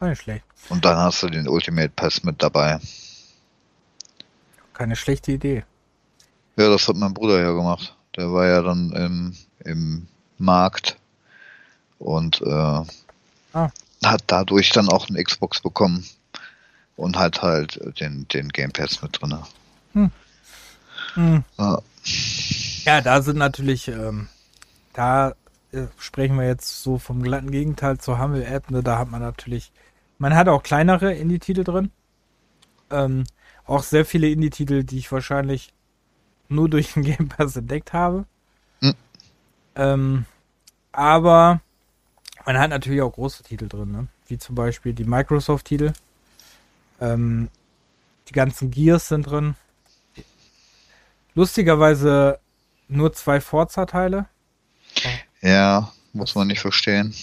[0.00, 0.44] Nicht schlecht.
[0.68, 2.78] Und dann hast du den Ultimate Pass mit dabei.
[4.74, 5.64] Keine schlechte Idee.
[6.60, 7.96] Ja, das hat mein Bruder ja gemacht.
[8.16, 9.34] Der war ja dann im,
[9.64, 10.06] im
[10.36, 10.98] Markt
[11.98, 12.50] und äh,
[13.54, 13.70] ah.
[14.04, 16.04] hat dadurch dann auch eine Xbox bekommen
[16.96, 19.38] und hat halt den, den Game Pass mit drin.
[19.94, 20.10] Hm.
[21.14, 21.44] Hm.
[21.56, 21.78] Ja.
[22.84, 23.00] ja.
[23.00, 24.28] da sind natürlich, ähm,
[24.92, 25.30] da
[25.72, 29.72] äh, sprechen wir jetzt so vom glatten Gegenteil zur Humble-App, ne, da hat man natürlich,
[30.18, 31.90] man hat auch kleinere Indie-Titel drin.
[32.90, 33.24] Ähm,
[33.64, 35.72] auch sehr viele Indie-Titel, die ich wahrscheinlich
[36.50, 38.26] nur durch den Game Pass entdeckt habe.
[38.80, 38.94] Mhm.
[39.76, 40.24] Ähm,
[40.92, 41.60] aber
[42.44, 44.08] man hat natürlich auch große Titel drin, ne?
[44.26, 45.92] wie zum Beispiel die Microsoft-Titel.
[47.00, 47.48] Ähm,
[48.28, 49.56] die ganzen Gears sind drin.
[51.34, 52.38] Lustigerweise
[52.88, 54.26] nur zwei Forza-Teile.
[55.40, 57.14] Ja, muss man nicht verstehen.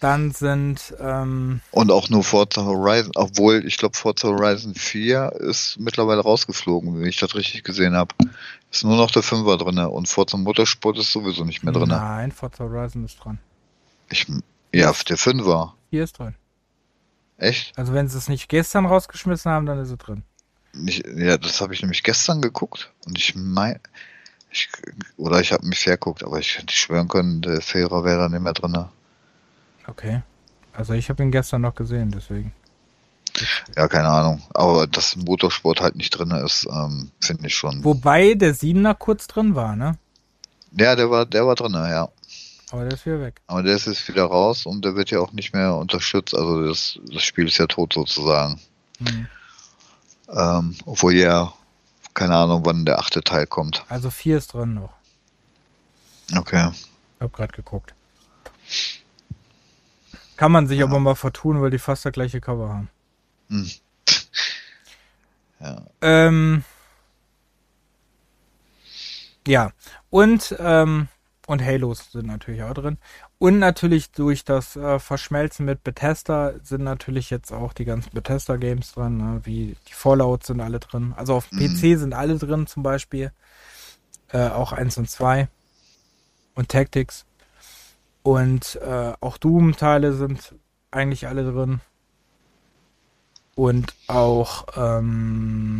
[0.00, 0.94] Dann sind.
[0.98, 6.98] Ähm, und auch nur Forza Horizon, obwohl ich glaube, Forza Horizon 4 ist mittlerweile rausgeflogen,
[6.98, 8.14] wenn ich das richtig gesehen habe.
[8.72, 11.88] Ist nur noch der 5er drin und Forza Motorsport ist sowieso nicht mehr drin.
[11.88, 13.38] Nein, Forza Horizon ist dran.
[14.10, 14.26] Ich,
[14.72, 15.72] ja, der 5er.
[15.90, 16.34] Hier ist drin.
[17.36, 17.76] Echt?
[17.78, 20.22] Also, wenn sie es nicht gestern rausgeschmissen haben, dann ist es drin.
[20.86, 23.80] Ich, ja, das habe ich nämlich gestern geguckt und ich meine.
[24.52, 24.68] Ich,
[25.16, 28.42] oder ich habe mich verguckt, aber ich hätte schwören können, der Fehler wäre da nicht
[28.42, 28.86] mehr drin.
[29.90, 30.22] Okay.
[30.72, 32.52] Also ich habe ihn gestern noch gesehen, deswegen.
[33.76, 34.42] Ja, keine Ahnung.
[34.54, 37.82] Aber dass Motorsport halt nicht drin ist, ähm, finde ich schon.
[37.84, 39.98] Wobei der Siebener kurz drin war, ne?
[40.72, 42.08] Ja, der war, der war drin, ja.
[42.70, 43.40] Aber der ist wieder weg.
[43.48, 46.34] Aber der ist jetzt wieder raus und der wird ja auch nicht mehr unterstützt.
[46.34, 48.60] Also das, das Spiel ist ja tot sozusagen.
[48.98, 49.26] Hm.
[50.32, 51.52] Ähm, obwohl ja,
[52.14, 53.84] keine Ahnung, wann der achte Teil kommt.
[53.88, 54.92] Also vier ist drin noch.
[56.36, 56.70] Okay.
[56.72, 57.94] Ich hab gerade geguckt.
[60.40, 60.86] Kann man sich ja.
[60.86, 62.88] aber mal vertun, weil die fast das gleiche Cover haben.
[63.50, 63.70] Hm.
[65.60, 65.82] Ja.
[66.00, 66.64] Ähm,
[69.46, 69.72] ja.
[70.08, 71.08] Und, ähm,
[71.46, 72.96] und Halos sind natürlich auch drin.
[73.36, 78.92] Und natürlich durch das äh, Verschmelzen mit Bethesda sind natürlich jetzt auch die ganzen Bethesda-Games
[78.92, 79.40] drin, ne?
[79.44, 81.12] wie die Fallout sind alle drin.
[81.18, 81.58] Also auf mhm.
[81.58, 83.30] PC sind alle drin zum Beispiel.
[84.28, 85.48] Äh, auch 1 und 2.
[86.54, 87.26] Und Tactics.
[88.22, 90.54] Und äh, auch Doom-Teile sind
[90.90, 91.80] eigentlich alle drin.
[93.54, 95.70] Und auch ähm,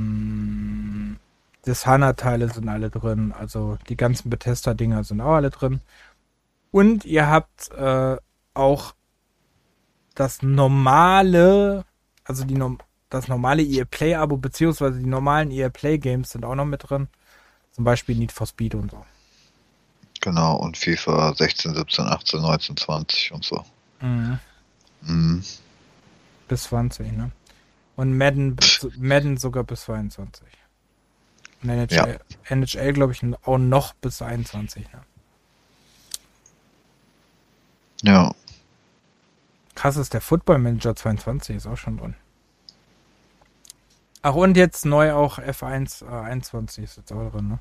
[1.62, 3.32] das HANA-Teile sind alle drin.
[3.32, 5.80] Also die ganzen Bethesda-Dinger sind auch alle drin.
[6.70, 8.16] Und ihr habt äh,
[8.54, 8.94] auch
[10.14, 11.84] das normale,
[12.24, 12.58] also die
[13.08, 17.08] das normale EA Play-Abo, beziehungsweise die normalen EA Play-Games sind auch noch mit drin.
[17.72, 19.04] Zum Beispiel Need for Speed und so.
[20.20, 23.64] Genau, und FIFA 16, 17, 18, 19, 20 und so.
[24.00, 24.38] Mhm.
[25.02, 25.44] Mhm.
[26.48, 27.30] Bis 20, ne?
[27.96, 28.56] Und Madden,
[28.98, 30.46] Madden sogar bis 22.
[31.62, 32.56] Und NHL, ja.
[32.56, 35.02] NHL glaube ich, auch noch bis 21, ne?
[38.02, 38.34] Ja.
[39.74, 42.14] Krass ist der Football Manager 22 ist auch schon drin.
[44.22, 47.58] Ach, und jetzt neu auch F1 äh, 21 ist jetzt auch drin, ne?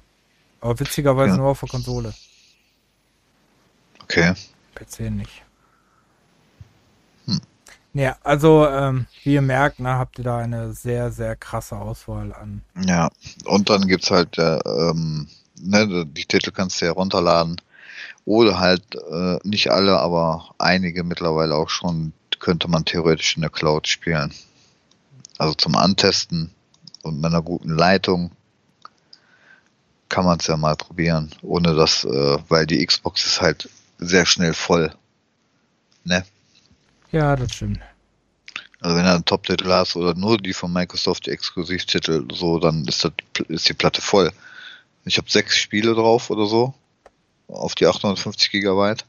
[0.62, 1.38] Aber witzigerweise Ja.
[1.38, 2.14] nur auf der Konsole.
[4.10, 4.34] Okay.
[4.74, 5.43] PC nicht.
[7.26, 7.39] Hm.
[7.93, 12.34] Ja, also, ähm, wie ihr merkt, ne, habt ihr da eine sehr, sehr krasse Auswahl
[12.34, 12.64] an.
[12.86, 13.10] Ja,
[13.45, 15.28] und dann gibt's halt, äh, ähm,
[15.62, 17.62] ne, die Titel kannst du ja runterladen.
[18.26, 23.51] Oder halt, äh, nicht alle, aber einige mittlerweile auch schon, könnte man theoretisch in der
[23.51, 24.34] Cloud spielen.
[25.38, 26.51] Also zum Antesten
[27.03, 28.32] und mit einer guten Leitung
[30.10, 33.70] kann man es ja mal probieren, ohne dass, äh, weil die Xbox ist halt
[34.00, 34.93] sehr schnell voll.
[36.04, 36.26] Ne?
[37.12, 37.80] Ja, das stimmt.
[38.82, 42.86] Also wenn du einen Top-Titel hast oder nur die von Microsoft, die Exklusivtitel, so, dann
[42.86, 43.12] ist, das,
[43.50, 44.32] ist die Platte voll.
[45.06, 46.74] Ich habe sechs Spiele drauf oder so.
[47.47, 49.06] Auf die 850 Gigabyte.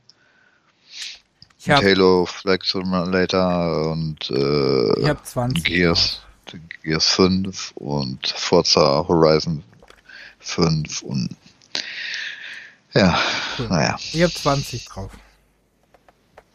[1.58, 5.62] Ich habe Halo, Flag Simulator und äh, ich hab 20.
[5.62, 6.22] Gears,
[6.82, 9.62] Gears 5 und Forza Horizon
[10.38, 11.36] 5 und
[12.94, 13.18] ja,
[13.58, 13.68] Cool.
[13.68, 13.96] naja.
[14.12, 15.12] Ich habe 20 drauf.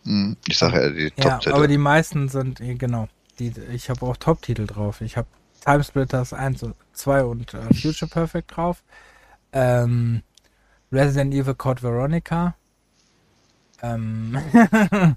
[0.04, 1.56] Hm, Ich sage ja, die Ja, Top-Titel.
[1.56, 3.08] aber die meisten sind, eh, genau.
[3.40, 5.02] Die, ich habe auch Top-Titel drauf.
[5.02, 5.28] Ich habe
[5.64, 8.84] Timesplitters 1 und 2 und äh, Future Perfect drauf.
[9.52, 10.22] Ähm,
[10.92, 12.56] Resident Evil Code Veronica.
[13.82, 14.38] Ähm,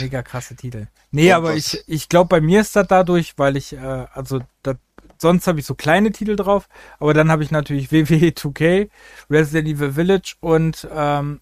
[0.00, 0.86] mega krasse Titel.
[1.10, 4.76] Nee, aber ich, ich glaube, bei mir ist das dadurch, weil ich, äh, also, das,
[5.18, 8.88] sonst habe ich so kleine Titel drauf, aber dann habe ich natürlich WWE 2K,
[9.30, 11.40] Resident Evil Village und ähm,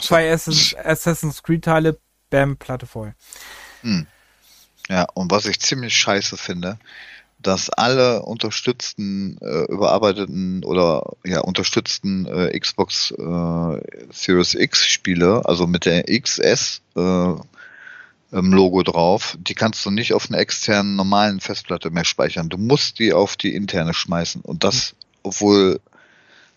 [0.00, 1.98] zwei Assassin's, Assassin's Creed Teile,
[2.30, 3.14] bam, Platte voll.
[4.88, 6.78] Ja, und was ich ziemlich scheiße finde,
[7.42, 13.80] dass alle unterstützten, äh, überarbeiteten oder ja, unterstützten äh, Xbox äh,
[14.10, 17.34] Series X Spiele, also mit der XS äh,
[18.32, 22.48] ähm, Logo drauf, die kannst du nicht auf einer externen normalen Festplatte mehr speichern.
[22.48, 25.80] Du musst die auf die interne schmeißen und das, obwohl,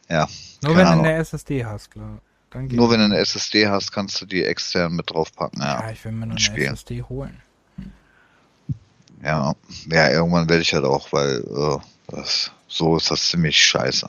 [0.10, 0.28] ja,
[0.62, 1.04] Nur wenn Ahnung.
[1.04, 2.20] du eine SSD hast, klar.
[2.52, 5.62] Dann geht nur wenn du eine SSD hast, kannst du die extern mit draufpacken.
[5.62, 6.74] ja, Ja, ich will mir nur eine spielen.
[6.74, 7.42] SSD holen.
[9.24, 9.56] ja,
[9.88, 11.78] ja irgendwann werde ich halt auch, weil äh,
[12.10, 14.08] das, so ist das ziemlich scheiße.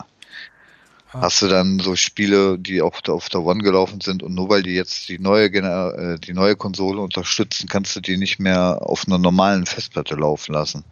[1.15, 1.21] Ah.
[1.23, 4.49] Hast du dann so Spiele, die auf der, auf der One gelaufen sind und nur
[4.49, 8.41] weil die jetzt die neue Gener äh, die neue Konsole unterstützen, kannst du die nicht
[8.41, 10.85] mehr auf einer normalen Festplatte laufen lassen.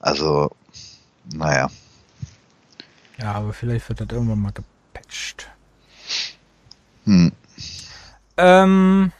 [0.00, 0.50] Also,
[1.32, 1.70] naja.
[3.18, 5.48] Ja, aber vielleicht wird das irgendwann mal gepatcht.
[7.04, 7.30] Hm.
[8.36, 9.12] Ähm,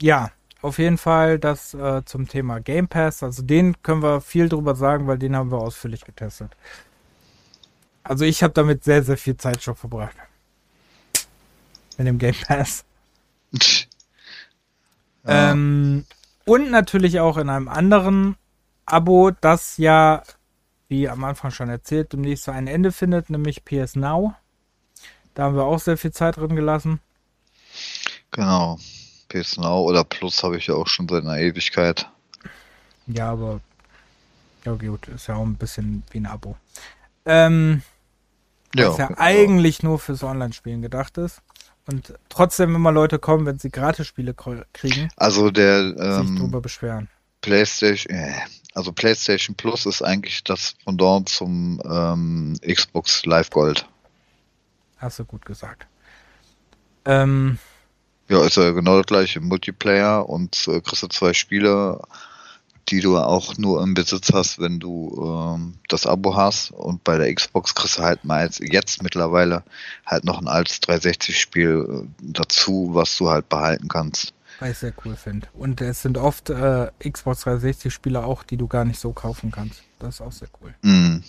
[0.00, 0.30] ja,
[0.62, 3.24] auf jeden Fall das äh, zum Thema Game Pass.
[3.24, 6.52] Also den können wir viel drüber sagen, weil den haben wir ausführlich getestet.
[8.08, 10.16] Also ich habe damit sehr, sehr viel Zeit schon verbracht.
[11.98, 12.84] Mit dem Game Pass.
[15.28, 15.50] Ja.
[15.50, 16.04] Ähm,
[16.44, 18.36] und natürlich auch in einem anderen
[18.84, 20.22] Abo, das ja,
[20.86, 24.36] wie am Anfang schon erzählt, demnächst so ein Ende findet, nämlich PS Now.
[25.34, 27.00] Da haben wir auch sehr viel Zeit drin gelassen.
[28.30, 28.78] Genau.
[29.28, 32.08] PS Now oder Plus habe ich ja auch schon seit einer Ewigkeit.
[33.08, 33.60] Ja, aber
[34.64, 36.56] ja gut, ist ja auch ein bisschen wie ein Abo.
[37.24, 37.82] Ähm,
[38.74, 39.20] was ja genau.
[39.20, 41.40] eigentlich nur fürs Online-Spielen gedacht ist.
[41.88, 46.60] Und trotzdem immer Leute kommen, wenn sie Gratis-Spiele kr- kriegen, Also der sich ähm, drüber
[46.60, 47.08] beschweren.
[47.42, 48.32] PlayStation, äh,
[48.74, 53.86] also PlayStation Plus ist eigentlich das Pendant zum ähm, Xbox Live Gold.
[54.96, 55.86] Hast du gut gesagt.
[57.04, 57.58] Ähm,
[58.28, 59.40] Ja, ist ja genau das gleiche.
[59.40, 62.02] Multiplayer und äh, kriegst du zwei Spiele,
[62.88, 66.70] die du auch nur im Besitz hast, wenn du ähm, das Abo hast.
[66.70, 69.64] Und bei der Xbox kriegst du halt mal jetzt, jetzt mittlerweile
[70.04, 74.32] halt noch ein altes 360-Spiel äh, dazu, was du halt behalten kannst.
[74.60, 75.48] weil ich sehr cool finde.
[75.54, 79.50] Und es sind oft äh, Xbox 360 Spiele auch, die du gar nicht so kaufen
[79.50, 79.82] kannst.
[79.98, 80.74] Das ist auch sehr cool.
[80.82, 81.22] Mhm.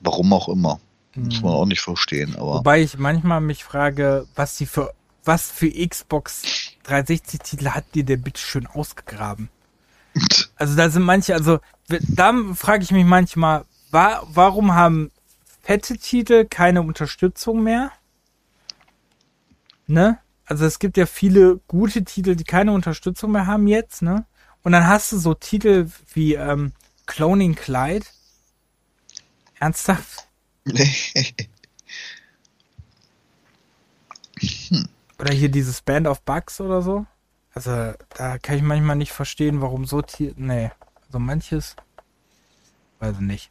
[0.00, 0.80] Warum auch immer.
[1.14, 1.42] Muss Mhm.
[1.42, 4.92] man auch nicht verstehen, aber Wobei ich manchmal mich frage, was die für
[5.24, 6.42] was für Xbox
[6.84, 9.48] 360 Titel hat die denn bitte schön ausgegraben?
[10.56, 15.10] Also da sind manche, also da frage ich mich manchmal, wa warum haben
[15.62, 17.92] fette Titel keine Unterstützung mehr?
[19.86, 20.18] Ne?
[20.44, 24.26] Also es gibt ja viele gute Titel, die keine Unterstützung mehr haben jetzt, ne?
[24.62, 26.72] Und dann hast du so Titel wie ähm,
[27.06, 28.06] Cloning Clyde.
[29.58, 30.28] Ernsthaft?
[35.20, 37.04] Oder hier dieses Band of Bugs oder so.
[37.52, 40.32] Also, da kann ich manchmal nicht verstehen, warum so Tier.
[40.36, 40.70] Nee.
[41.06, 41.76] Also manches.
[43.00, 43.50] Weiß ich nicht.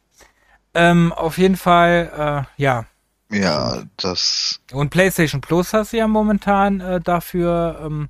[0.74, 2.86] Ähm, auf jeden Fall, äh, ja.
[3.30, 8.08] ja, das Und PlayStation Plus hast du ja momentan äh, dafür, ähm,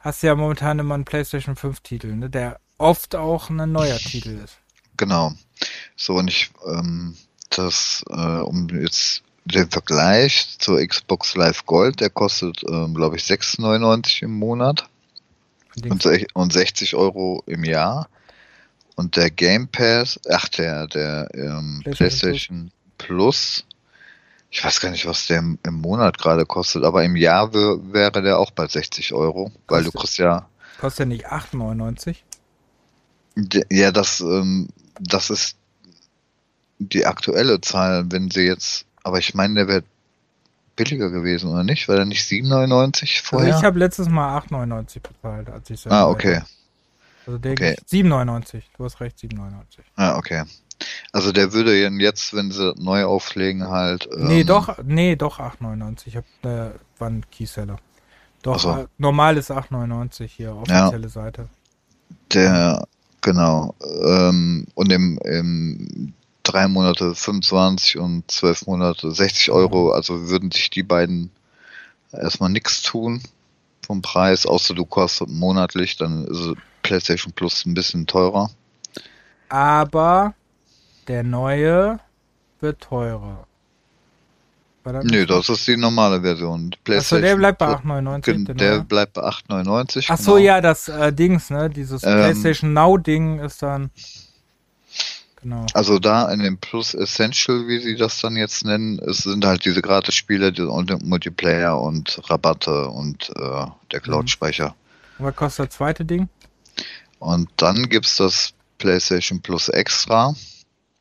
[0.00, 2.30] hast du ja momentan immer einen PlayStation 5 Titel, ne?
[2.30, 4.58] Der oft auch ein neuer Titel ist.
[4.96, 5.32] Genau.
[5.96, 7.16] So, und ich, ähm,
[7.50, 9.22] das, äh, um jetzt
[9.54, 14.88] den Vergleich zur Xbox Live Gold, der kostet, ähm, glaube ich, 6,99 im Monat
[15.84, 18.08] und, und 60 Euro im Jahr.
[18.96, 23.64] Und der Game Pass, ach, der, der ähm, PlayStation, PlayStation Plus.
[24.50, 28.22] Ich weiß gar nicht, was der im, im Monat gerade kostet, aber im Jahr wäre
[28.22, 30.48] der auch bei 60 Euro, weil kostet, du kriegst ja.
[30.80, 32.16] Kostet der nicht 8,99?
[33.70, 34.68] Ja, das, ähm,
[34.98, 35.56] das ist
[36.78, 39.82] die aktuelle Zahl, wenn sie jetzt, aber ich meine, der wäre
[40.76, 41.88] billiger gewesen, oder nicht?
[41.88, 43.48] War der nicht 7,99 vorher?
[43.48, 46.42] Also ich habe letztes Mal 8,99 bezahlt, als ich Ah, okay.
[47.26, 47.76] Also der okay.
[47.90, 48.62] 7,99.
[48.76, 49.50] Du hast recht, 7,99.
[49.96, 50.44] Ah, okay.
[51.12, 54.08] Also der würde jetzt, wenn sie neu auflegen, halt.
[54.14, 56.06] Ähm, nee, doch, nee, doch 8,99.
[56.06, 57.78] Ich hab, äh, war ein Keyseller.
[58.42, 58.70] Doch, so.
[58.70, 61.08] äh, normal ist 8,99 hier, offizielle ja.
[61.08, 61.48] Seite.
[62.32, 62.86] Der,
[63.20, 63.74] genau.
[64.04, 66.14] Ähm, und im, im
[66.48, 69.90] drei Monate 25 und zwölf Monate 60 Euro.
[69.90, 71.30] Also würden sich die beiden
[72.12, 73.22] erstmal nichts tun
[73.86, 78.50] vom Preis, außer du kostet monatlich, dann ist PlayStation Plus ein bisschen teurer.
[79.48, 80.34] Aber
[81.06, 81.98] der neue
[82.60, 83.46] wird teurer.
[85.02, 86.74] Nö, das ist die normale Version.
[86.88, 88.54] Achso, der bleibt bei 8,99.
[88.54, 90.10] Der bleibt bei 8,99.
[90.10, 90.44] Achso, genau.
[90.44, 91.68] ja, das äh, Dings, ne?
[91.68, 93.90] Dieses ähm, PlayStation Now-Ding ist dann.
[95.40, 95.66] Genau.
[95.72, 99.64] Also da in dem Plus Essential, wie sie das dann jetzt nennen, es sind halt
[99.64, 104.74] diese Gratis-Spiele die, und Multiplayer und Rabatte und äh, der Cloud-Speicher.
[105.18, 105.24] Mhm.
[105.24, 106.28] Was kostet das zweite Ding?
[107.20, 110.34] Und dann gibt es das PlayStation Plus Extra.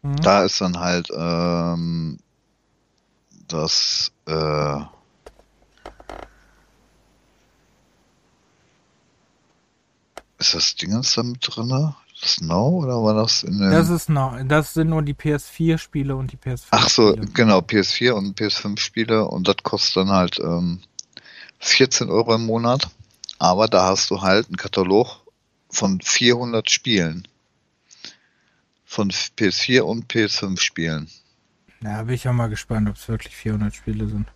[0.02, 0.16] Mhm.
[0.18, 2.20] Da ist dann halt ähm,
[3.48, 4.80] das äh,
[10.40, 11.94] ist das Dingens da mit drin?
[12.24, 13.72] Snow oder war das in dem...
[13.72, 14.34] Das ist Snow.
[14.46, 16.68] Das sind nur die PS4-Spiele und die PS5.
[16.72, 20.82] Ach so, genau, PS4 und PS5-Spiele und das kostet dann halt ähm,
[21.60, 22.90] 14 Euro im Monat.
[23.40, 25.22] Aber da hast du halt einen Katalog
[25.70, 27.28] von 400 Spielen.
[28.86, 31.10] Von PS4 und PS5 Spielen.
[31.82, 34.28] Ja, bin ich ja mal gespannt, ob es wirklich 400 Spiele sind.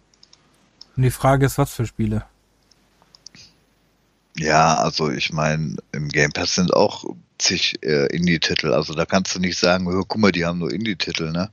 [0.95, 2.25] Und die Frage ist, was für Spiele?
[4.37, 7.03] Ja, also ich meine, im Game Pass sind auch
[7.37, 8.73] zig äh, Indie-Titel.
[8.73, 11.49] Also da kannst du nicht sagen, guck mal, die haben nur Indie-Titel, ne?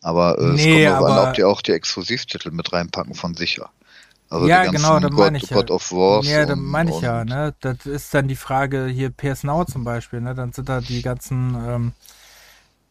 [0.00, 3.34] Aber äh, nee, es kommt aber, an, ob die auch die Exklusivtitel mit reinpacken von
[3.34, 3.70] sicher.
[4.28, 5.76] Also ja, genau, da meine ich God ja.
[5.76, 6.26] of Wars.
[6.26, 7.54] Ja, da meine ich ja, ne?
[7.60, 10.34] Das ist dann die Frage hier PS Now zum Beispiel, ne?
[10.34, 11.92] Dann sind da die ganzen, ähm,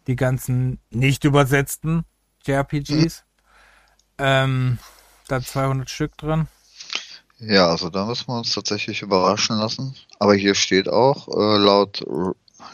[0.07, 2.05] die ganzen nicht übersetzten
[2.45, 3.23] JRPGs.
[3.23, 4.19] Mhm.
[4.19, 4.77] Ähm,
[5.27, 6.47] da 200 Stück drin.
[7.39, 9.95] Ja, also da müssen wir uns tatsächlich überraschen lassen.
[10.19, 12.05] Aber hier steht auch, äh, laut,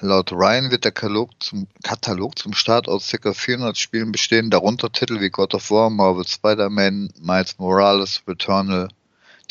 [0.01, 3.33] laut Ryan wird der Katalog zum, Katalog zum Start aus ca.
[3.33, 8.89] 400 Spielen bestehen, darunter Titel wie God of War, Marvel Spider-Man, Miles Morales, Returnal,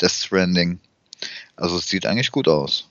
[0.00, 0.78] Death Stranding.
[1.56, 2.88] Also es sieht eigentlich gut aus.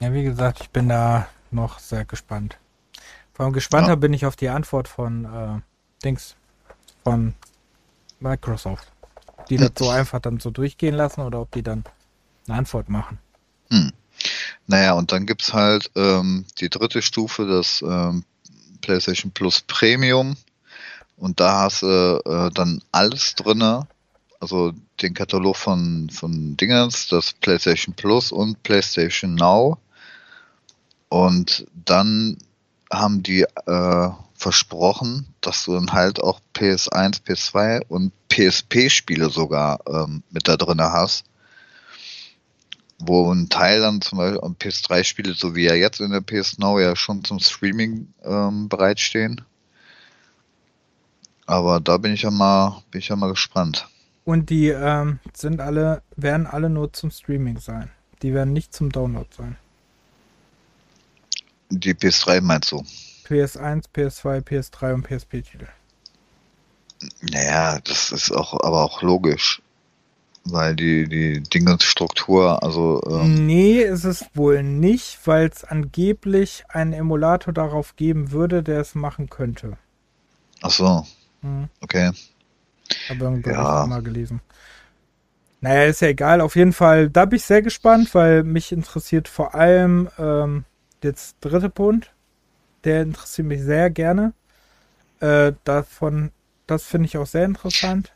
[0.00, 2.58] Ja, wie gesagt, ich bin da noch sehr gespannt.
[3.32, 3.96] Vor allem gespannter ja.
[3.96, 6.36] bin ich auf die Antwort von äh, Dings,
[7.02, 7.34] von
[8.20, 8.92] Microsoft
[9.48, 11.84] die das so einfach dann so durchgehen lassen oder ob die dann
[12.46, 13.18] eine Antwort machen.
[13.70, 13.92] Hm.
[14.66, 18.24] Naja, und dann gibt es halt ähm, die dritte Stufe, das ähm,
[18.80, 20.36] PlayStation Plus Premium.
[21.16, 23.84] Und da hast du äh, dann alles drin,
[24.40, 29.78] also den Katalog von, von Dingens, das PlayStation Plus und PlayStation Now.
[31.08, 32.36] Und dann
[32.92, 40.22] haben die äh, versprochen, dass du dann halt auch PS1, PS2 und PSP-Spiele sogar ähm,
[40.30, 41.24] mit da drin hast.
[42.98, 46.80] Wo ein Teil dann zum Beispiel PS3-Spiele, so wie ja jetzt in der PS Now,
[46.80, 49.42] ja schon zum Streaming ähm, bereitstehen.
[51.46, 53.88] Aber da bin ich ja mal, bin ich ja mal gespannt.
[54.24, 57.90] Und die ähm, sind alle, werden alle nur zum Streaming sein.
[58.22, 59.56] Die werden nicht zum Download sein.
[61.70, 62.84] Die PS3 meinst du?
[63.26, 65.66] PS1, PS2, PS3 und PSP-Titel.
[67.20, 69.60] Naja, das ist auch, aber auch logisch.
[70.48, 73.02] Weil die, die Dingensstruktur, also.
[73.10, 78.80] Ähm nee, ist es wohl nicht, weil es angeblich einen Emulator darauf geben würde, der
[78.80, 79.76] es machen könnte.
[80.62, 81.04] Ach so.
[81.42, 81.68] Hm.
[81.80, 82.12] Okay.
[83.08, 83.86] Habe irgendwo ja.
[83.88, 84.40] mal gelesen.
[85.60, 86.40] Naja, ist ja egal.
[86.40, 90.64] Auf jeden Fall, da bin ich sehr gespannt, weil mich interessiert vor allem ähm,
[91.02, 92.12] jetzt dritte Punkt
[92.86, 94.32] der interessiert mich sehr gerne.
[95.20, 96.30] Äh, davon,
[96.66, 98.12] das finde ich auch sehr interessant.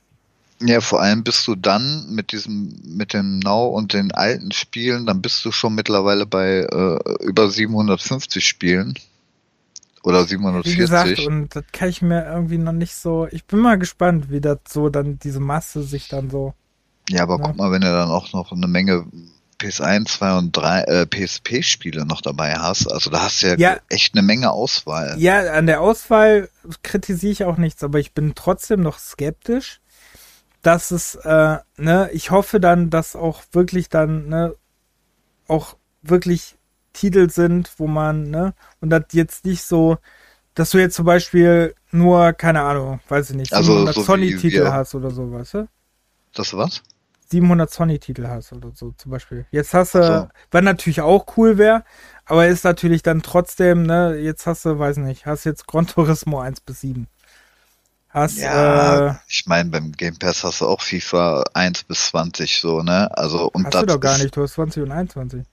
[0.63, 5.07] Ja, vor allem bist du dann mit diesem, mit dem Now und den alten Spielen,
[5.07, 8.95] dann bist du schon mittlerweile bei äh, über 750 Spielen.
[10.03, 10.73] Oder 740.
[10.73, 13.27] Wie gesagt, und das kann ich mir irgendwie noch nicht so.
[13.31, 16.55] Ich bin mal gespannt, wie das so dann diese Masse sich dann so.
[17.09, 17.45] Ja, aber ne?
[17.47, 19.07] guck mal, wenn du dann auch noch eine Menge
[19.61, 23.77] PS1, 2 und 3 äh, PSP-Spiele noch dabei hast, also da hast du ja, ja,
[23.89, 25.17] echt eine Menge Auswahl.
[25.19, 26.49] Ja, an der Auswahl
[26.83, 29.81] kritisiere ich auch nichts, aber ich bin trotzdem noch skeptisch,
[30.63, 34.55] dass es, äh, ne, ich hoffe dann, dass auch wirklich dann, ne,
[35.49, 36.57] auch wirklich
[36.93, 39.99] Titel sind, wo man, ne, und das jetzt nicht so,
[40.55, 44.95] dass du jetzt zum Beispiel nur, keine Ahnung, weiß ich nicht, also so Sony-Titel hast
[44.95, 45.69] oder so, weißt du?
[46.35, 46.83] Das was?
[47.31, 49.47] 700 Sony-Titel hast oder so zum Beispiel.
[49.51, 50.29] Jetzt hast du, so.
[50.51, 51.85] was natürlich auch cool wäre,
[52.25, 56.41] aber ist natürlich dann trotzdem, ne, jetzt hast du, weiß nicht, hast jetzt Gran Turismo
[56.41, 57.07] 1 bis 7.
[58.09, 62.61] Hast, ja, äh, ich meine, beim Game Pass hast du auch FIFA 1 bis 20
[62.61, 63.17] so, ne?
[63.17, 65.45] Also, und hast du doch gar nicht, du hast 20 und 21.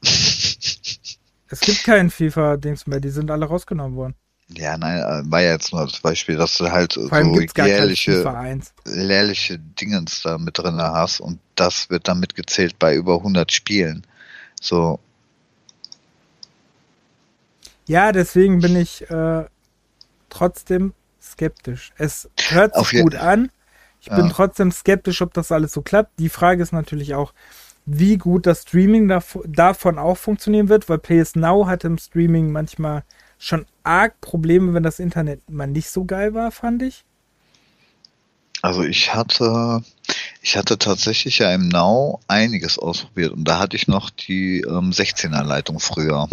[0.00, 4.14] es gibt keinen FIFA-Dings mehr, die sind alle rausgenommen worden.
[4.48, 8.24] Ja, nein, äh, war ja jetzt nur das Beispiel, dass du halt Vor so jährliche,
[8.86, 14.06] jährliche Dingens da mit drin hast und das wird dann mitgezählt bei über 100 Spielen.
[14.60, 15.00] So.
[17.86, 19.44] Ja, deswegen bin ich äh,
[20.30, 21.92] trotzdem skeptisch.
[21.98, 23.50] Es hört sich gut an.
[24.00, 24.16] Ich ja.
[24.16, 26.18] bin trotzdem skeptisch, ob das alles so klappt.
[26.20, 27.32] Die Frage ist natürlich auch,
[27.84, 29.08] wie gut das Streaming
[29.46, 33.02] davon auch funktionieren wird, weil PS Now hat im Streaming manchmal
[33.38, 37.04] schon arg Probleme, wenn das Internet mal nicht so geil war, fand ich.
[38.62, 39.82] Also ich hatte,
[40.42, 44.90] ich hatte tatsächlich ja im Now einiges ausprobiert und da hatte ich noch die ähm,
[44.90, 46.28] 16er Leitung früher.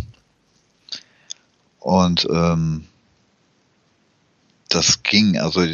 [1.80, 2.86] Und ähm,
[4.70, 5.66] das ging, also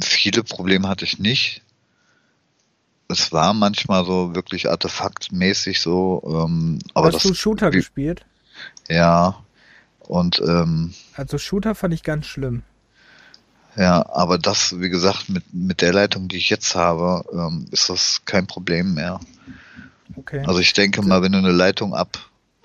[0.00, 1.62] viele Probleme hatte ich nicht.
[3.08, 8.24] Es war manchmal so wirklich artefaktmäßig so, ähm, aber Hast das, du Shooter wie, gespielt?
[8.88, 9.44] Ja,
[10.08, 12.62] und ähm, also Shooter fand ich ganz schlimm.
[13.76, 17.88] Ja, aber das, wie gesagt, mit, mit der Leitung, die ich jetzt habe, ähm, ist
[17.88, 19.18] das kein Problem mehr.
[20.16, 20.44] Okay.
[20.46, 22.18] Also ich denke mal, wenn du eine Leitung ab,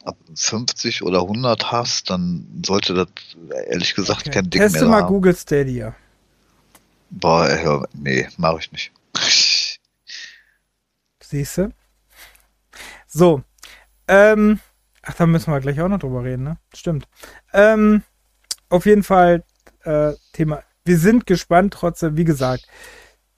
[0.03, 3.07] ab 50 oder 100 hast, dann sollte das
[3.67, 4.29] ehrlich gesagt okay.
[4.29, 5.07] kein Ding Teste mehr mal haben.
[5.07, 5.95] Google Stadia.
[7.09, 8.91] Boah, hör, nee, mache ich nicht.
[11.21, 11.73] Siehst du?
[13.07, 13.43] So.
[14.07, 14.59] Ähm,
[15.03, 16.57] Ach, da müssen wir gleich auch noch drüber reden, ne?
[16.73, 17.07] Stimmt.
[17.53, 18.03] Ähm,
[18.69, 19.43] auf jeden Fall
[19.83, 20.63] äh, Thema.
[20.85, 22.67] Wir sind gespannt, trotzdem, wie gesagt,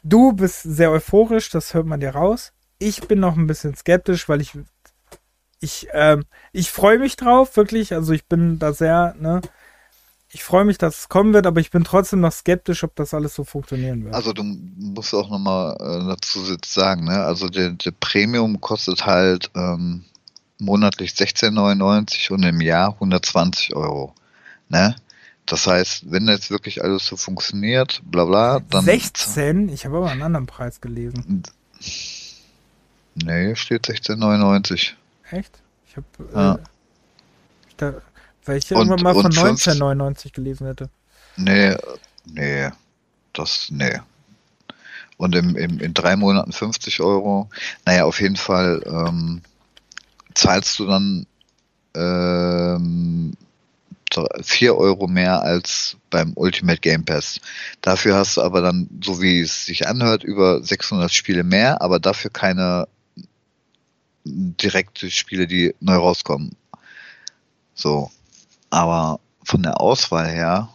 [0.04, 2.54] du bist sehr euphorisch, das hört man dir raus.
[2.80, 4.58] Ich bin noch ein bisschen skeptisch, weil ich
[5.60, 7.94] ich ähm, ich freue mich drauf, wirklich.
[7.94, 9.42] Also ich bin da sehr, ne?
[10.34, 13.14] Ich freue mich, dass es kommen wird, aber ich bin trotzdem noch skeptisch, ob das
[13.14, 14.16] alles so funktionieren wird.
[14.16, 17.24] Also du musst auch nochmal äh, dazu sagen, ne?
[17.24, 20.06] Also der, der Premium kostet halt ähm,
[20.62, 24.14] monatlich 16,99 und im Jahr 120 Euro.
[24.70, 24.96] Ne?
[25.46, 28.86] Das heißt, wenn jetzt wirklich alles so funktioniert, bla bla, dann.
[28.86, 29.70] 16?
[29.70, 31.44] Ich habe aber einen anderen Preis gelesen.
[33.16, 34.92] Nee, steht 16,99.
[35.32, 35.60] Echt?
[35.88, 36.06] Ich habe.
[36.34, 36.56] Ja.
[36.56, 36.58] Äh,
[37.78, 37.94] da,
[38.46, 40.90] weil ich irgendwann und, mal von 19,99 gelesen hätte.
[41.36, 41.76] Nee,
[42.26, 42.70] nee.
[43.34, 44.00] Das, nee.
[45.18, 47.50] Und im, im, in drei Monaten 50 Euro.
[47.86, 48.82] Naja, auf jeden Fall.
[48.86, 49.42] Ähm,
[50.34, 51.26] zahlst du dann
[51.96, 53.34] ähm,
[54.42, 57.40] 4 Euro mehr als beim Ultimate Game Pass.
[57.82, 62.00] Dafür hast du aber dann, so wie es sich anhört, über 600 Spiele mehr, aber
[62.00, 62.88] dafür keine
[64.26, 66.52] direkte Spiele, die neu rauskommen.
[67.74, 68.12] So.
[68.70, 70.70] Aber von der Auswahl her.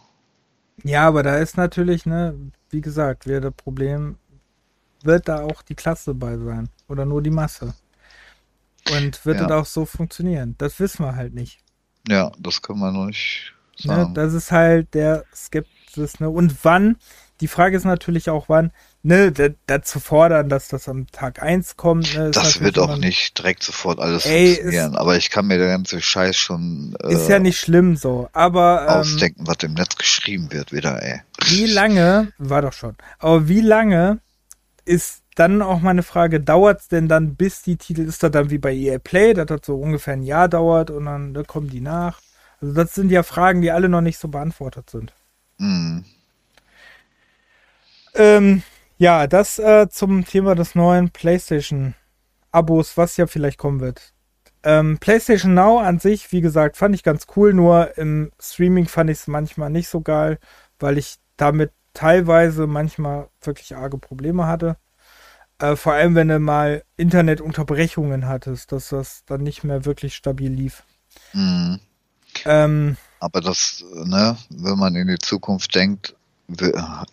[0.83, 2.35] Ja, aber da ist natürlich, ne,
[2.69, 4.17] wie gesagt, wieder das Problem,
[5.03, 6.69] wird da auch die Klasse bei sein.
[6.87, 7.73] Oder nur die Masse.
[8.91, 9.47] Und wird ja.
[9.47, 10.55] das auch so funktionieren?
[10.57, 11.59] Das wissen wir halt nicht.
[12.07, 14.13] Ja, das können wir noch nicht ne, sagen.
[14.13, 16.19] Ne, das ist halt der Skepsis.
[16.19, 16.29] Ne?
[16.29, 16.97] Und wann?
[17.39, 18.71] Die Frage ist natürlich auch, wann,
[19.03, 19.31] ne,
[19.67, 22.15] dazu fordern, dass das am Tag 1 kommt.
[22.15, 24.93] Ne, das wird auch nicht direkt sofort alles ey, funktionieren.
[24.93, 26.95] Ist, aber ich kann mir der ganze Scheiß schon.
[27.03, 28.29] Äh, ist ja nicht schlimm so.
[28.33, 28.83] Aber.
[28.83, 31.21] Ähm, ausdenken, was im Netz geschrieben wird, wieder, ey.
[31.45, 34.19] Wie lange, war doch schon, aber wie lange
[34.85, 38.49] ist dann auch meine Frage, dauert es denn dann, bis die Titel, ist das dann
[38.49, 41.69] wie bei EA Play, dass das so ungefähr ein Jahr dauert und dann da kommen
[41.69, 42.21] die nach?
[42.59, 45.13] Also das sind ja Fragen, die alle noch nicht so beantwortet sind.
[45.59, 46.05] Mhm.
[48.15, 48.63] Ähm,
[48.97, 54.13] ja, das äh, zum Thema des neuen PlayStation-Abos, was ja vielleicht kommen wird.
[54.63, 59.11] Ähm, PlayStation Now an sich, wie gesagt, fand ich ganz cool, nur im Streaming fand
[59.11, 60.39] ich es manchmal nicht so geil,
[60.79, 64.77] weil ich damit teilweise manchmal wirklich arge Probleme hatte.
[65.59, 70.51] Äh, vor allem, wenn du mal Internetunterbrechungen hattest, dass das dann nicht mehr wirklich stabil
[70.51, 70.83] lief.
[71.33, 71.79] Mhm.
[72.45, 76.15] Ähm, Aber das, ne, wenn man in die Zukunft denkt,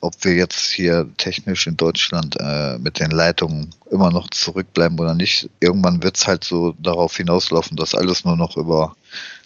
[0.00, 5.14] ob wir jetzt hier technisch in Deutschland äh, mit den Leitungen immer noch zurückbleiben oder
[5.14, 8.94] nicht, irgendwann wird es halt so darauf hinauslaufen, dass alles nur noch über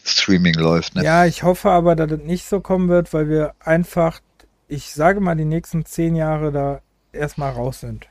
[0.05, 0.94] Streaming läuft.
[0.94, 1.05] Ne?
[1.05, 4.20] Ja, ich hoffe aber, dass das nicht so kommen wird, weil wir einfach,
[4.66, 6.80] ich sage mal, die nächsten zehn Jahre da
[7.12, 8.09] erstmal raus sind.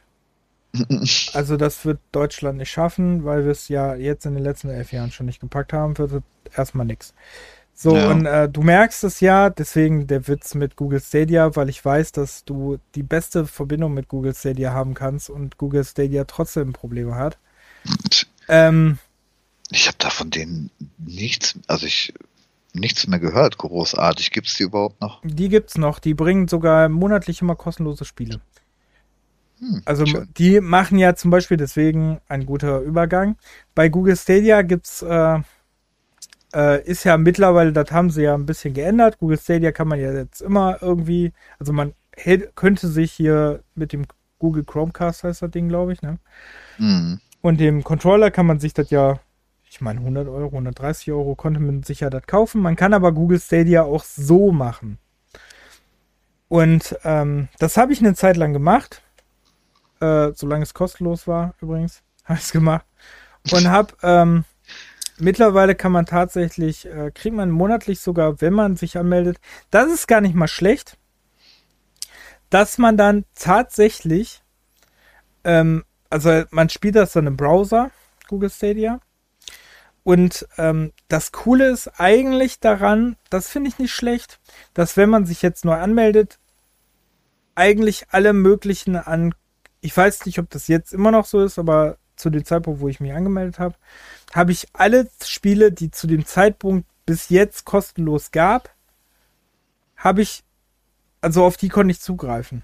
[1.33, 4.91] Also das wird Deutschland nicht schaffen, weil wir es ja jetzt in den letzten elf
[4.91, 6.23] Jahren schon nicht gepackt haben, wird
[6.55, 7.13] erstmal nichts.
[7.73, 8.09] So, Ja.
[8.11, 12.11] und äh, du merkst es ja, deswegen der Witz mit Google Stadia, weil ich weiß,
[12.11, 17.15] dass du die beste Verbindung mit Google Stadia haben kannst und Google Stadia trotzdem Probleme
[17.15, 17.37] hat.
[18.47, 18.97] Ähm,
[19.69, 22.13] Ich habe da von denen nichts, also ich
[22.73, 24.31] nichts mehr gehört, großartig.
[24.31, 25.21] Gibt es die überhaupt noch?
[25.23, 28.39] die gibt's noch, die bringen sogar monatlich immer kostenlose Spiele.
[29.59, 30.27] Hm, Also schön.
[30.37, 33.37] die machen ja zum Beispiel deswegen ein guter Übergang.
[33.75, 35.39] Bei Google Stadia gibt's äh,
[36.53, 39.19] äh, ist ja mittlerweile, das haben sie ja ein bisschen geändert.
[39.19, 43.93] Google Stadia kann man ja jetzt immer irgendwie, also man hält, könnte sich hier mit
[43.93, 44.05] dem
[44.39, 46.19] Google Chromecast heißt das Ding, glaube ich, ne?
[46.77, 47.19] Hm.
[47.41, 49.19] Und dem Controller kann man sich das ja,
[49.69, 52.61] ich meine 100 Euro, 130 Euro konnte man sich ja das kaufen.
[52.61, 54.97] Man kann aber Google Stadia auch so machen.
[56.49, 59.01] Und ähm, das habe ich eine Zeit lang gemacht.
[59.99, 62.85] Äh, solange es kostenlos war, übrigens, habe ich es gemacht.
[63.51, 64.43] Und habe, ähm,
[65.17, 69.39] mittlerweile kann man tatsächlich, äh, kriegt man monatlich sogar, wenn man sich anmeldet,
[69.71, 70.97] das ist gar nicht mal schlecht,
[72.49, 74.41] dass man dann tatsächlich,
[75.43, 77.91] ähm, also man spielt das dann im Browser,
[78.27, 78.99] Google Stadia.
[80.03, 84.39] Und ähm, das Coole ist eigentlich daran, das finde ich nicht schlecht,
[84.73, 86.39] dass wenn man sich jetzt neu anmeldet,
[87.55, 89.33] eigentlich alle möglichen an,
[89.81, 92.87] ich weiß nicht, ob das jetzt immer noch so ist, aber zu dem Zeitpunkt, wo
[92.89, 93.75] ich mich angemeldet habe,
[94.33, 98.73] habe ich alle Spiele, die zu dem Zeitpunkt bis jetzt kostenlos gab,
[99.95, 100.43] habe ich,
[101.21, 102.63] also auf die konnte ich zugreifen.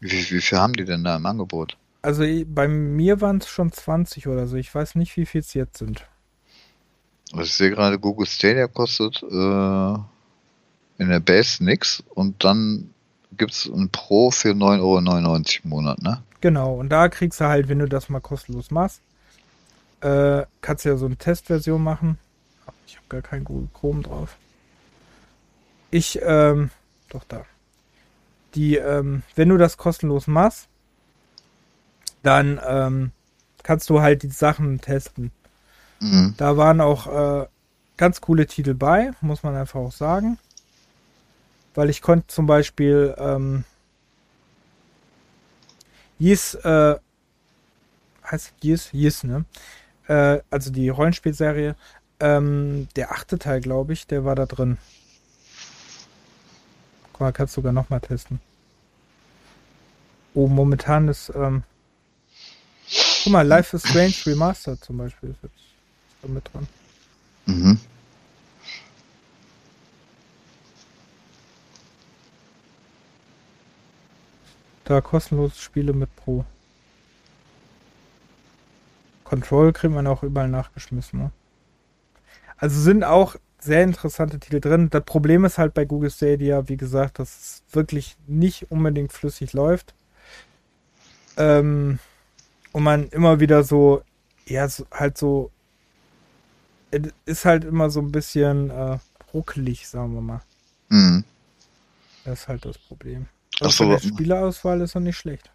[0.00, 1.76] Wie, wie viel haben die denn da im Angebot?
[2.02, 4.56] Also i- bei mir waren es schon 20 oder so.
[4.56, 6.06] Ich weiß nicht, wie viel es jetzt sind.
[7.32, 9.94] Also ich sehe gerade, Google Stadia kostet äh,
[10.98, 12.90] in der Base nix und dann
[13.36, 16.22] gibt es ein Pro für 9,99 Euro im Monat, ne?
[16.40, 19.00] Genau, und da kriegst du halt, wenn du das mal kostenlos machst,
[20.00, 22.18] äh, kannst du ja so eine Testversion machen.
[22.86, 24.36] Ich habe gar kein Google Chrome drauf.
[25.90, 26.70] Ich, ähm,
[27.10, 27.44] doch da.
[28.54, 30.68] Die, ähm, wenn du das kostenlos machst,
[32.22, 33.12] dann ähm,
[33.62, 35.30] kannst du halt die Sachen testen.
[36.00, 36.34] Mhm.
[36.36, 37.06] Da waren auch
[37.42, 37.46] äh,
[37.96, 40.38] ganz coole Titel bei, muss man einfach auch sagen.
[41.74, 43.64] Weil ich konnte zum Beispiel ähm,
[46.18, 46.96] Yes, äh,
[48.30, 49.44] heißt Yes, Yes, ne?
[50.06, 51.76] Äh, also die Rollenspielserie.
[52.20, 54.78] Ähm, der achte Teil, glaube ich, der war da drin.
[57.12, 58.40] Guck mal, kannst du sogar nochmal testen.
[60.34, 61.64] Oh, momentan ist, ähm,
[63.24, 66.68] guck mal, Life is Strange Remastered zum Beispiel ist jetzt mit dran.
[67.46, 67.80] Mhm.
[74.92, 76.44] Da kostenlose Spiele mit Pro.
[79.24, 81.18] Control kriegt man auch überall nachgeschmissen.
[81.18, 81.30] Ne?
[82.58, 84.90] Also sind auch sehr interessante Titel drin.
[84.90, 89.54] Das Problem ist halt bei Google Stadia, wie gesagt, dass es wirklich nicht unbedingt flüssig
[89.54, 89.94] läuft.
[91.38, 91.98] Ähm,
[92.72, 94.02] und man immer wieder so,
[94.44, 95.50] ja, so, halt so,
[97.24, 98.98] ist halt immer so ein bisschen äh,
[99.32, 100.42] ruckelig, sagen wir mal.
[100.90, 101.24] Mhm.
[102.26, 103.26] Das ist halt das Problem.
[103.62, 104.00] Aber so, mal.
[104.00, 105.50] Spielerauswahl ist er nicht schlecht.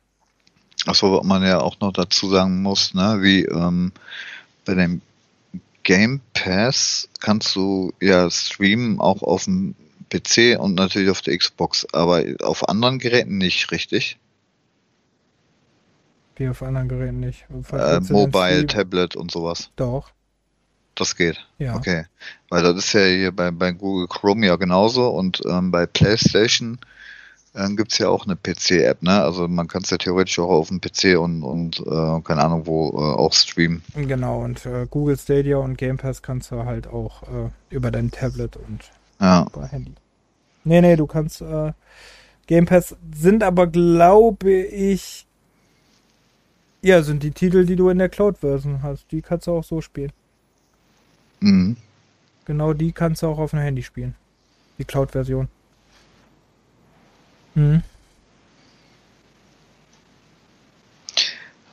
[0.86, 3.92] Achso, was man ja auch noch dazu sagen muss, ne, wie ähm,
[4.66, 5.02] bei dem
[5.84, 9.76] Game Pass kannst du ja streamen auch auf dem
[10.10, 14.18] PC und natürlich auf der Xbox, aber auf anderen Geräten nicht, richtig?
[16.36, 17.46] Wie auf anderen Geräten nicht.
[17.72, 18.68] Äh, Mobile?
[18.68, 19.72] Tablet und sowas.
[19.76, 20.12] Doch,
[20.96, 21.46] Das geht.
[21.58, 21.76] ja.
[21.76, 22.06] Okay.
[22.50, 26.80] Weil das ist ja hier bei, bei Google Chrome ja genauso und ähm, bei PlayStation
[27.58, 29.22] ähm, gibt es ja auch eine PC-App, ne?
[29.22, 32.66] Also man kann es ja theoretisch auch auf dem PC und, und äh, keine Ahnung
[32.68, 33.84] wo äh, auch streamen.
[33.96, 38.12] Genau, und äh, Google Stadia und Game Pass kannst du halt auch äh, über dein
[38.12, 38.82] Tablet und
[39.20, 39.48] Ja.
[39.54, 39.94] über Handy.
[40.64, 41.74] Nee, nee, du kannst äh,
[42.46, 45.26] Game Pass sind aber, glaube ich,
[46.82, 49.12] ja, sind die Titel, die du in der Cloud-Version hast.
[49.12, 50.12] Die kannst du auch so spielen.
[51.40, 51.76] Mhm.
[52.46, 54.16] Genau die kannst du auch auf dem Handy spielen.
[54.78, 55.50] Die Cloud-Version.
[57.58, 57.82] Hm.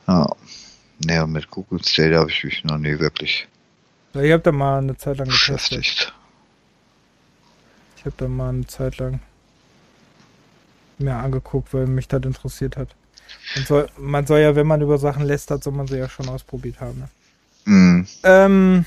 [0.07, 0.35] Ja.
[1.05, 3.47] Nee, mit Google Stadia habe ich mich noch nie wirklich
[4.13, 6.11] Ja, ich habe da mal eine Zeit lang beschäftigt.
[7.97, 9.19] Ich habe da mal eine Zeit lang
[10.97, 12.95] mir angeguckt, weil mich das interessiert hat.
[13.55, 16.29] Und soll, man soll ja, wenn man über Sachen lästert, soll man sie ja schon
[16.29, 16.99] ausprobiert haben.
[16.99, 17.09] Ne?
[17.65, 18.07] Mhm.
[18.23, 18.85] Ähm,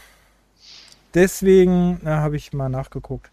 [1.14, 3.30] deswegen habe ich mal nachgeguckt.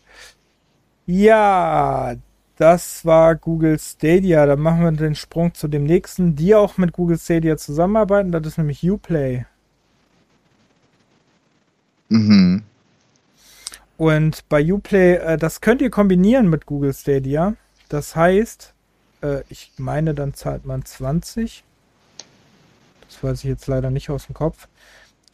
[1.08, 2.16] Ja,
[2.58, 4.46] das war Google Stadia.
[4.46, 8.32] Dann machen wir den Sprung zu dem nächsten, die auch mit Google Stadia zusammenarbeiten.
[8.32, 9.46] Das ist nämlich Uplay.
[12.10, 12.64] Mhm.
[13.98, 17.56] Und bei Uplay, äh, das könnt ihr kombinieren mit Google Stadia.
[17.90, 18.74] Das heißt,
[19.22, 21.64] äh, ich meine, dann zahlt man 20.
[23.08, 24.68] Das weiß ich jetzt leider nicht aus dem Kopf.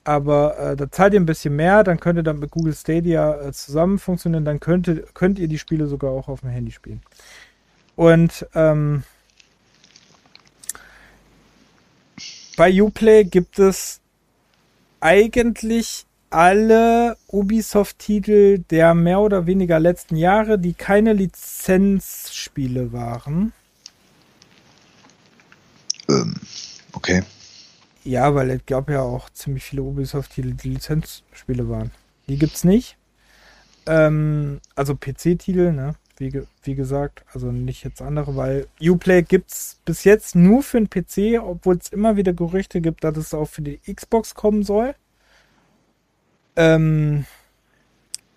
[0.04, 3.40] Aber äh, da zahlt ihr ein bisschen mehr, dann könnt ihr dann mit Google Stadia
[3.40, 6.72] äh, zusammen funktionieren, dann könnt, ihr- könnt ihr die Spiele sogar auch auf dem Handy
[6.72, 7.02] spielen.
[7.96, 9.04] Und ähm,
[12.58, 14.00] bei Uplay gibt es
[15.00, 23.52] eigentlich alle Ubisoft-Titel der mehr oder weniger letzten Jahre, die keine Lizenzspiele waren.
[26.10, 26.36] Ähm,
[26.94, 27.24] okay.
[28.04, 31.92] Ja, weil es gab ja auch ziemlich viele Ubisoft-Titel, die Lizenzspiele waren.
[32.28, 32.98] Die gibt's nicht.
[33.86, 35.96] Ähm, also PC-Titel, ne?
[36.18, 40.90] Wie, wie gesagt, also nicht jetzt andere, weil Uplay gibt's bis jetzt nur für den
[40.90, 44.94] PC, obwohl es immer wieder Gerüchte gibt, dass es auch für die Xbox kommen soll.
[46.56, 47.26] Ähm,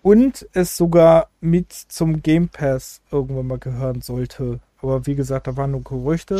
[0.01, 4.59] und es sogar mit zum Game Pass irgendwann mal gehören sollte.
[4.81, 6.39] Aber wie gesagt, da waren nur Gerüchte.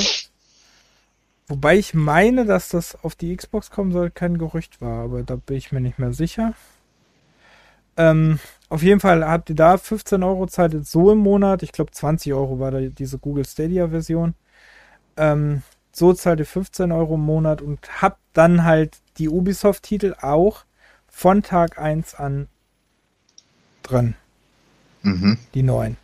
[1.47, 5.35] Wobei ich meine, dass das auf die Xbox kommen soll, kein Gerücht war, aber da
[5.35, 6.53] bin ich mir nicht mehr sicher.
[7.97, 8.39] Ähm,
[8.69, 11.63] auf jeden Fall habt ihr da 15 Euro zahlt jetzt so im Monat.
[11.63, 14.33] Ich glaube 20 Euro war da diese Google Stadia Version.
[15.17, 15.61] Ähm,
[15.91, 20.65] so zahlt ihr 15 Euro im Monat und habt dann halt die Ubisoft-Titel auch
[21.07, 22.47] von Tag 1 an
[23.83, 24.15] drin
[25.03, 25.37] Mhm.
[25.53, 25.97] die neuen.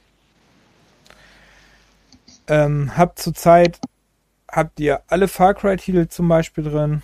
[2.48, 3.80] Ähm, habt zurzeit
[4.52, 7.02] habt ihr alle Far Cry Titel zum Beispiel drin.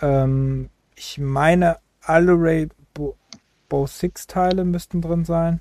[0.00, 5.60] Ähm, ich meine, alle Rainbow Six Teile müssten drin sein.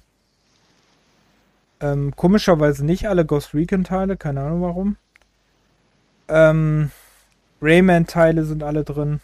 [1.79, 4.97] Ähm, komischerweise nicht alle Ghost Recon Teile, keine Ahnung warum.
[6.29, 6.91] Ähm,
[7.61, 9.19] Rayman Teile sind alle drin.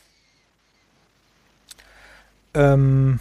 [2.53, 3.19] Ähm,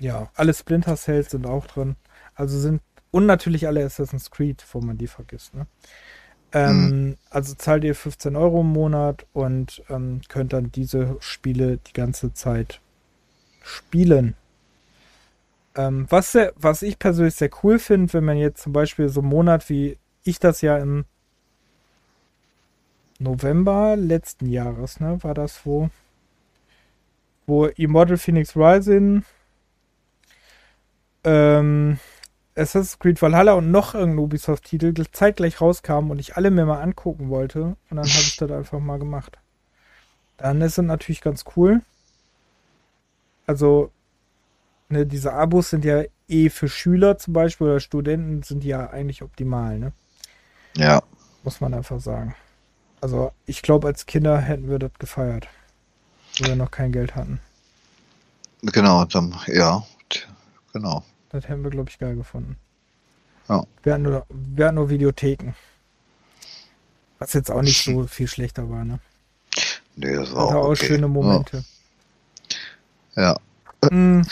[0.00, 1.96] ja, alle Splinter Cells sind auch drin.
[2.34, 2.80] Also sind
[3.10, 5.54] und natürlich alle Assassin's Creed, wo man die vergisst.
[5.54, 5.66] Ne?
[6.52, 11.92] Ähm, Also zahlt ihr 15 Euro im Monat und ähm, könnt dann diese Spiele die
[11.94, 12.80] ganze Zeit
[13.62, 14.34] spielen.
[15.74, 19.20] Ähm, was, sehr, was ich persönlich sehr cool finde, wenn man jetzt zum Beispiel so
[19.20, 21.04] einen Monat wie ich das ja im
[23.18, 25.88] November letzten Jahres, ne, war das wo,
[27.46, 29.24] wo Immortal Phoenix Rising,
[31.24, 31.98] ähm,
[32.54, 37.30] Assassin's Creed Valhalla und noch irgendein Ubisoft-Titel zeitgleich rauskamen und ich alle mir mal angucken
[37.30, 37.76] wollte.
[37.90, 39.38] Und dann habe ich das einfach mal gemacht.
[40.36, 41.80] Dann ist es natürlich ganz cool.
[43.46, 43.90] Also,
[44.88, 49.22] ne, diese Abos sind ja eh für Schüler zum Beispiel oder Studenten sind ja eigentlich
[49.22, 49.92] optimal, ne?
[50.76, 51.02] Ja.
[51.42, 52.34] Muss man einfach sagen.
[53.00, 55.48] Also, ich glaube, als Kinder hätten wir das gefeiert.
[56.38, 57.40] Wo wir noch kein Geld hatten.
[58.62, 59.84] Genau, dann, ja.
[60.72, 61.02] Genau.
[61.32, 62.56] Das hätten wir, glaube ich, geil gefunden.
[63.48, 63.64] Ja.
[63.82, 65.54] Wir hatten, nur, wir hatten nur Videotheken.
[67.18, 69.00] Was jetzt auch nicht so viel schlechter war, ne?
[69.96, 70.86] Nee, das war Hatte auch, okay.
[70.86, 71.64] schöne Momente.
[73.14, 73.36] Ja.
[73.90, 74.22] Mm.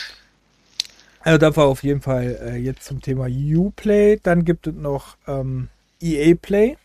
[1.23, 4.19] Also das war auf jeden Fall äh, jetzt zum Thema Uplay.
[4.21, 5.69] Dann gibt es noch ähm,
[5.99, 6.77] EA Play.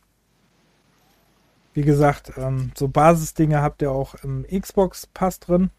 [1.74, 5.70] Wie gesagt, ähm, so Basisdinge habt ihr auch im Xbox Pass drin.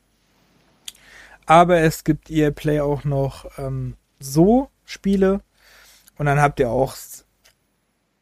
[1.46, 5.42] Aber es gibt EA Play auch noch ähm, so Spiele.
[6.18, 6.96] Und dann habt ihr auch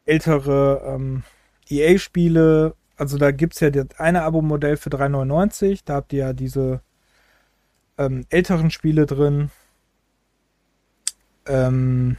[0.04, 1.22] ältere ähm,
[1.68, 2.74] EA-Spiele.
[2.96, 5.80] Also da gibt es ja das eine Abo-Modell für 3,99.
[5.84, 6.80] Da habt ihr ja diese
[7.98, 9.50] ähm, älteren Spiele drin,
[11.46, 12.16] ähm,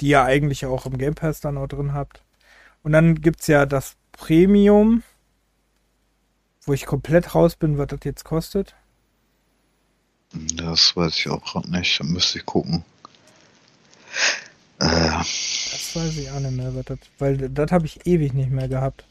[0.00, 2.22] die ihr eigentlich auch im Game Pass dann auch drin habt.
[2.82, 5.02] Und dann gibt es ja das Premium,
[6.62, 8.76] wo ich komplett raus bin, was das jetzt kostet.
[10.32, 11.98] Das weiß ich auch gerade nicht.
[12.00, 12.84] Da müsste ich gucken.
[14.78, 18.68] Äh, Das weiß ich auch nicht mehr, das, weil das habe ich ewig nicht mehr
[18.68, 19.04] gehabt.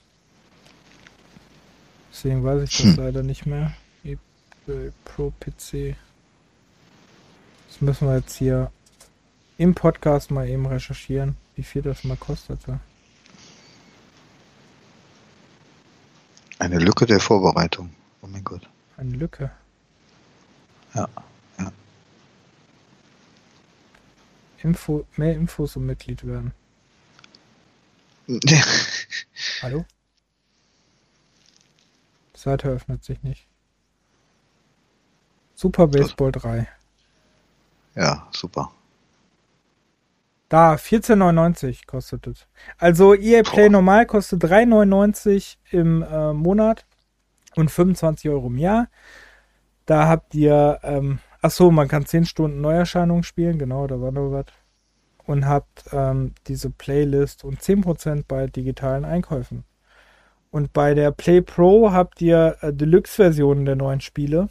[2.11, 2.95] Deswegen weiß ich das Hm.
[2.97, 3.73] leider nicht mehr.
[4.03, 4.17] E-
[5.05, 5.95] Pro PC.
[7.69, 8.71] Das müssen wir jetzt hier
[9.57, 11.35] im Podcast mal eben recherchieren.
[11.55, 12.79] wie viel das mal kostete.
[16.59, 17.89] Eine Lücke der Vorbereitung.
[18.21, 18.67] Oh mein Gott.
[18.97, 19.49] Eine Lücke.
[20.97, 21.07] Ja,
[21.59, 21.71] ja.
[24.63, 26.53] Info, mehr Infos um Mitglied werden.
[29.61, 29.85] Hallo?
[32.35, 33.47] Die Seite öffnet sich nicht.
[35.53, 36.67] Super Baseball 3.
[37.93, 38.71] Ja, super.
[40.49, 42.47] Da, 14,99 kostet es.
[42.79, 43.73] Also EA Play Boah.
[43.73, 46.85] normal kostet 3,99 im äh, Monat
[47.55, 48.87] und 25 Euro im Jahr.
[49.87, 54.11] Da habt ihr, ähm, ach so, man kann 10 Stunden Neuerscheinungen spielen, genau, da war
[54.11, 54.45] noch was.
[55.25, 59.63] Und habt ähm, diese Playlist und 10% bei digitalen Einkäufen.
[60.51, 64.49] Und bei der Play Pro habt ihr äh, Deluxe-Versionen der neuen Spiele.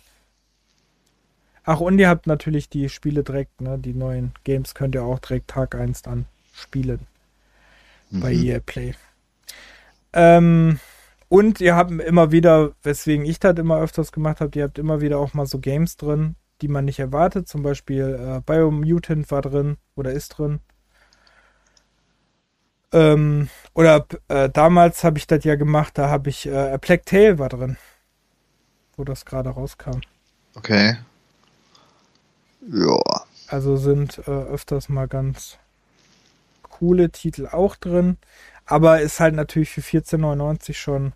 [1.64, 3.78] Ach, und ihr habt natürlich die Spiele direkt, ne?
[3.78, 7.06] Die neuen Games könnt ihr auch direkt Tag 1 dann spielen.
[8.10, 8.44] Bei Mhm.
[8.44, 8.94] EA Play.
[10.12, 10.78] Ähm,
[11.28, 15.00] und ihr habt immer wieder, weswegen ich das immer öfters gemacht habe, ihr habt immer
[15.00, 17.48] wieder auch mal so Games drin, die man nicht erwartet.
[17.48, 20.60] Zum Beispiel äh, Biomutant war drin oder ist drin.
[22.92, 27.04] Ähm, oder äh, damals habe ich das ja gemacht, da habe ich äh, A Plague
[27.04, 27.76] Tale war drin.
[28.96, 30.00] Wo das gerade rauskam.
[30.54, 30.96] Okay.
[32.68, 33.00] Ja.
[33.48, 35.58] Also sind äh, öfters mal ganz
[36.62, 38.16] coole Titel auch drin.
[38.66, 41.12] Aber ist halt natürlich für 14,99 schon.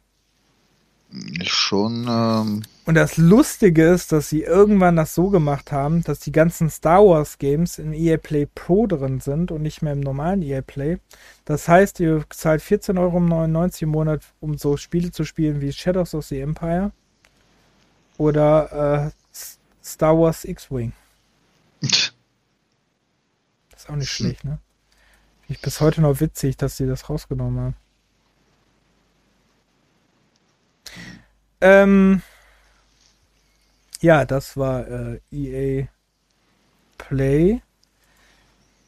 [1.42, 6.30] Schon, ähm, Und das Lustige ist, dass sie irgendwann das so gemacht haben, dass die
[6.30, 10.40] ganzen Star Wars Games in EA Play Pro drin sind und nicht mehr im normalen
[10.40, 10.98] EA Play.
[11.44, 16.14] Das heißt, ihr zahlt 14,99 Euro im Monat, um so Spiele zu spielen wie Shadows
[16.14, 16.92] of the Empire
[18.16, 19.10] oder äh,
[19.82, 20.92] Star Wars X-Wing.
[21.80, 22.12] Das
[23.78, 24.60] ist auch nicht schlecht, ne?
[25.50, 27.76] Ich bis heute noch witzig, dass sie das rausgenommen haben.
[31.60, 32.22] Ähm,
[34.00, 35.88] ja, das war äh, EA
[36.98, 37.62] Play.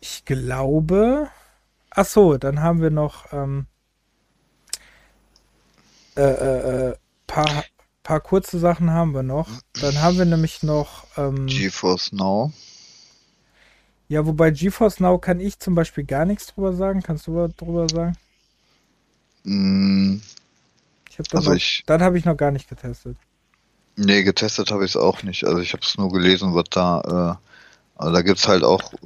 [0.01, 1.29] Ich glaube.
[1.91, 3.67] Ach so, dann haben wir noch ähm,
[6.15, 7.65] äh, äh, äh, paar,
[8.05, 9.49] paar kurze Sachen haben wir noch.
[9.81, 12.53] Dann haben wir nämlich noch ähm, GeForce Now.
[14.13, 17.03] Ja, wobei GeForce Now kann ich zum Beispiel gar nichts drüber sagen.
[17.03, 18.17] Kannst du was drüber sagen?
[19.45, 20.21] Mm,
[21.11, 23.17] Ich dann, Also noch- ich- dann habe ich noch gar nicht getestet.
[23.97, 25.45] nee, getestet habe ich es auch nicht.
[25.45, 28.99] Also ich habe es nur gelesen, was da, äh, also da gibt's halt auch äh,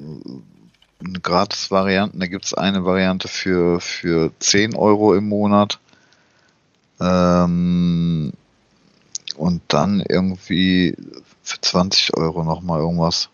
[1.04, 2.20] eine Gratis-Varianten.
[2.20, 5.78] Da gibt's eine Variante für, für 10 Euro im Monat.
[7.00, 8.32] Ähm,
[9.36, 10.96] und dann irgendwie
[11.42, 13.28] für 20 Euro nochmal irgendwas.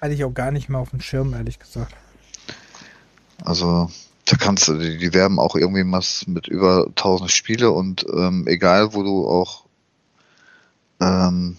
[0.00, 1.94] Hatte ich auch gar nicht mehr auf dem Schirm, ehrlich gesagt.
[3.44, 3.90] Also
[4.24, 8.46] da kannst du, die, die werben auch irgendwie was mit über 1000 Spiele und ähm,
[8.46, 9.64] egal wo du auch
[11.00, 11.56] ähm,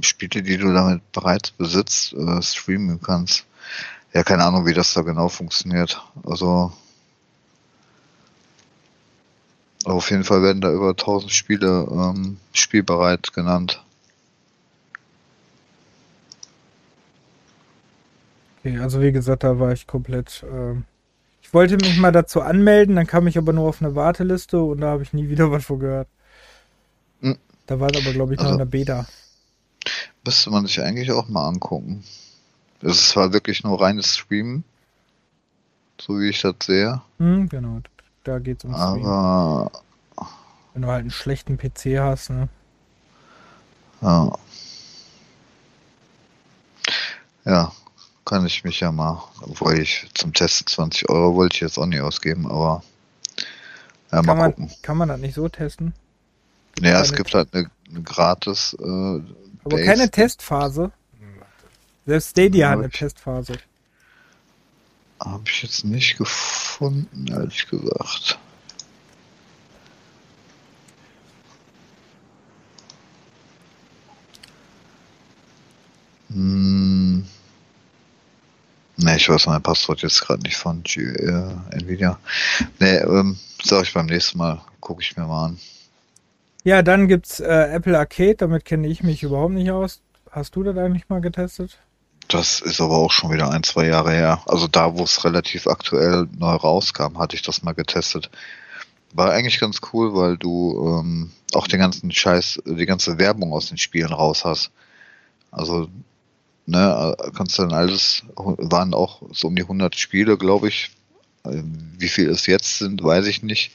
[0.00, 3.44] Spiele, die du damit bereits besitzt, äh, streamen kannst.
[4.12, 6.02] Ja, keine Ahnung, wie das da genau funktioniert.
[6.24, 6.72] Also
[9.84, 13.82] auf jeden Fall werden da über 1000 Spiele ähm, spielbereit genannt.
[18.62, 20.44] Okay, also wie gesagt, da war ich komplett.
[20.50, 20.84] ähm,
[21.42, 24.80] ich wollte mich mal dazu anmelden, dann kam ich aber nur auf eine Warteliste und
[24.82, 26.08] da habe ich nie wieder was von gehört.
[27.20, 27.38] Hm.
[27.66, 29.06] Da war es aber, glaube ich, noch Also- in der Beta.
[30.24, 32.04] Müsste man sich eigentlich auch mal angucken.
[32.82, 34.64] Es ist zwar wirklich nur reines Streamen,
[35.98, 37.80] so wie ich das sehe, Hm, genau,
[38.24, 39.04] da geht's ums Stream.
[39.06, 39.70] aber
[40.74, 42.48] Wenn du halt einen schlechten PC hast, ne?
[44.02, 44.32] ja.
[47.46, 47.72] Ja,
[48.30, 51.86] kann ich mich ja mal, obwohl ich zum Testen 20 Euro wollte ich jetzt auch
[51.86, 52.84] nicht ausgeben, aber
[54.12, 54.70] ja, mal Kann man, gucken.
[54.82, 55.94] kann man das nicht so testen?
[56.80, 59.24] Ja, es gibt halt eine, eine gratis äh, Aber
[59.64, 59.84] Base.
[59.84, 60.92] keine Testphase.
[62.06, 63.54] Selbst Stadia Ja, hat eine Testphase.
[65.18, 68.38] Habe ich jetzt nicht gefunden, ehrlich gesagt.
[76.28, 77.09] Hm.
[79.02, 82.18] Ne, ich weiß mein Passwort jetzt gerade nicht von G äh, Nvidia.
[82.78, 85.58] Ne, ähm, sag ich beim nächsten Mal, gucke ich mir mal an.
[86.64, 90.00] Ja, dann gibt's äh, Apple Arcade, damit kenne ich mich überhaupt nicht aus.
[90.30, 91.78] Hast du das eigentlich mal getestet?
[92.28, 94.42] Das ist aber auch schon wieder ein, zwei Jahre her.
[94.46, 98.30] Also da, wo es relativ aktuell neu rauskam, hatte ich das mal getestet.
[99.12, 103.68] War eigentlich ganz cool, weil du ähm, auch den ganzen Scheiß, die ganze Werbung aus
[103.68, 104.70] den Spielen raus hast.
[105.50, 105.88] Also
[106.70, 110.90] ne, kannst dann alles, waren auch so um die 100 Spiele, glaube ich.
[111.44, 113.72] Wie viel es jetzt sind, weiß ich nicht.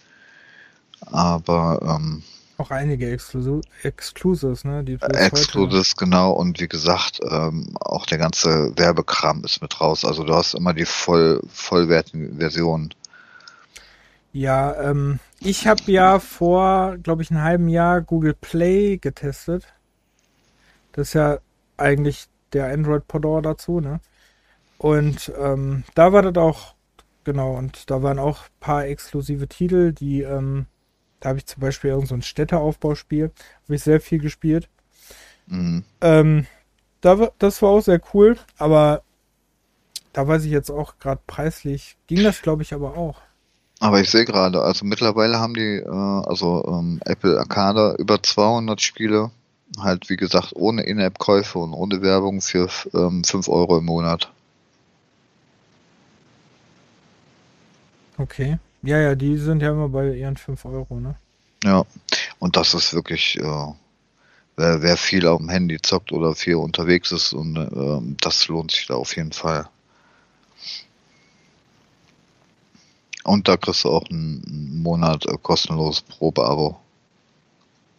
[1.12, 2.24] Aber ähm,
[2.58, 4.84] auch einige Exclu Exclusives, ne?
[4.84, 6.32] Die Exclusives, genau.
[6.32, 10.06] Und wie gesagt, ähm, auch der ganze Werbekram ist mit raus.
[10.06, 12.94] Also du hast immer die voll, vollwertigen Versionen.
[14.32, 19.66] Ja, ähm, ich habe ja vor, glaube ich, einem halben Jahr Google Play getestet.
[20.94, 21.40] Das ist ja
[21.76, 24.00] eigentlich der Android-Pendant dazu, ne?
[24.78, 26.74] Und ähm, da war das auch,
[27.24, 30.66] genau, und da waren auch ein paar exklusive Titel, die ähm,
[31.20, 33.32] da habe ich zum Beispiel irgend so ein Städteaufbauspiel,
[33.64, 34.70] habe ich sehr viel gespielt.
[35.48, 35.84] Mhm.
[36.02, 36.46] Ähm,
[37.02, 39.02] da, das war auch sehr cool, aber
[40.14, 43.22] da weiß ich jetzt auch gerade preislich, ging das glaube ich aber auch.
[43.80, 48.82] Aber ich sehe gerade, also mittlerweile haben die, äh, also ähm, Apple Arcade über 200
[48.82, 49.32] Spiele,
[49.80, 54.32] halt wie gesagt ohne In-App-Käufe und ohne Werbung für ähm, 5 Euro im Monat.
[58.18, 58.60] Okay.
[58.82, 61.16] Ja, ja, die sind ja immer bei ihren 5 Euro, ne?
[61.64, 61.84] Ja,
[62.40, 63.74] und das ist wirklich, äh,
[64.56, 68.72] wer, wer, viel auf dem Handy zockt oder viel unterwegs ist, und äh, das lohnt
[68.72, 69.68] sich da auf jeden Fall.
[73.24, 76.80] Und da kriegst du auch einen Monat äh, kostenloses Probeabo.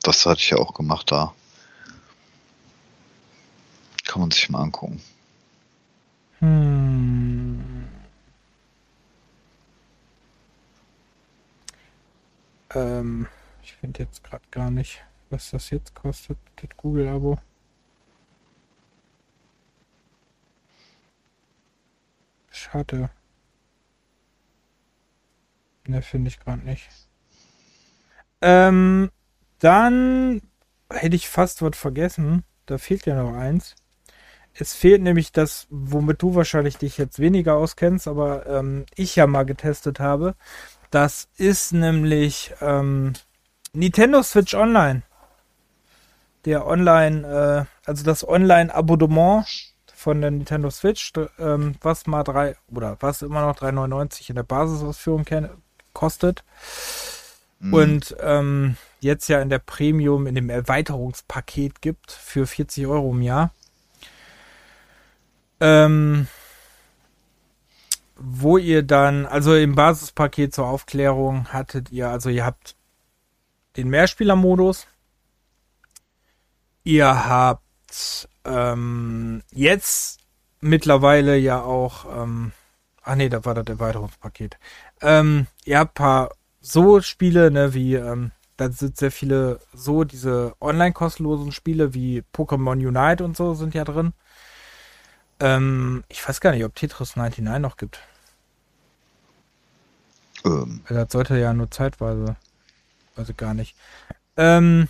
[0.03, 1.35] Das hatte ich ja auch gemacht da.
[4.17, 5.03] Kann man sich mal angucken.
[6.39, 7.87] Hm.
[12.75, 13.29] Ähm,
[13.63, 17.37] ich finde jetzt gerade gar nicht, was das jetzt kostet, das Google-Abo.
[22.51, 23.11] Schade.
[25.87, 26.89] Ne, finde ich gerade nicht.
[28.41, 29.11] Ähm,
[29.59, 30.41] dann
[30.91, 32.45] hätte ich fast was vergessen.
[32.65, 33.77] Da fehlt ja noch eins.
[34.59, 39.27] Es fehlt nämlich das, womit du wahrscheinlich dich jetzt weniger auskennst, aber ähm, ich ja
[39.27, 40.35] mal getestet habe.
[40.91, 43.13] Das ist nämlich ähm,
[43.73, 45.03] Nintendo Switch Online.
[46.45, 49.47] Der Online, äh, also das Online-Abonnement
[49.95, 54.43] von der Nintendo Switch, ähm, was mal drei oder was immer noch 3,99 in der
[54.45, 55.25] Basisausführung
[55.93, 56.45] kostet.
[57.59, 57.75] Mhm.
[57.75, 63.23] Und ähm, jetzt ja in der Premium, in dem Erweiterungspaket gibt für 40 Euro im
[63.23, 63.53] Jahr.
[65.61, 66.29] Ähm,
[68.17, 72.77] wo ihr dann, also im Basispaket zur Aufklärung hattet ihr, also ihr habt
[73.77, 74.87] den Mehrspielermodus.
[76.83, 80.21] Ihr habt ähm, jetzt
[80.61, 82.53] mittlerweile ja auch, ähm,
[83.03, 84.57] ach nee, da war das Erweiterungspaket.
[85.03, 86.31] Ähm, ihr habt paar
[86.61, 92.25] so Spiele, ne, wie, ähm, da sind sehr viele so diese online kostenlosen Spiele wie
[92.35, 94.13] Pokémon Unite und so sind ja drin.
[95.41, 98.01] Ähm, ich weiß gar nicht, ob Tetris 99 noch gibt.
[100.45, 100.83] Ähm.
[100.89, 102.37] Das sollte ja nur zeitweise.
[103.17, 103.75] Also gar nicht.
[104.37, 104.89] Ähm,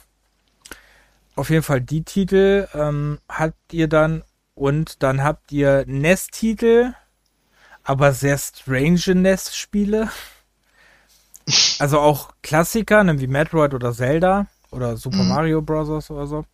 [1.36, 4.22] auf jeden Fall die Titel ähm, habt ihr dann
[4.54, 6.94] und dann habt ihr NES-Titel,
[7.84, 10.10] aber sehr strange NES-Spiele.
[11.78, 15.28] Also auch Klassiker, ne, wie Metroid oder Zelda oder Super mhm.
[15.28, 16.10] Mario Bros.
[16.10, 16.44] oder so.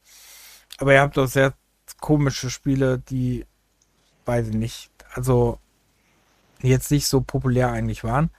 [0.76, 1.54] Aber ihr habt auch sehr
[1.98, 3.46] komische Spiele, die
[4.24, 5.58] weiß ich nicht, also
[6.62, 8.30] jetzt nicht so populär eigentlich waren.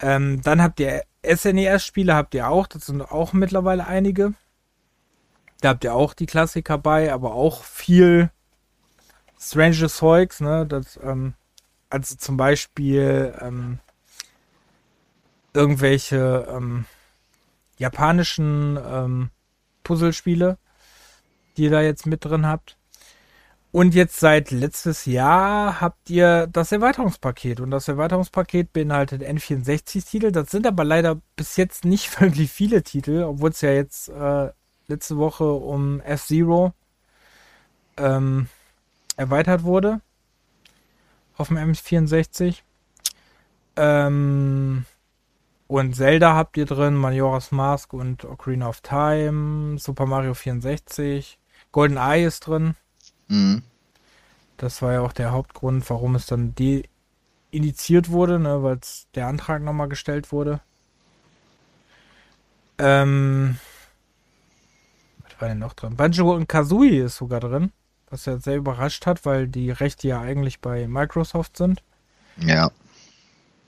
[0.00, 4.34] Ähm, dann habt ihr SNES-Spiele, habt ihr auch, das sind auch mittlerweile einige.
[5.60, 8.30] Da habt ihr auch die Klassiker bei, aber auch viel
[9.38, 10.66] Stranger Zeugs, ne?
[10.66, 11.34] Das, ähm,
[11.88, 13.78] also zum Beispiel ähm,
[15.52, 16.86] irgendwelche ähm,
[17.78, 19.30] japanischen ähm,
[19.84, 20.58] Puzzlespiele,
[21.56, 22.76] die ihr da jetzt mit drin habt.
[23.72, 27.58] Und jetzt seit letztes Jahr habt ihr das Erweiterungspaket.
[27.58, 30.30] Und das Erweiterungspaket beinhaltet N64-Titel.
[30.30, 34.50] Das sind aber leider bis jetzt nicht wirklich viele Titel, obwohl es ja jetzt äh,
[34.88, 36.74] letzte Woche um F-Zero
[37.96, 38.48] ähm,
[39.16, 40.02] erweitert wurde.
[41.38, 42.58] Auf dem M64.
[43.76, 44.84] Ähm,
[45.66, 51.38] und Zelda habt ihr drin, Majora's Mask und Ocarina of Time, Super Mario 64,
[51.72, 52.74] Golden Eye ist drin.
[53.32, 53.62] Mhm.
[54.58, 56.84] Das war ja auch der Hauptgrund, warum es dann de
[57.50, 58.78] initiiert wurde, ne, weil
[59.14, 60.60] der Antrag nochmal gestellt wurde.
[62.78, 63.58] Ähm,
[65.22, 65.96] was war denn noch drin?
[65.96, 67.72] Banjo und Kazooie ist sogar drin,
[68.10, 71.82] was ja sehr überrascht hat, weil die Rechte ja eigentlich bei Microsoft sind.
[72.38, 72.70] Ja.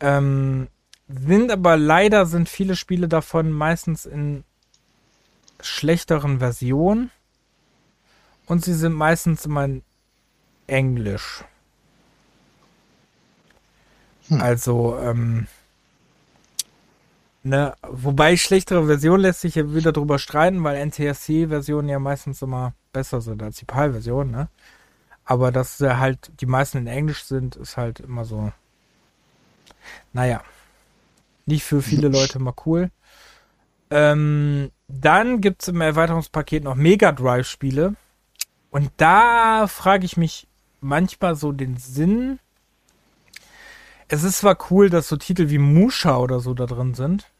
[0.00, 0.68] Ähm,
[1.08, 4.44] sind aber leider sind viele Spiele davon meistens in
[5.60, 7.10] schlechteren Versionen
[8.46, 9.68] und sie sind meistens immer
[10.66, 11.44] Englisch.
[14.28, 14.40] Hm.
[14.40, 15.46] Also, ähm,
[17.42, 22.74] ne, wobei schlechtere Version lässt sich ja wieder drüber streiten, weil NTSC-Versionen ja meistens immer
[22.92, 24.48] besser sind als die PAL-Version, ne?
[25.26, 28.52] Aber dass sie halt die meisten in Englisch sind, ist halt immer so.
[30.12, 30.42] Naja.
[31.46, 32.90] Nicht für viele Leute mal cool.
[33.90, 37.96] Ähm, dann gibt es im Erweiterungspaket noch Mega Drive-Spiele.
[38.74, 40.48] Und da frage ich mich
[40.80, 42.40] manchmal so den Sinn.
[44.08, 47.30] Es ist zwar cool, dass so Titel wie Musha oder so da drin sind.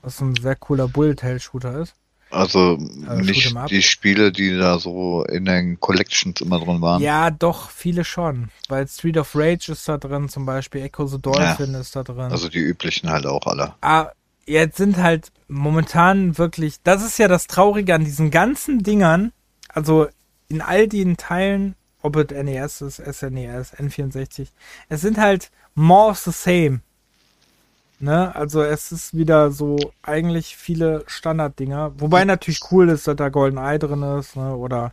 [0.00, 1.94] Was ein sehr cooler Bullet-Hell-Shooter ist.
[2.30, 7.02] Also Äh, nicht die Spiele, die da so in den Collections immer drin waren.
[7.02, 8.48] Ja, doch, viele schon.
[8.66, 12.32] Weil Street of Rage ist da drin, zum Beispiel Echo the Dolphin ist da drin.
[12.32, 13.74] Also die üblichen halt auch alle.
[13.82, 14.12] Ah,
[14.46, 19.32] jetzt sind halt momentan wirklich, das ist ja das Traurige an diesen ganzen Dingern,
[19.78, 20.08] also
[20.48, 24.48] in all den Teilen, ob es NES ist, SNES, N64,
[24.88, 26.80] es sind halt more of the same.
[28.00, 28.34] Ne?
[28.34, 33.58] Also es ist wieder so eigentlich viele Standarddinger, wobei natürlich cool ist, dass da Golden
[33.58, 34.56] Eye drin ist, ne?
[34.56, 34.90] oder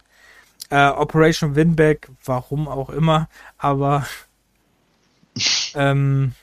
[0.69, 4.05] äh, Operation Winback, warum auch immer, aber
[5.73, 6.33] ähm,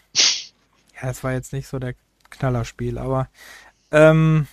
[1.01, 1.95] ja, es war jetzt nicht so der
[2.31, 3.29] Knallerspiel, aber
[3.93, 4.49] ähm,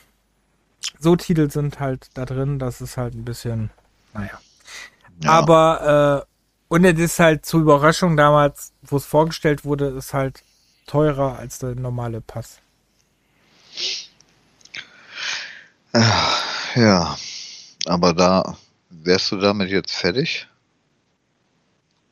[0.99, 3.72] so Titel sind halt da drin, das ist halt ein bisschen,
[4.14, 4.40] naja.
[5.23, 5.31] Ja.
[5.31, 10.44] Aber, äh, und es ist halt zur Überraschung damals, wo es vorgestellt wurde, ist halt
[10.88, 12.60] teurer als der normale Pass.
[16.76, 17.18] Ja,
[17.86, 18.57] aber da
[18.90, 20.48] wärst du damit jetzt fertig?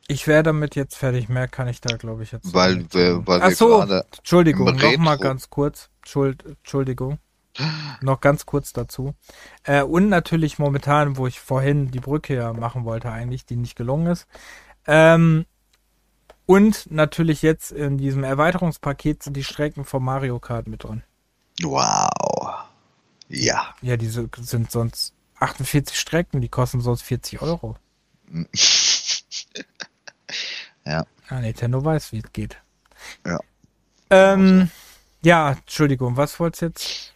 [0.08, 3.42] Ich wäre damit jetzt fertig, mehr kann ich da, glaube ich, jetzt Weil nicht weil
[3.42, 5.90] Ach wir so, gerade Entschuldigung, nochmal ganz kurz.
[5.98, 7.18] Entschuld, Entschuldigung.
[8.00, 9.14] Noch ganz kurz dazu.
[9.64, 13.76] Äh, und natürlich momentan, wo ich vorhin die Brücke ja machen wollte, eigentlich, die nicht
[13.76, 14.26] gelungen ist.
[14.86, 15.46] Ähm,
[16.46, 21.02] und natürlich jetzt in diesem Erweiterungspaket sind die Strecken von Mario Kart mit drin.
[21.62, 22.64] Wow.
[23.28, 23.74] Ja.
[23.82, 27.76] Ja, diese sind sonst 48 Strecken, die kosten sonst 40 Euro.
[30.88, 31.04] Ja.
[31.28, 32.56] Ah, Nintendo weiß, wie es geht.
[33.26, 33.38] Ja.
[34.08, 34.70] Ähm,
[35.22, 37.12] ja, Entschuldigung, was wollt's jetzt?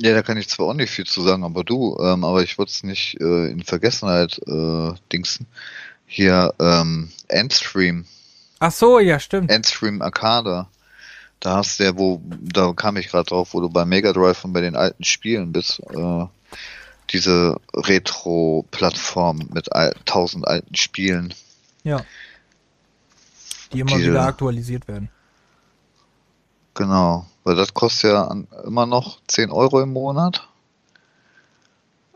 [0.00, 2.58] Ja, da kann ich zwar auch nicht viel zu sagen, aber du, ähm, aber ich
[2.58, 5.46] wollte es nicht äh, in Vergessenheit äh, dingsen.
[6.06, 8.06] Hier, ähm, Endstream,
[8.58, 9.50] Ach so, ja, stimmt.
[9.50, 10.66] Endstream Arcade.
[11.40, 14.44] Da hast du ja, wo, da kam ich gerade drauf, wo du bei Mega Drive
[14.44, 16.26] und bei den alten Spielen bist, äh,
[17.10, 21.34] diese Retro-Plattform mit al tausend alten Spielen.
[21.82, 22.04] Ja.
[23.72, 25.08] Die immer Diese- wieder aktualisiert werden.
[26.74, 30.48] Genau, weil das kostet ja an, immer noch 10 Euro im Monat.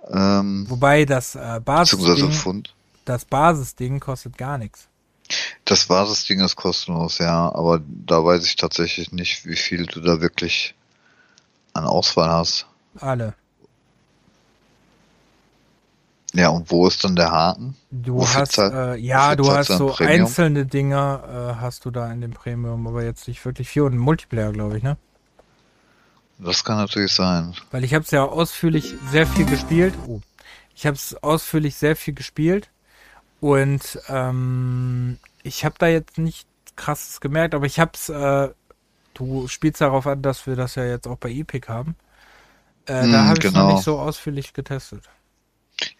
[0.09, 2.75] Ähm, Wobei das äh, Basisding, Pfund.
[3.05, 4.89] das Basisding kostet gar nichts.
[5.65, 10.21] Das Basisding ist kostenlos, ja, aber da weiß ich tatsächlich nicht, wie viel du da
[10.21, 10.75] wirklich
[11.73, 12.67] an Auswahl hast.
[13.01, 13.35] Alle.
[16.33, 17.77] Ja, und wo ist dann der Haken?
[17.91, 20.27] Du Wofür hast, äh, ja, wofür du hast so Premium?
[20.27, 23.95] einzelne Dinge äh, hast du da in dem Premium, aber jetzt nicht wirklich viel und
[23.95, 24.97] ein Multiplayer, glaube ich, ne?
[26.39, 27.55] Das kann natürlich sein.
[27.71, 29.95] Weil ich habe es ja ausführlich sehr viel gespielt.
[30.07, 30.21] Oh.
[30.75, 32.71] Ich habe es ausführlich sehr viel gespielt
[33.41, 36.47] und ähm, ich habe da jetzt nicht
[36.77, 38.09] krasses gemerkt, aber ich habe es.
[38.09, 38.51] Äh,
[39.15, 41.97] du spielst darauf an, dass wir das ja jetzt auch bei Epic haben.
[42.85, 43.73] Äh, Hm, da habe ich es noch genau.
[43.75, 45.03] nicht so ausführlich getestet.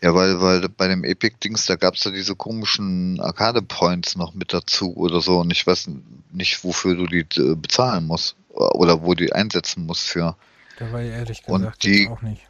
[0.01, 4.95] Ja, weil, weil bei dem Epic-Dings, da gab's ja diese komischen Arcade-Points noch mit dazu
[4.97, 5.91] oder so und ich weiß
[6.33, 10.35] nicht, wofür du die äh, bezahlen musst oder wo die einsetzen musst für.
[10.79, 12.41] Da war ich ehrlich Und gesagt die- jetzt auch nicht.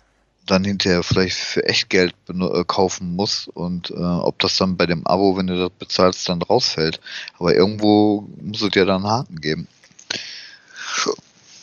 [0.47, 4.87] dann hinterher vielleicht für echt Geld äh, kaufen muss und äh, ob das dann bei
[4.87, 7.01] dem Abo, wenn du das bezahlst, dann rausfällt.
[7.41, 9.67] Aber irgendwo muss es ja dann einen Haken geben.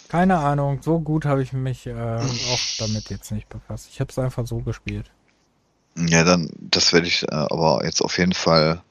[0.09, 3.87] Keine Ahnung, so gut habe ich mich äh, auch damit jetzt nicht befasst.
[3.91, 5.09] Ich habe es einfach so gespielt.
[5.95, 8.81] Ja, dann, das werde ich äh, aber jetzt auf jeden Fall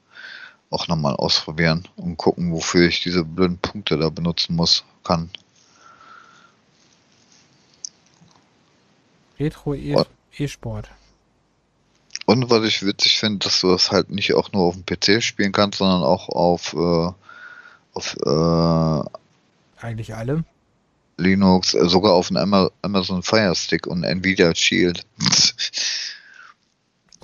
[0.69, 5.29] auch nochmal ausprobieren und gucken, wofür ich diese blöden Punkte da benutzen muss, kann.
[9.39, 10.07] Retro E- What?
[10.37, 10.89] E-Sport.
[12.25, 15.21] Und was ich witzig finde, dass du das halt nicht auch nur auf dem PC
[15.21, 17.11] spielen kannst, sondern auch auf, äh,
[17.93, 20.45] auf äh, Eigentlich alle.
[21.17, 25.05] Linux, äh, sogar auf dem Ama- Amazon Fire Stick und Nvidia Shield.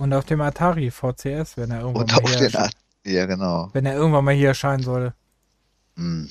[0.00, 2.72] Und auf dem Atari VCS, wenn er irgendwann Und mal hier erscheinen,
[3.04, 3.68] ja, genau.
[3.74, 5.14] Wenn er irgendwann mal hier erscheinen sollte.
[5.96, 6.00] Mm.
[6.00, 6.30] Hm.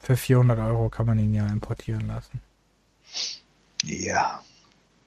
[0.00, 2.40] Für 400 Euro kann man ihn ja importieren lassen.
[3.84, 4.42] Ja.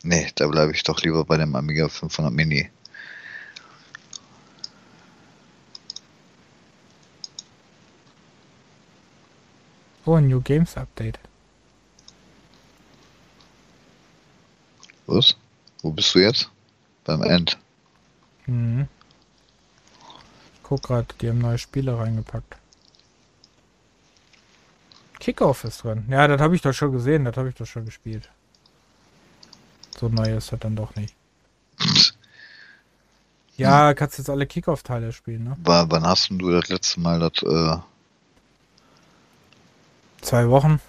[0.03, 2.69] Nee, da bleibe ich doch lieber bei dem Amiga 500 Mini.
[10.05, 11.17] Oh, ein New Games Update.
[15.07, 15.35] Was?
[15.81, 16.52] Wo bist du jetzt?
[17.03, 17.57] Beim End.
[18.45, 18.87] Mhm.
[20.63, 22.57] Guck grad, die haben neue Spiele reingepackt.
[25.19, 26.05] Kickoff ist drin.
[26.09, 28.29] Ja, das habe ich doch schon gesehen, das habe ich doch schon gespielt.
[29.97, 31.15] So neu ist das dann doch nicht.
[33.55, 35.55] Ja, kannst jetzt alle Kickoff-Teile spielen, ne?
[35.63, 37.77] War, wann hast denn du das letzte Mal das, äh,
[40.21, 40.81] Zwei Wochen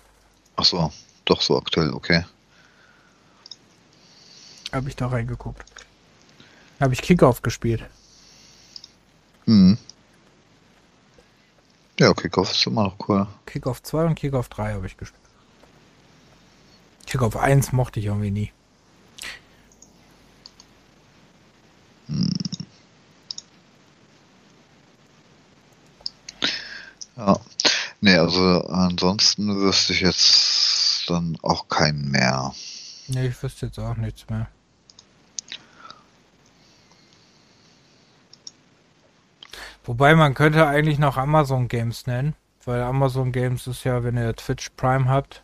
[0.56, 0.92] ach so,
[1.24, 2.24] doch so aktuell, okay.
[4.72, 5.64] habe ich da reingeguckt.
[6.80, 7.84] Habe ich Kickoff gespielt.
[9.46, 9.78] Hm.
[11.98, 13.26] Ja, Kickoff ist immer noch cool.
[13.46, 15.20] Kickoff 2 und Kickoff 3 habe ich gespielt.
[17.06, 18.52] Kickoff 1 mochte ich irgendwie nie.
[27.16, 27.38] Ja.
[28.00, 32.52] Nee, also ansonsten wüsste ich jetzt dann auch keinen mehr.
[33.06, 34.48] Nee, ich wüsste jetzt auch nichts mehr.
[39.84, 42.34] Wobei man könnte eigentlich noch Amazon Games nennen,
[42.64, 45.42] weil Amazon Games ist ja, wenn ihr Twitch Prime habt,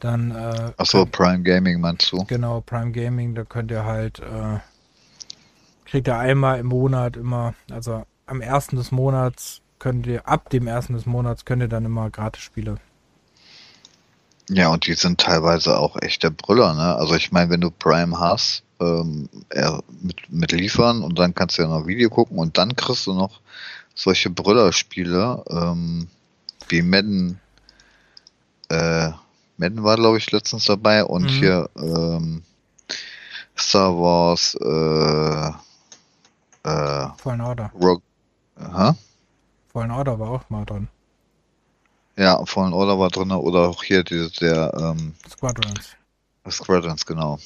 [0.00, 2.24] dann äh, Ach so, könnt- Prime Gaming meinst du?
[2.24, 4.58] genau Prime Gaming, da könnt ihr halt äh,
[5.84, 10.66] kriegt ihr einmal im Monat immer, also am ersten des Monats könnt ihr ab dem
[10.66, 12.76] ersten des Monats könnt ihr dann immer Gratis-Spiele.
[14.48, 16.96] Ja, und die sind teilweise auch echt der Brüller, ne?
[16.96, 19.28] Also ich meine, wenn du Prime hast, ähm,
[20.02, 23.12] mit, mit liefern und dann kannst du ja noch Video gucken und dann kriegst du
[23.14, 23.40] noch
[23.94, 26.08] solche Brüllerspiele, ähm,
[26.68, 27.38] wie Madden,
[28.70, 29.10] äh,
[29.58, 31.28] Madden war glaube ich letztens dabei und Mhm.
[31.28, 32.42] hier ähm,
[33.58, 35.50] Star Wars, äh,
[36.68, 37.70] äh, Fallen Order.
[37.74, 38.02] Rogue,
[38.56, 38.96] aha,
[39.72, 40.88] Fallen Order war auch mal drin.
[42.16, 45.90] ja, Fallen Order war drin oder auch hier diese, der, ähm, Squadrons.
[46.48, 47.38] Squadrons, genau.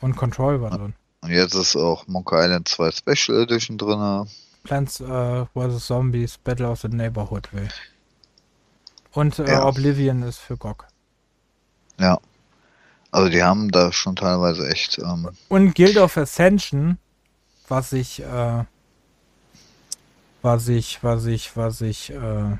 [0.00, 0.94] Und Control war drin.
[1.22, 4.28] Und jetzt ist auch Monkey Island 2 Special Edition drin.
[4.62, 5.86] Plants äh, vs.
[5.86, 7.68] Zombies Battle of the Neighborhood will.
[9.12, 9.66] Und äh, Ja.
[9.66, 10.86] Oblivion ist für GOG.
[11.98, 12.18] Ja.
[13.10, 16.98] Also die haben da schon teilweise echt, ähm, Und Guild of Ascension,
[17.66, 18.64] was ich, äh,
[20.42, 22.58] was ich, was ich, was ich äh,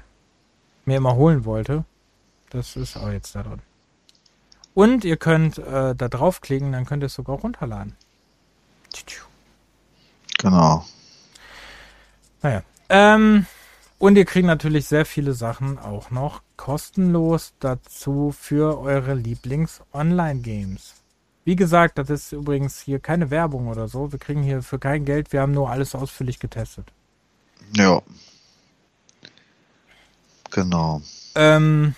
[0.86, 1.85] mir immer holen wollte,
[2.51, 3.60] das ist auch jetzt da drin.
[4.78, 7.96] Und ihr könnt äh, da draufklicken, dann könnt ihr es sogar runterladen.
[10.38, 10.86] Genau.
[12.42, 12.62] Naja.
[12.88, 13.46] Ähm,
[13.98, 20.94] und ihr kriegt natürlich sehr viele Sachen auch noch kostenlos dazu für eure Lieblings-Online-Games.
[21.44, 24.12] Wie gesagt, das ist übrigens hier keine Werbung oder so.
[24.12, 26.92] Wir kriegen hier für kein Geld, wir haben nur alles ausführlich getestet.
[27.74, 28.00] Ja.
[30.52, 31.02] Genau.
[31.34, 31.96] Ähm,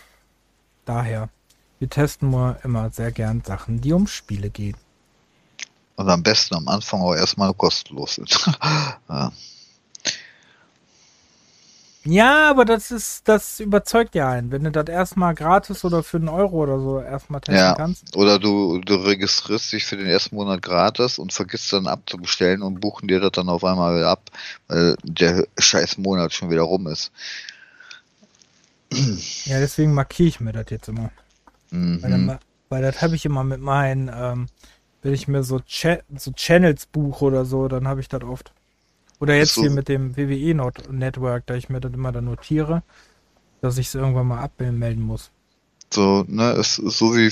[0.87, 1.29] daher,
[1.81, 4.77] wir testen nur immer sehr gern Sachen, die um Spiele gehen.
[5.97, 8.31] Und am besten am Anfang auch erstmal kostenlos sind.
[9.09, 9.33] ja.
[12.05, 14.51] Ja, aber das ist, das überzeugt ja einen.
[14.51, 17.75] Wenn du das erstmal gratis oder für einen Euro oder so erstmal testen Ja.
[17.75, 18.17] kannst.
[18.17, 22.81] Oder du, du registrierst dich für den ersten Monat gratis und vergisst dann abzubestellen und
[22.81, 24.31] buchen dir das dann auf einmal wieder ab,
[24.69, 27.13] weil der scheiß Monat schon wieder rum ist.
[29.45, 31.11] Ja, deswegen markiere ich mir das jetzt immer.
[32.01, 32.39] Weil, dann, Mhm.
[32.69, 34.47] weil das habe ich immer mit meinen, ähm,
[35.03, 38.55] wenn ich mir so, Cha so Channels buche oder so, dann habe ich das oft.
[39.21, 39.63] Oder jetzt so.
[39.63, 42.83] hier mit dem WWE Not Network, da ich mir das immer dann notiere,
[43.63, 45.33] dass ich es irgendwann mal abmelden muss.
[45.93, 47.31] So, ne, es ist so wie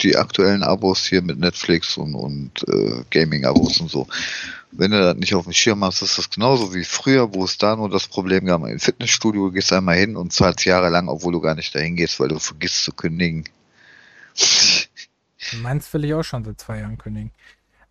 [0.00, 4.06] die aktuellen Abos hier mit Netflix und, und äh, Gaming-Abos und so.
[4.70, 7.58] Wenn du das nicht auf dem Schirm hast, ist das genauso wie früher, wo es
[7.58, 11.40] da nur das Problem gab, im Fitnessstudio gehst einmal hin und zahlst jahrelang, obwohl du
[11.40, 13.44] gar nicht dahin gehst, weil du vergisst zu kündigen.
[15.62, 17.32] Meins will ich auch schon seit zwei Jahren kündigen.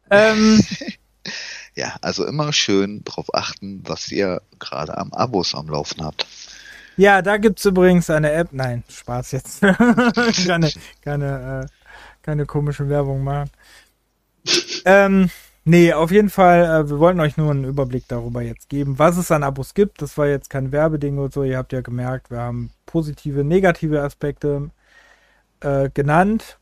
[0.10, 0.64] Ähm,
[1.78, 6.26] Ja, also immer schön drauf achten, was ihr gerade am Abos am Laufen habt.
[6.96, 8.50] ja, da gibt's übrigens eine App.
[8.52, 9.62] Nein, Spaß jetzt.
[10.48, 10.72] keine,
[11.04, 11.68] keine, äh,
[12.24, 13.52] keine komische Werbung machen.
[14.86, 15.30] Ähm,
[15.66, 19.18] nee, auf jeden Fall, äh, wir wollten euch nur einen Überblick darüber jetzt geben, was
[19.18, 20.02] es an Abos gibt.
[20.02, 21.44] Das war jetzt kein Werbeding oder so.
[21.44, 24.72] Ihr habt ja gemerkt, wir haben positive, negative Aspekte
[25.62, 26.60] äh, genannt.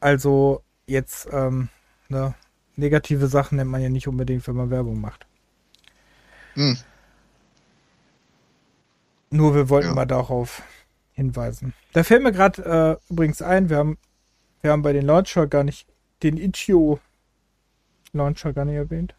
[0.00, 1.68] Also jetzt, ähm,
[2.08, 2.34] ne,
[2.76, 5.26] negative Sachen nennt man ja nicht unbedingt, wenn man Werbung macht.
[6.54, 6.76] Hm.
[9.30, 9.94] Nur wir wollten Ja.
[9.94, 10.62] mal darauf
[11.12, 11.74] hinweisen.
[11.92, 13.98] Da fällt mir gerade äh, übrigens ein, wir haben,
[14.60, 15.86] wir haben bei den Launcher gar nicht
[16.22, 17.00] den Itch.io
[18.12, 19.14] Launcher gar nicht erwähnt.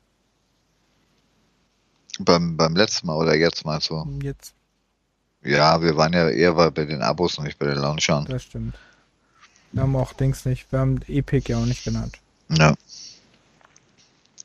[2.20, 4.04] Beim, beim letzten Mal oder jetzt meinst du?
[4.24, 4.56] Jetzt.
[5.48, 8.26] Ja, wir waren ja eher bei den Abos und nicht bei den Launchern.
[8.26, 8.76] Das stimmt.
[9.72, 10.72] Wir haben auch Dings nicht.
[10.72, 12.18] Wir haben Epic ja auch nicht genannt.
[12.50, 12.74] Ja.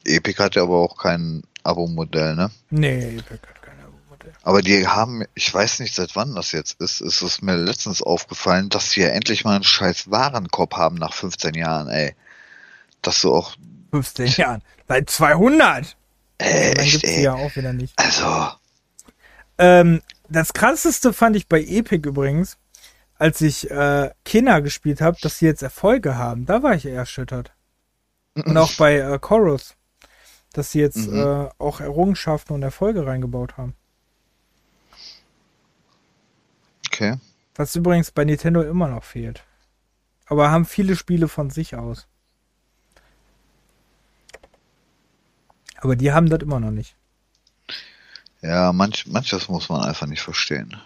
[0.05, 2.51] Epic hat ja aber auch kein Abo-Modell, ne?
[2.71, 4.33] Nee, Epic hat kein Abo-Modell.
[4.43, 8.03] Aber die haben, ich weiß nicht, seit wann das jetzt ist, ist es mir letztens
[8.03, 12.15] aufgefallen, dass sie ja endlich mal einen scheiß Warenkorb haben nach 15 Jahren, ey.
[13.01, 13.55] Dass du auch,
[13.93, 14.63] 15 Jahren.
[14.89, 15.97] Seit 200!
[16.39, 17.23] ey, Dann echt, gibt's die ey.
[17.25, 17.97] ja auch wieder nicht.
[17.99, 18.49] Also,
[19.59, 20.03] Ähm,
[20.33, 22.59] das krasseste fand ich bei Epic übrigens,
[23.15, 26.47] als ich äh, Kinder gespielt habe, dass sie jetzt Erfolge haben.
[26.47, 27.53] Da war ich eher erschüttert.
[28.35, 29.77] Und auch bei äh, Chorus,
[30.53, 31.19] dass sie jetzt Mhm.
[31.19, 33.75] äh, auch Errungenschaften und Erfolge reingebaut haben.
[36.89, 37.17] okay.
[37.55, 39.45] Was übrigens bei Nintendo immer noch fehlt.
[40.27, 42.09] Aber haben viele Spiele von sich aus.
[45.77, 46.97] Aber die haben das immer noch nicht.
[48.43, 50.77] Ja, manch, manches muss man einfach nicht verstehen.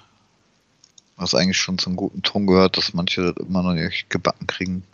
[1.16, 4.84] Was eigentlich schon zum guten Ton gehört, dass manche das immer noch nicht gebacken kriegen,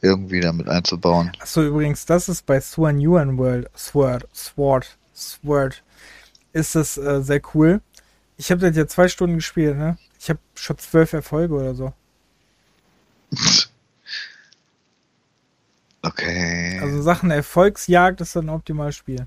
[0.00, 1.30] irgendwie damit einzubauen.
[1.38, 5.82] Achso, übrigens, das ist bei Swan Yuan World, Sword, Sword, Sword,
[6.52, 7.80] ist das äh, sehr cool.
[8.36, 9.96] Ich habe das ja zwei Stunden gespielt, ne?
[10.18, 11.92] Ich habe schon zwölf Erfolge oder so.
[16.02, 16.78] Okay.
[16.80, 19.26] Also Sachen Erfolgsjagd ist dann ein optimales Spiel.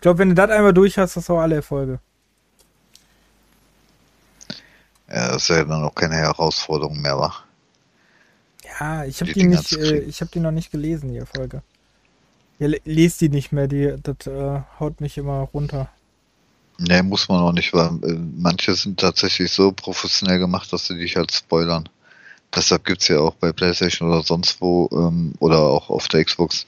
[0.00, 2.00] Ich glaube, wenn du das einmal durch hast, hast du auch alle Erfolge.
[5.08, 7.34] ja, das ist ja dann auch keine Herausforderung mehr, wa?
[8.64, 11.62] Ja, ich habe Die die, nicht, äh, ich habe die noch nicht gelesen, die Erfolge.
[12.58, 15.90] Ja, le- lest die nicht mehr, die, das äh, haut mich immer runter.
[16.78, 20.96] Nee, muss man auch nicht, weil äh, manche sind tatsächlich so professionell gemacht, dass sie
[20.96, 21.88] dich halt spoilern.
[22.54, 26.66] Deshalb gibt's ja auch bei PlayStation oder sonst wo ähm, oder auch auf der Xbox,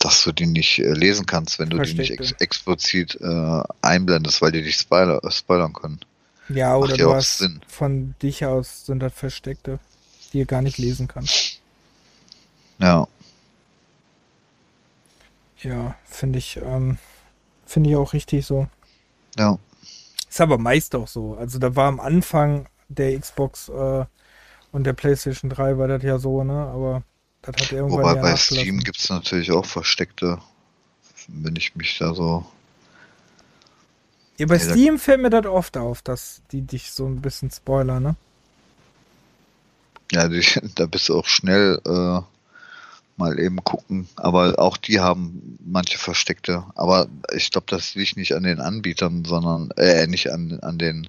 [0.00, 2.40] dass du die nicht äh, lesen kannst, wenn du die nicht ex Versteckte.
[2.40, 6.00] explizit äh, einblendest, weil die dich spoiler äh, spoilern können.
[6.48, 7.62] Ja, oder Macht du hast Sinn.
[7.68, 9.80] von dich aus sind das Versteckte,
[10.32, 11.60] die ihr gar nicht lesen kannst.
[12.78, 13.08] Ja,
[15.62, 16.98] Ja, finde ich, ähm,
[17.66, 18.66] finde ich auch richtig so.
[19.38, 19.58] ja.
[20.28, 21.34] Ist aber meist auch so.
[21.36, 24.04] Also da war am Anfang der Xbox äh,
[24.72, 26.52] und der PlayStation 3 war das ja so, ne?
[26.54, 27.02] Aber
[27.42, 28.36] das hat irgendwann Wobei bei.
[28.36, 30.38] Steam gibt's natürlich auch versteckte,
[31.28, 32.44] wenn ich mich da so.
[34.38, 37.50] Ja, bei da- Steam fällt mir das oft auf, dass die dich so ein bisschen
[37.50, 38.16] spoilern, ne?
[40.12, 40.44] Ja, die,
[40.74, 42.20] da bist du auch schnell äh,
[43.16, 44.08] mal eben gucken.
[44.16, 46.64] Aber auch die haben manche versteckte.
[46.74, 51.08] Aber ich glaube, das liegt nicht an den Anbietern, sondern äh, nicht an, an den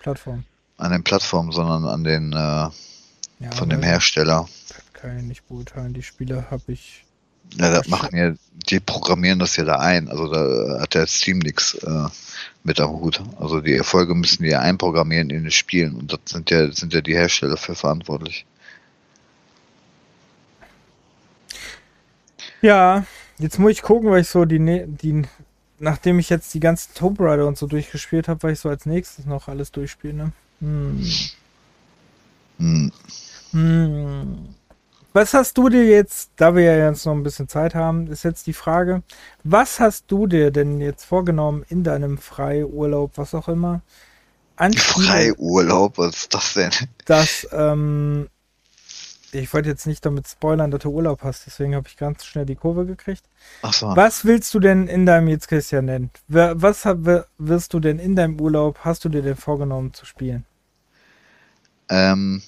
[0.00, 0.44] Plattform.
[0.78, 4.48] an den Plattformen, sondern an den äh, Ja, von dem aber Hersteller.
[5.00, 5.94] Kann ich nicht beurteilen.
[5.94, 7.04] Die Spiele habe ich.
[7.56, 8.34] Ja, das machen ja,
[8.68, 10.08] die programmieren das ja da ein.
[10.08, 12.06] Also da hat der Steam nichts äh,
[12.64, 13.22] mit am Hut.
[13.38, 16.92] Also die Erfolge müssen die ja einprogrammieren in den Spielen und das sind ja sind
[16.92, 18.44] ja die Hersteller für verantwortlich.
[22.60, 23.06] Ja,
[23.38, 25.22] jetzt muss ich gucken, weil ich so die, ne- die
[25.78, 28.84] nachdem ich jetzt die ganzen Tomb Raider und so durchgespielt habe, weil ich so als
[28.86, 30.32] nächstes noch alles durchspiele, ne?
[30.60, 31.02] Hm.
[32.58, 32.92] Hm.
[33.52, 34.54] Hm.
[35.18, 38.22] Was hast du dir jetzt, da wir ja jetzt noch ein bisschen Zeit haben, ist
[38.22, 39.02] jetzt die Frage,
[39.42, 43.80] was hast du dir denn jetzt vorgenommen in deinem Freiurlaub, was auch immer,
[44.76, 46.70] Freiurlaub, was ist das denn?
[47.04, 48.28] dass, ähm,
[49.32, 52.46] ich wollte jetzt nicht damit spoilern, dass du Urlaub hast, deswegen habe ich ganz schnell
[52.46, 53.24] die Kurve gekriegt.
[53.62, 53.88] Ach so.
[53.96, 56.84] Was willst du denn in deinem, jetzt Christian nennen, wer- was
[57.38, 60.44] wirst du denn in deinem Urlaub, hast du dir denn vorgenommen zu spielen?
[61.88, 62.40] Ähm,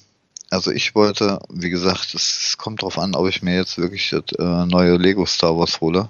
[0.50, 4.24] also ich wollte, wie gesagt, es, kommt drauf an, ob ich mir jetzt wirklich das
[4.38, 6.08] äh, neue Lego Star Wars hole.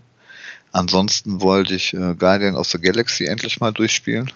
[0.73, 4.33] Ansonsten wollte ich äh, Guardian of the Galaxy endlich mal durchspielen.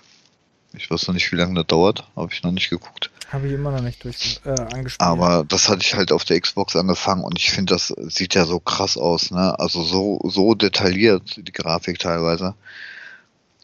[0.75, 3.11] Ich weiß noch nicht, wie lange das dauert, habe ich noch nicht geguckt.
[3.31, 5.01] Habe ich immer noch nicht durch, äh, angespielt.
[5.01, 8.45] Aber das hatte ich halt auf der Xbox angefangen und ich finde, das sieht ja
[8.45, 9.59] so krass aus, ne?
[9.59, 12.55] Also so, so detailliert, die Grafik teilweise.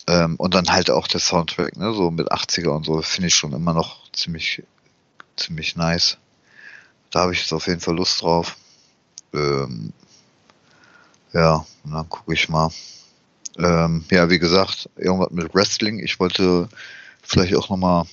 [0.06, 1.92] Ähm, und dann halt auch der Soundtrack, ne?
[1.92, 4.62] So mit 80er und so, finde ich schon immer noch ziemlich,
[5.36, 6.16] ziemlich nice.
[7.10, 8.56] Da habe ich jetzt auf jeden Fall Lust drauf.
[9.34, 9.92] Ähm,
[11.32, 12.70] ja, und dann gucke ich mal.
[13.58, 15.98] Ähm, ja, wie gesagt, irgendwas mit Wrestling.
[15.98, 16.68] Ich wollte
[17.22, 18.06] vielleicht auch nochmal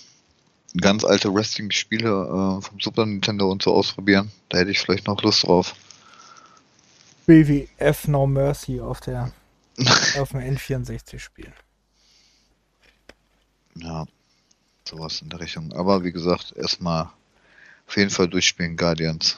[0.76, 4.32] ganz alte Wrestling-Spiele äh, vom Super Nintendo und so ausprobieren.
[4.50, 5.76] Da hätte ich vielleicht noch Lust drauf.
[7.26, 9.32] WWF No Mercy auf der
[10.20, 11.54] auf dem N64 spielen.
[13.76, 14.06] Ja,
[14.88, 15.72] sowas in der Richtung.
[15.74, 17.10] Aber wie gesagt, erstmal
[17.88, 19.38] auf jeden Fall durchspielen Guardians.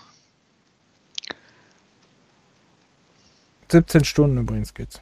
[3.72, 5.00] 17 Stunden übrigens geht's.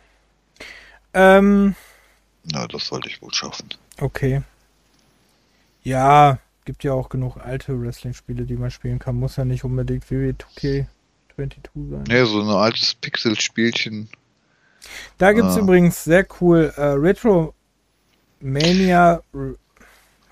[1.14, 1.76] Ähm,
[2.52, 3.70] Na, das sollte ich wohl schaffen.
[4.00, 4.42] okay.
[5.84, 9.16] Ja, gibt ja auch genug alte Wrestling-Spiele, die man spielen kann.
[9.16, 10.86] Muss ja nicht unbedingt WWE 2K22
[11.92, 12.04] sein.
[12.10, 14.10] Ja, so ein altes Pixel-Spielchen.
[15.18, 15.60] Da gibt es Ah.
[15.62, 17.54] übrigens sehr cool äh, Retro
[18.42, 19.22] Mania.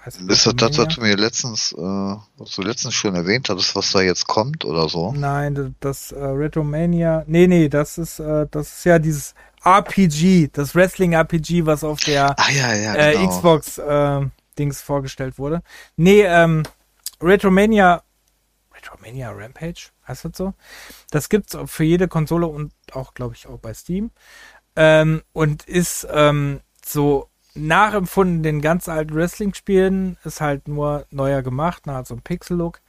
[0.06, 3.76] Heißt Ist das das, was du mir letztens, äh, was du letztens schon erwähnt hattest,
[3.76, 5.11] was da jetzt kommt oder so?
[5.14, 7.23] Nein, das, äh, Retromania.
[7.26, 9.34] Nee, nee, das ist, äh, das ist ja dieses
[9.64, 13.30] RPG, das Wrestling-RPG, was auf der Ah ja, ja, äh, genau.
[13.30, 14.22] Xbox äh,
[14.60, 15.64] Dings vorgestellt wurde.
[15.98, 16.61] Nee, ähm,
[17.19, 18.03] Retromania.
[18.76, 19.90] Retromania Rampage?
[20.07, 20.53] Heißt das so?
[21.10, 24.11] Das gibt's für jede Konsole und auch, glaube ich, auch bei Steam.
[24.76, 31.88] Ähm, und ist ähm, so nachempfunden den ganz alten Wrestling-Spielen, ist halt nur neuer gemacht,
[31.88, 32.82] ne, also ein Pixel-Look.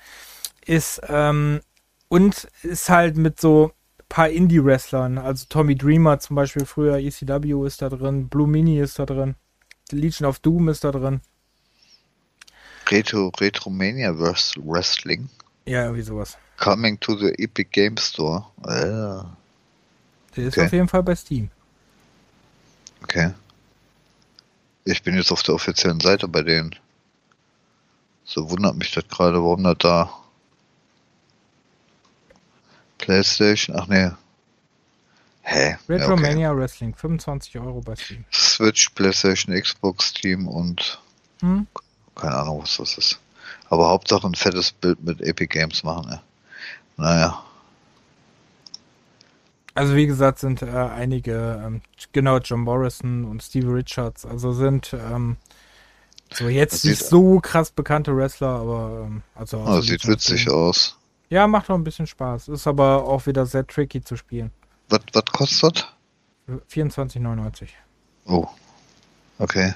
[0.64, 1.60] Ist, ähm,
[2.09, 3.72] und ist halt mit so
[4.09, 8.98] paar Indie-Wrestlern, also Tommy Dreamer zum Beispiel früher, ECW ist da drin, Blue Mini ist
[8.98, 9.34] da drin,
[9.90, 11.20] Legion of Doom ist da drin.
[12.88, 15.28] Retro, Retromania Wrest- Wrestling.
[15.66, 16.38] Ja, irgendwie sowas.
[16.59, 18.47] Coming to the Epic Game Store.
[18.64, 19.24] Äh,
[20.36, 20.66] Der ist Okay.
[20.66, 21.51] auf jeden Fall bei Steam.
[23.02, 23.32] okay.
[24.86, 26.76] Ich bin jetzt auf der offiziellen Seite bei denen.
[28.24, 30.10] So wundert mich das gerade, warum das da.
[32.98, 34.10] PlayStation, ach nee.
[35.42, 35.70] Hä?
[35.70, 35.78] Ja, okay.
[35.88, 38.24] Retromania Wrestling, 25 Euro bei Steam.
[38.32, 41.00] Switch, PlayStation, Xbox, Steam und
[41.40, 41.66] Hm?
[42.14, 43.18] keine Ahnung, was das ist.
[43.68, 46.20] Aber Hauptsache ein fettes Bild mit Epic Games machen, ne?
[46.96, 47.44] Naja.
[49.77, 51.82] Also wie gesagt, sind äh, einige, ähm,
[52.12, 55.36] genau, John Morrison und Steve Richards, also sind ähm,
[56.32, 60.97] so jetzt Das nicht so krass bekannte Wrestler, aber ähm, also Oh, sieht witzig aus.
[61.28, 62.48] Ja, macht auch ein bisschen Spaß.
[62.48, 64.51] Ist aber auch wieder sehr tricky zu spielen.
[64.89, 65.93] Was, was kostet?
[66.73, 67.69] 24,99.
[68.27, 68.47] Oh.
[69.39, 69.74] Okay.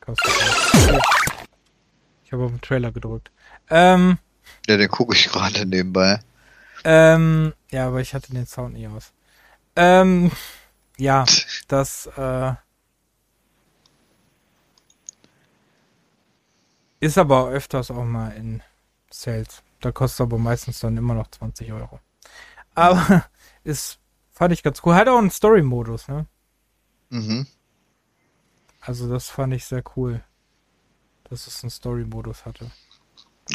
[0.00, 1.00] Kostet das.
[2.24, 3.30] Ich habe auf den Trailer gedrückt.
[3.70, 4.18] Ähm,
[4.66, 6.20] Ja, den gucke ich gerade nebenbei.
[6.84, 9.12] Ähm, ja, aber ich hatte den Sound nie aus.
[9.76, 10.30] Ähm,
[10.98, 11.24] ja,
[11.68, 12.54] das, äh,
[17.02, 18.62] ist aber öfters auch mal in
[19.10, 19.64] Sales.
[19.80, 21.98] Da kostet aber meistens dann immer noch 20 Euro.
[22.76, 23.24] Aber
[23.64, 23.98] ist,
[24.30, 24.94] fand ich ganz cool.
[24.94, 26.26] Hat auch einen Story-Modus, ne?
[27.10, 27.48] Mhm.
[28.80, 30.22] Also das fand ich sehr cool,
[31.24, 32.70] dass es einen Story-Modus hatte.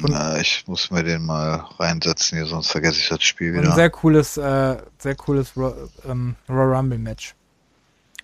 [0.04, 3.70] Und- Na, ich muss mir den mal reinsetzen hier, sonst vergesse ich das Spiel wieder.
[3.70, 5.74] ein sehr cooles, äh, sehr cooles Ro
[6.06, 7.34] ähm, Rumble Match.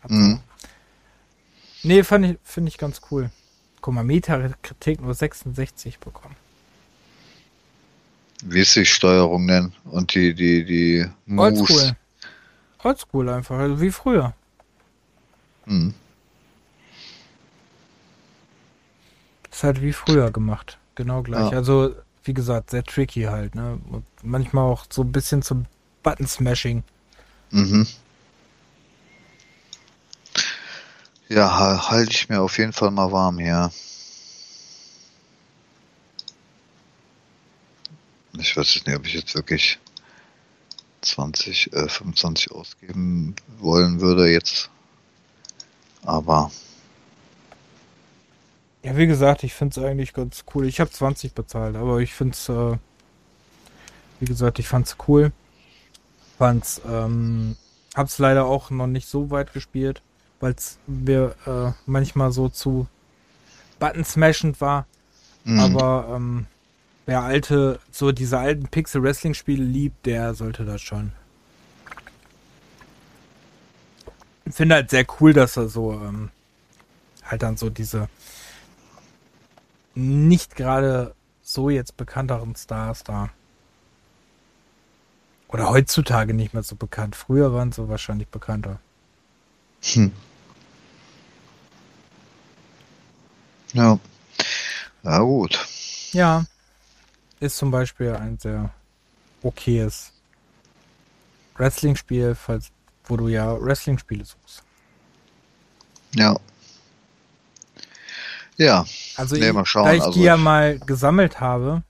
[0.07, 0.39] Mhm.
[1.83, 3.29] Nee, fand ich, finde ich ganz cool.
[3.81, 6.35] Guck mal, Meta-Kritik nur 66 bekommen.
[8.45, 9.73] Wie ist die Steuerung denn?
[9.85, 11.59] Und die, die, die Moves?
[11.61, 11.95] Oldschool.
[12.83, 14.33] Oldschool einfach, also wie früher.
[15.65, 15.93] Mhm.
[19.51, 20.77] Ist halt wie früher gemacht.
[20.95, 21.51] Genau gleich.
[21.51, 21.57] Ja.
[21.57, 23.79] Also, wie gesagt, sehr tricky halt, ne?
[23.89, 25.65] Und manchmal auch so ein bisschen zum
[26.03, 26.83] Button-Smashing.
[27.51, 27.87] Mhm.
[31.29, 33.71] Ja, ha- halte ich mir auf jeden Fall mal warm hier.
[38.39, 39.79] Ich weiß jetzt nicht, ob ich jetzt wirklich
[41.01, 44.69] 20, äh, 25 ausgeben wollen würde jetzt.
[46.03, 46.51] Aber
[48.83, 50.67] Ja, wie gesagt, ich finde es eigentlich ganz cool.
[50.67, 52.77] Ich habe 20 bezahlt, aber ich finde es, äh,
[54.19, 55.31] wie gesagt, ich fand es cool.
[56.37, 57.55] Fand's, ähm,
[57.95, 60.01] hab's leider auch noch nicht so weit gespielt,
[60.41, 62.87] weil es mir äh, manchmal so zu
[63.79, 64.85] Button-smashend war.
[65.45, 65.59] mhm.
[65.59, 66.45] Aber ähm,
[67.05, 71.13] wer alte, so diese alten Pixel-Wrestling-Spiele liebt, der sollte das schon.
[74.45, 76.31] Ich finde halt sehr cool, dass er so ähm,
[77.23, 78.09] halt dann so diese
[79.95, 83.29] nicht gerade so jetzt bekannteren Stars da.
[85.47, 87.15] Oder heutzutage nicht mehr so bekannt.
[87.15, 88.79] Früher waren sie wahrscheinlich bekannter.
[89.83, 90.11] Hm.
[93.73, 93.99] Ja.
[95.03, 95.59] Ja, gut.
[96.11, 96.45] Ja.
[97.39, 98.71] Ist zum Beispiel ein sehr
[99.43, 100.11] okayes
[101.55, 102.71] Wrestling-Spiel, falls,
[103.05, 104.63] wo du ja Wrestling-Spiele suchst.
[106.15, 106.39] Ja.
[108.57, 108.85] Ja.
[109.15, 111.83] Also Nee, ich, mal schauen, da ich also die ja ich- mal gesammelt habe,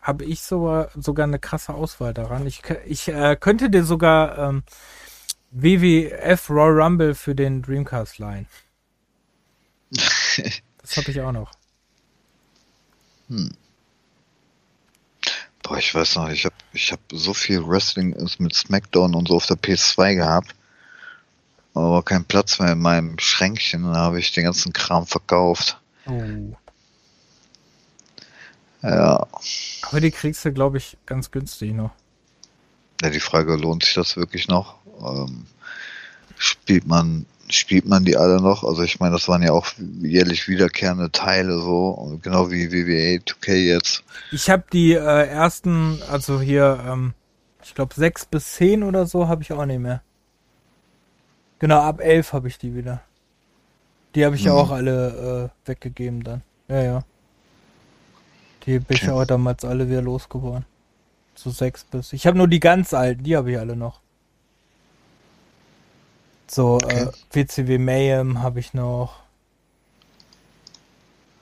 [0.00, 2.46] habe ich sogar, sogar eine krasse Auswahl daran.
[2.46, 4.62] Ich, ich äh, könnte dir sogar ähm,
[5.50, 8.46] WWF Royal Rumble für den Dreamcast leihen.
[10.82, 11.50] Das habe ich auch noch.
[15.62, 19.36] Boah, ich weiß noch, ich habe ich hab so viel Wrestling mit SmackDown und so
[19.36, 20.54] auf der PS2 gehabt.
[21.74, 23.82] aber keinen Platz mehr in meinem Schränkchen.
[23.82, 25.80] Da habe ich den ganzen Kram verkauft.
[26.06, 26.56] Oh.
[28.82, 29.26] Ja.
[29.82, 31.90] Aber die kriegst du, glaube ich, ganz günstig noch.
[33.02, 34.76] Ja, die Frage, lohnt sich das wirklich noch?
[35.00, 35.46] Ähm,
[36.36, 38.64] spielt man, spielt man die alle noch?
[38.64, 39.66] Also ich meine, das waren ja auch
[40.02, 44.04] jährlich wiederkehrende Teile so, genau wie WWE 2K jetzt.
[44.32, 47.14] Ich habe die äh, ersten, also hier, ähm,
[47.62, 50.02] ich glaube sechs bis zehn oder so habe ich auch nicht mehr.
[51.58, 53.02] Genau, ab elf habe ich die wieder.
[54.16, 54.58] Die habe ich ja Mhm.
[54.58, 56.42] auch alle äh, weggegeben dann.
[56.68, 57.04] Ja, ja.
[58.64, 59.10] Die bin ich Okay.
[59.10, 60.64] auch damals alle wieder losgeworden.
[61.36, 62.14] So sechs bis.
[62.14, 64.00] Ich habe nur die ganz alten, die habe ich alle noch.
[66.48, 67.02] So, Okay.
[67.02, 69.22] äh, WCW Mayhem habe ich noch.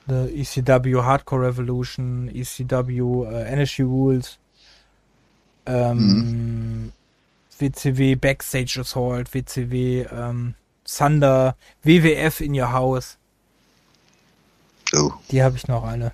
[0.09, 4.39] The ECW Hardcore Revolution, ECW äh, Energy Rules,
[5.65, 6.93] ähm,
[7.59, 13.17] WCW Backstage Assault, WCW ähm, Thunder, WWF in Your House.
[14.95, 16.13] Oh, Die habe ich noch alle.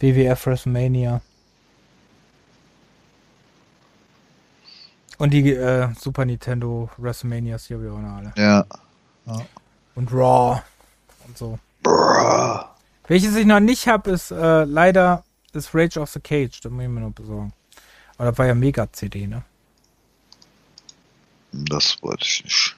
[0.00, 1.20] WWF WrestleMania.
[5.18, 8.32] Und die äh, Super Nintendo WrestleManias, habe ich auch noch alle.
[8.36, 8.64] ja.
[9.94, 10.60] Und Raw
[11.28, 11.58] und so.
[11.82, 12.60] Bruh.
[13.06, 15.22] Welches ich noch nicht habe, ist äh, leider
[15.52, 16.60] das Rage of the Cage.
[16.62, 17.52] Das muss ich mir noch besorgen.
[18.16, 19.42] Aber das war ja Mega-CD, ne?
[21.52, 22.76] Das wollte ich nicht.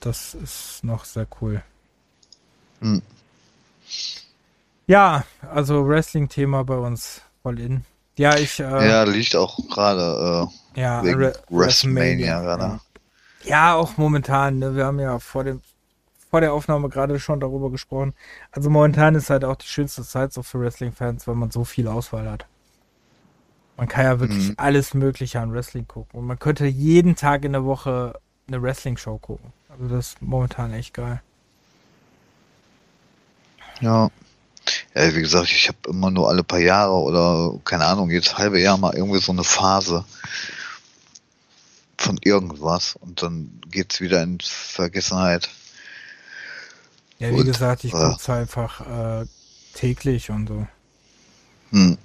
[0.00, 1.62] Das ist noch sehr cool.
[2.80, 3.02] Hm.
[4.86, 7.84] Ja, also Wrestling-Thema bei uns voll in.
[8.16, 12.62] Ja, ich, äh, Ja, liegt auch gerade ja, äh, wegen Re- WrestleMania gerade.
[12.64, 12.80] Ja.
[13.44, 14.58] ja, auch momentan.
[14.58, 14.74] Ne?
[14.74, 15.60] Wir haben ja vor dem
[16.30, 18.14] vor der Aufnahme gerade schon darüber gesprochen.
[18.52, 21.88] Also momentan ist halt auch die schönste Zeit so für Wrestling-Fans, weil man so viel
[21.88, 22.46] Auswahl hat.
[23.80, 24.54] Man kann ja wirklich Mhm.
[24.58, 26.20] alles Mögliche an Wrestling gucken.
[26.20, 29.54] Und man könnte jeden Tag in der Woche eine Wrestling-Show gucken.
[29.70, 31.22] Also das ist momentan echt geil.
[33.80, 34.10] Ja.
[34.94, 38.60] Ja, wie gesagt, ich habe immer nur alle paar Jahre oder keine Ahnung, jedes halbe
[38.60, 40.04] Jahr mal irgendwie so eine Phase
[41.96, 45.48] von irgendwas und dann geht's wieder in Vergessenheit.
[47.18, 47.96] Ja, wie Gut, gesagt, ich äh.
[47.96, 49.26] gucke es einfach äh,
[49.72, 50.66] täglich und so.
[51.70, 51.96] Hm.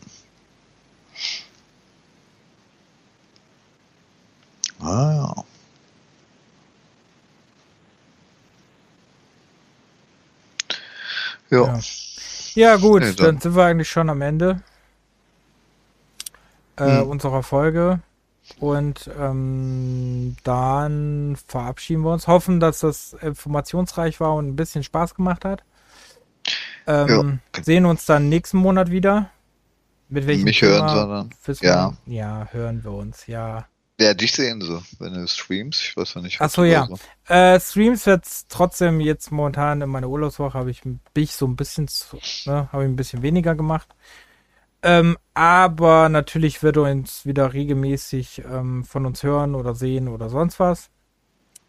[4.86, 5.44] Ja.
[11.50, 11.80] Ja, Ja.
[12.56, 14.62] Ja, gut, Nee, dann dann- sind wir eigentlich schon am Ende
[16.78, 17.08] äh, Hm.
[17.10, 18.00] unserer Folge.
[18.60, 22.28] Und ähm, dann verabschieden wir uns.
[22.28, 25.64] Hoffen, dass das informationsreich war und ein bisschen Spaß gemacht hat.
[26.86, 29.30] Ähm, Sehen uns dann nächsten Monat wieder.
[30.10, 30.94] Mit welchem Mich Thema?
[30.94, 31.94] hören wissen Ja.
[32.06, 33.66] Ja, hören wir uns, ja.
[34.00, 35.82] Ja, dich sehen sie, wenn du streamst.
[35.82, 36.38] Ich weiß ja nicht.
[36.42, 36.86] Ach was so, du ja.
[36.88, 37.00] so-
[37.34, 41.56] Äh, Streams wird trotzdem jetzt momentan in meiner Urlaubswoche habe ich, bin ich so ein
[41.56, 43.88] bisschen, zu- ne, habe ich ein bisschen weniger gemacht.
[44.84, 50.30] Ähm, aber natürlich wird er uns wieder regelmäßig ähm, von uns hören oder sehen oder
[50.30, 50.90] sonst was.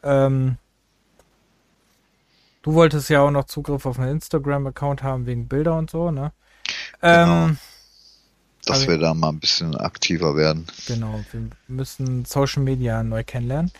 [0.02, 0.58] Ähm,
[2.62, 6.32] du wolltest ja auch noch Zugriff auf einen Instagram-Account haben wegen Bilder und so, ne?
[7.00, 7.46] Genau.
[7.46, 7.58] Ähm,
[8.66, 10.66] Dass Also- wir da mal ein bisschen aktiver werden.
[10.86, 13.70] Genau, wir müssen Social Media neu kennenlernen,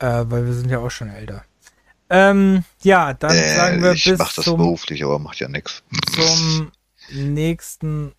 [0.00, 1.44] äh, weil wir sind ja auch schon älter.
[2.10, 5.48] Ähm, ja, dann sagen wir Äh, ich bis mach das zum, beruflich, aber macht ja
[5.48, 5.82] nichts.
[6.14, 6.70] zum
[7.12, 8.12] nächsten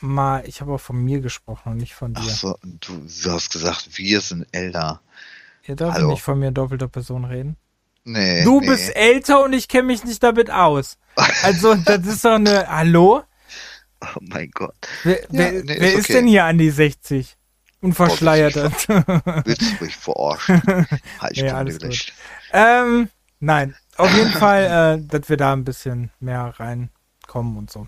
[0.00, 0.44] Mal.
[0.46, 2.30] Ich habe auch von mir gesprochen und nicht von Ach dir.
[2.30, 5.00] so, du, du hast gesagt, wir sind älter.
[5.66, 6.10] Ihr dürft hallo.
[6.10, 7.56] nicht von mir in doppelter Person reden.
[8.04, 8.44] Nee.
[8.44, 8.66] Du nee.
[8.66, 10.96] bist älter und ich kenne mich nicht damit aus.
[11.42, 12.66] Also, das ist doch eine.
[12.66, 13.22] Hallo?
[14.02, 14.74] Oh mein Gott.
[15.04, 16.12] Wer, wer, nee, wer ist ist okay.
[16.14, 17.36] denn hier an die 60?
[17.82, 18.54] Unverschleiert.
[18.56, 20.62] Willst du mich verarschen?
[21.20, 21.64] Halt, ich Ja.
[22.82, 23.08] Ähm,
[23.40, 23.74] nein.
[23.96, 27.86] Auf jeden Fall, äh, dass wir da ein bisschen mehr reinkommen und so.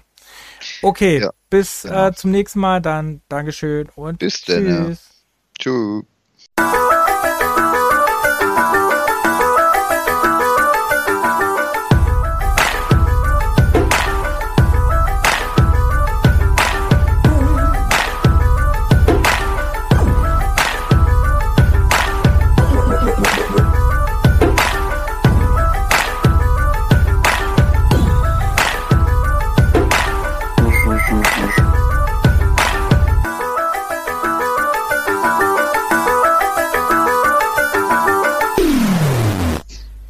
[0.83, 2.09] Okay, Ja, bis genau.
[2.09, 2.81] äh, zum nächsten Mal.
[2.81, 4.85] Dann Dankeschön und Bis denn, ja.
[4.85, 5.09] tschüss.
[5.59, 7.02] Tschüss.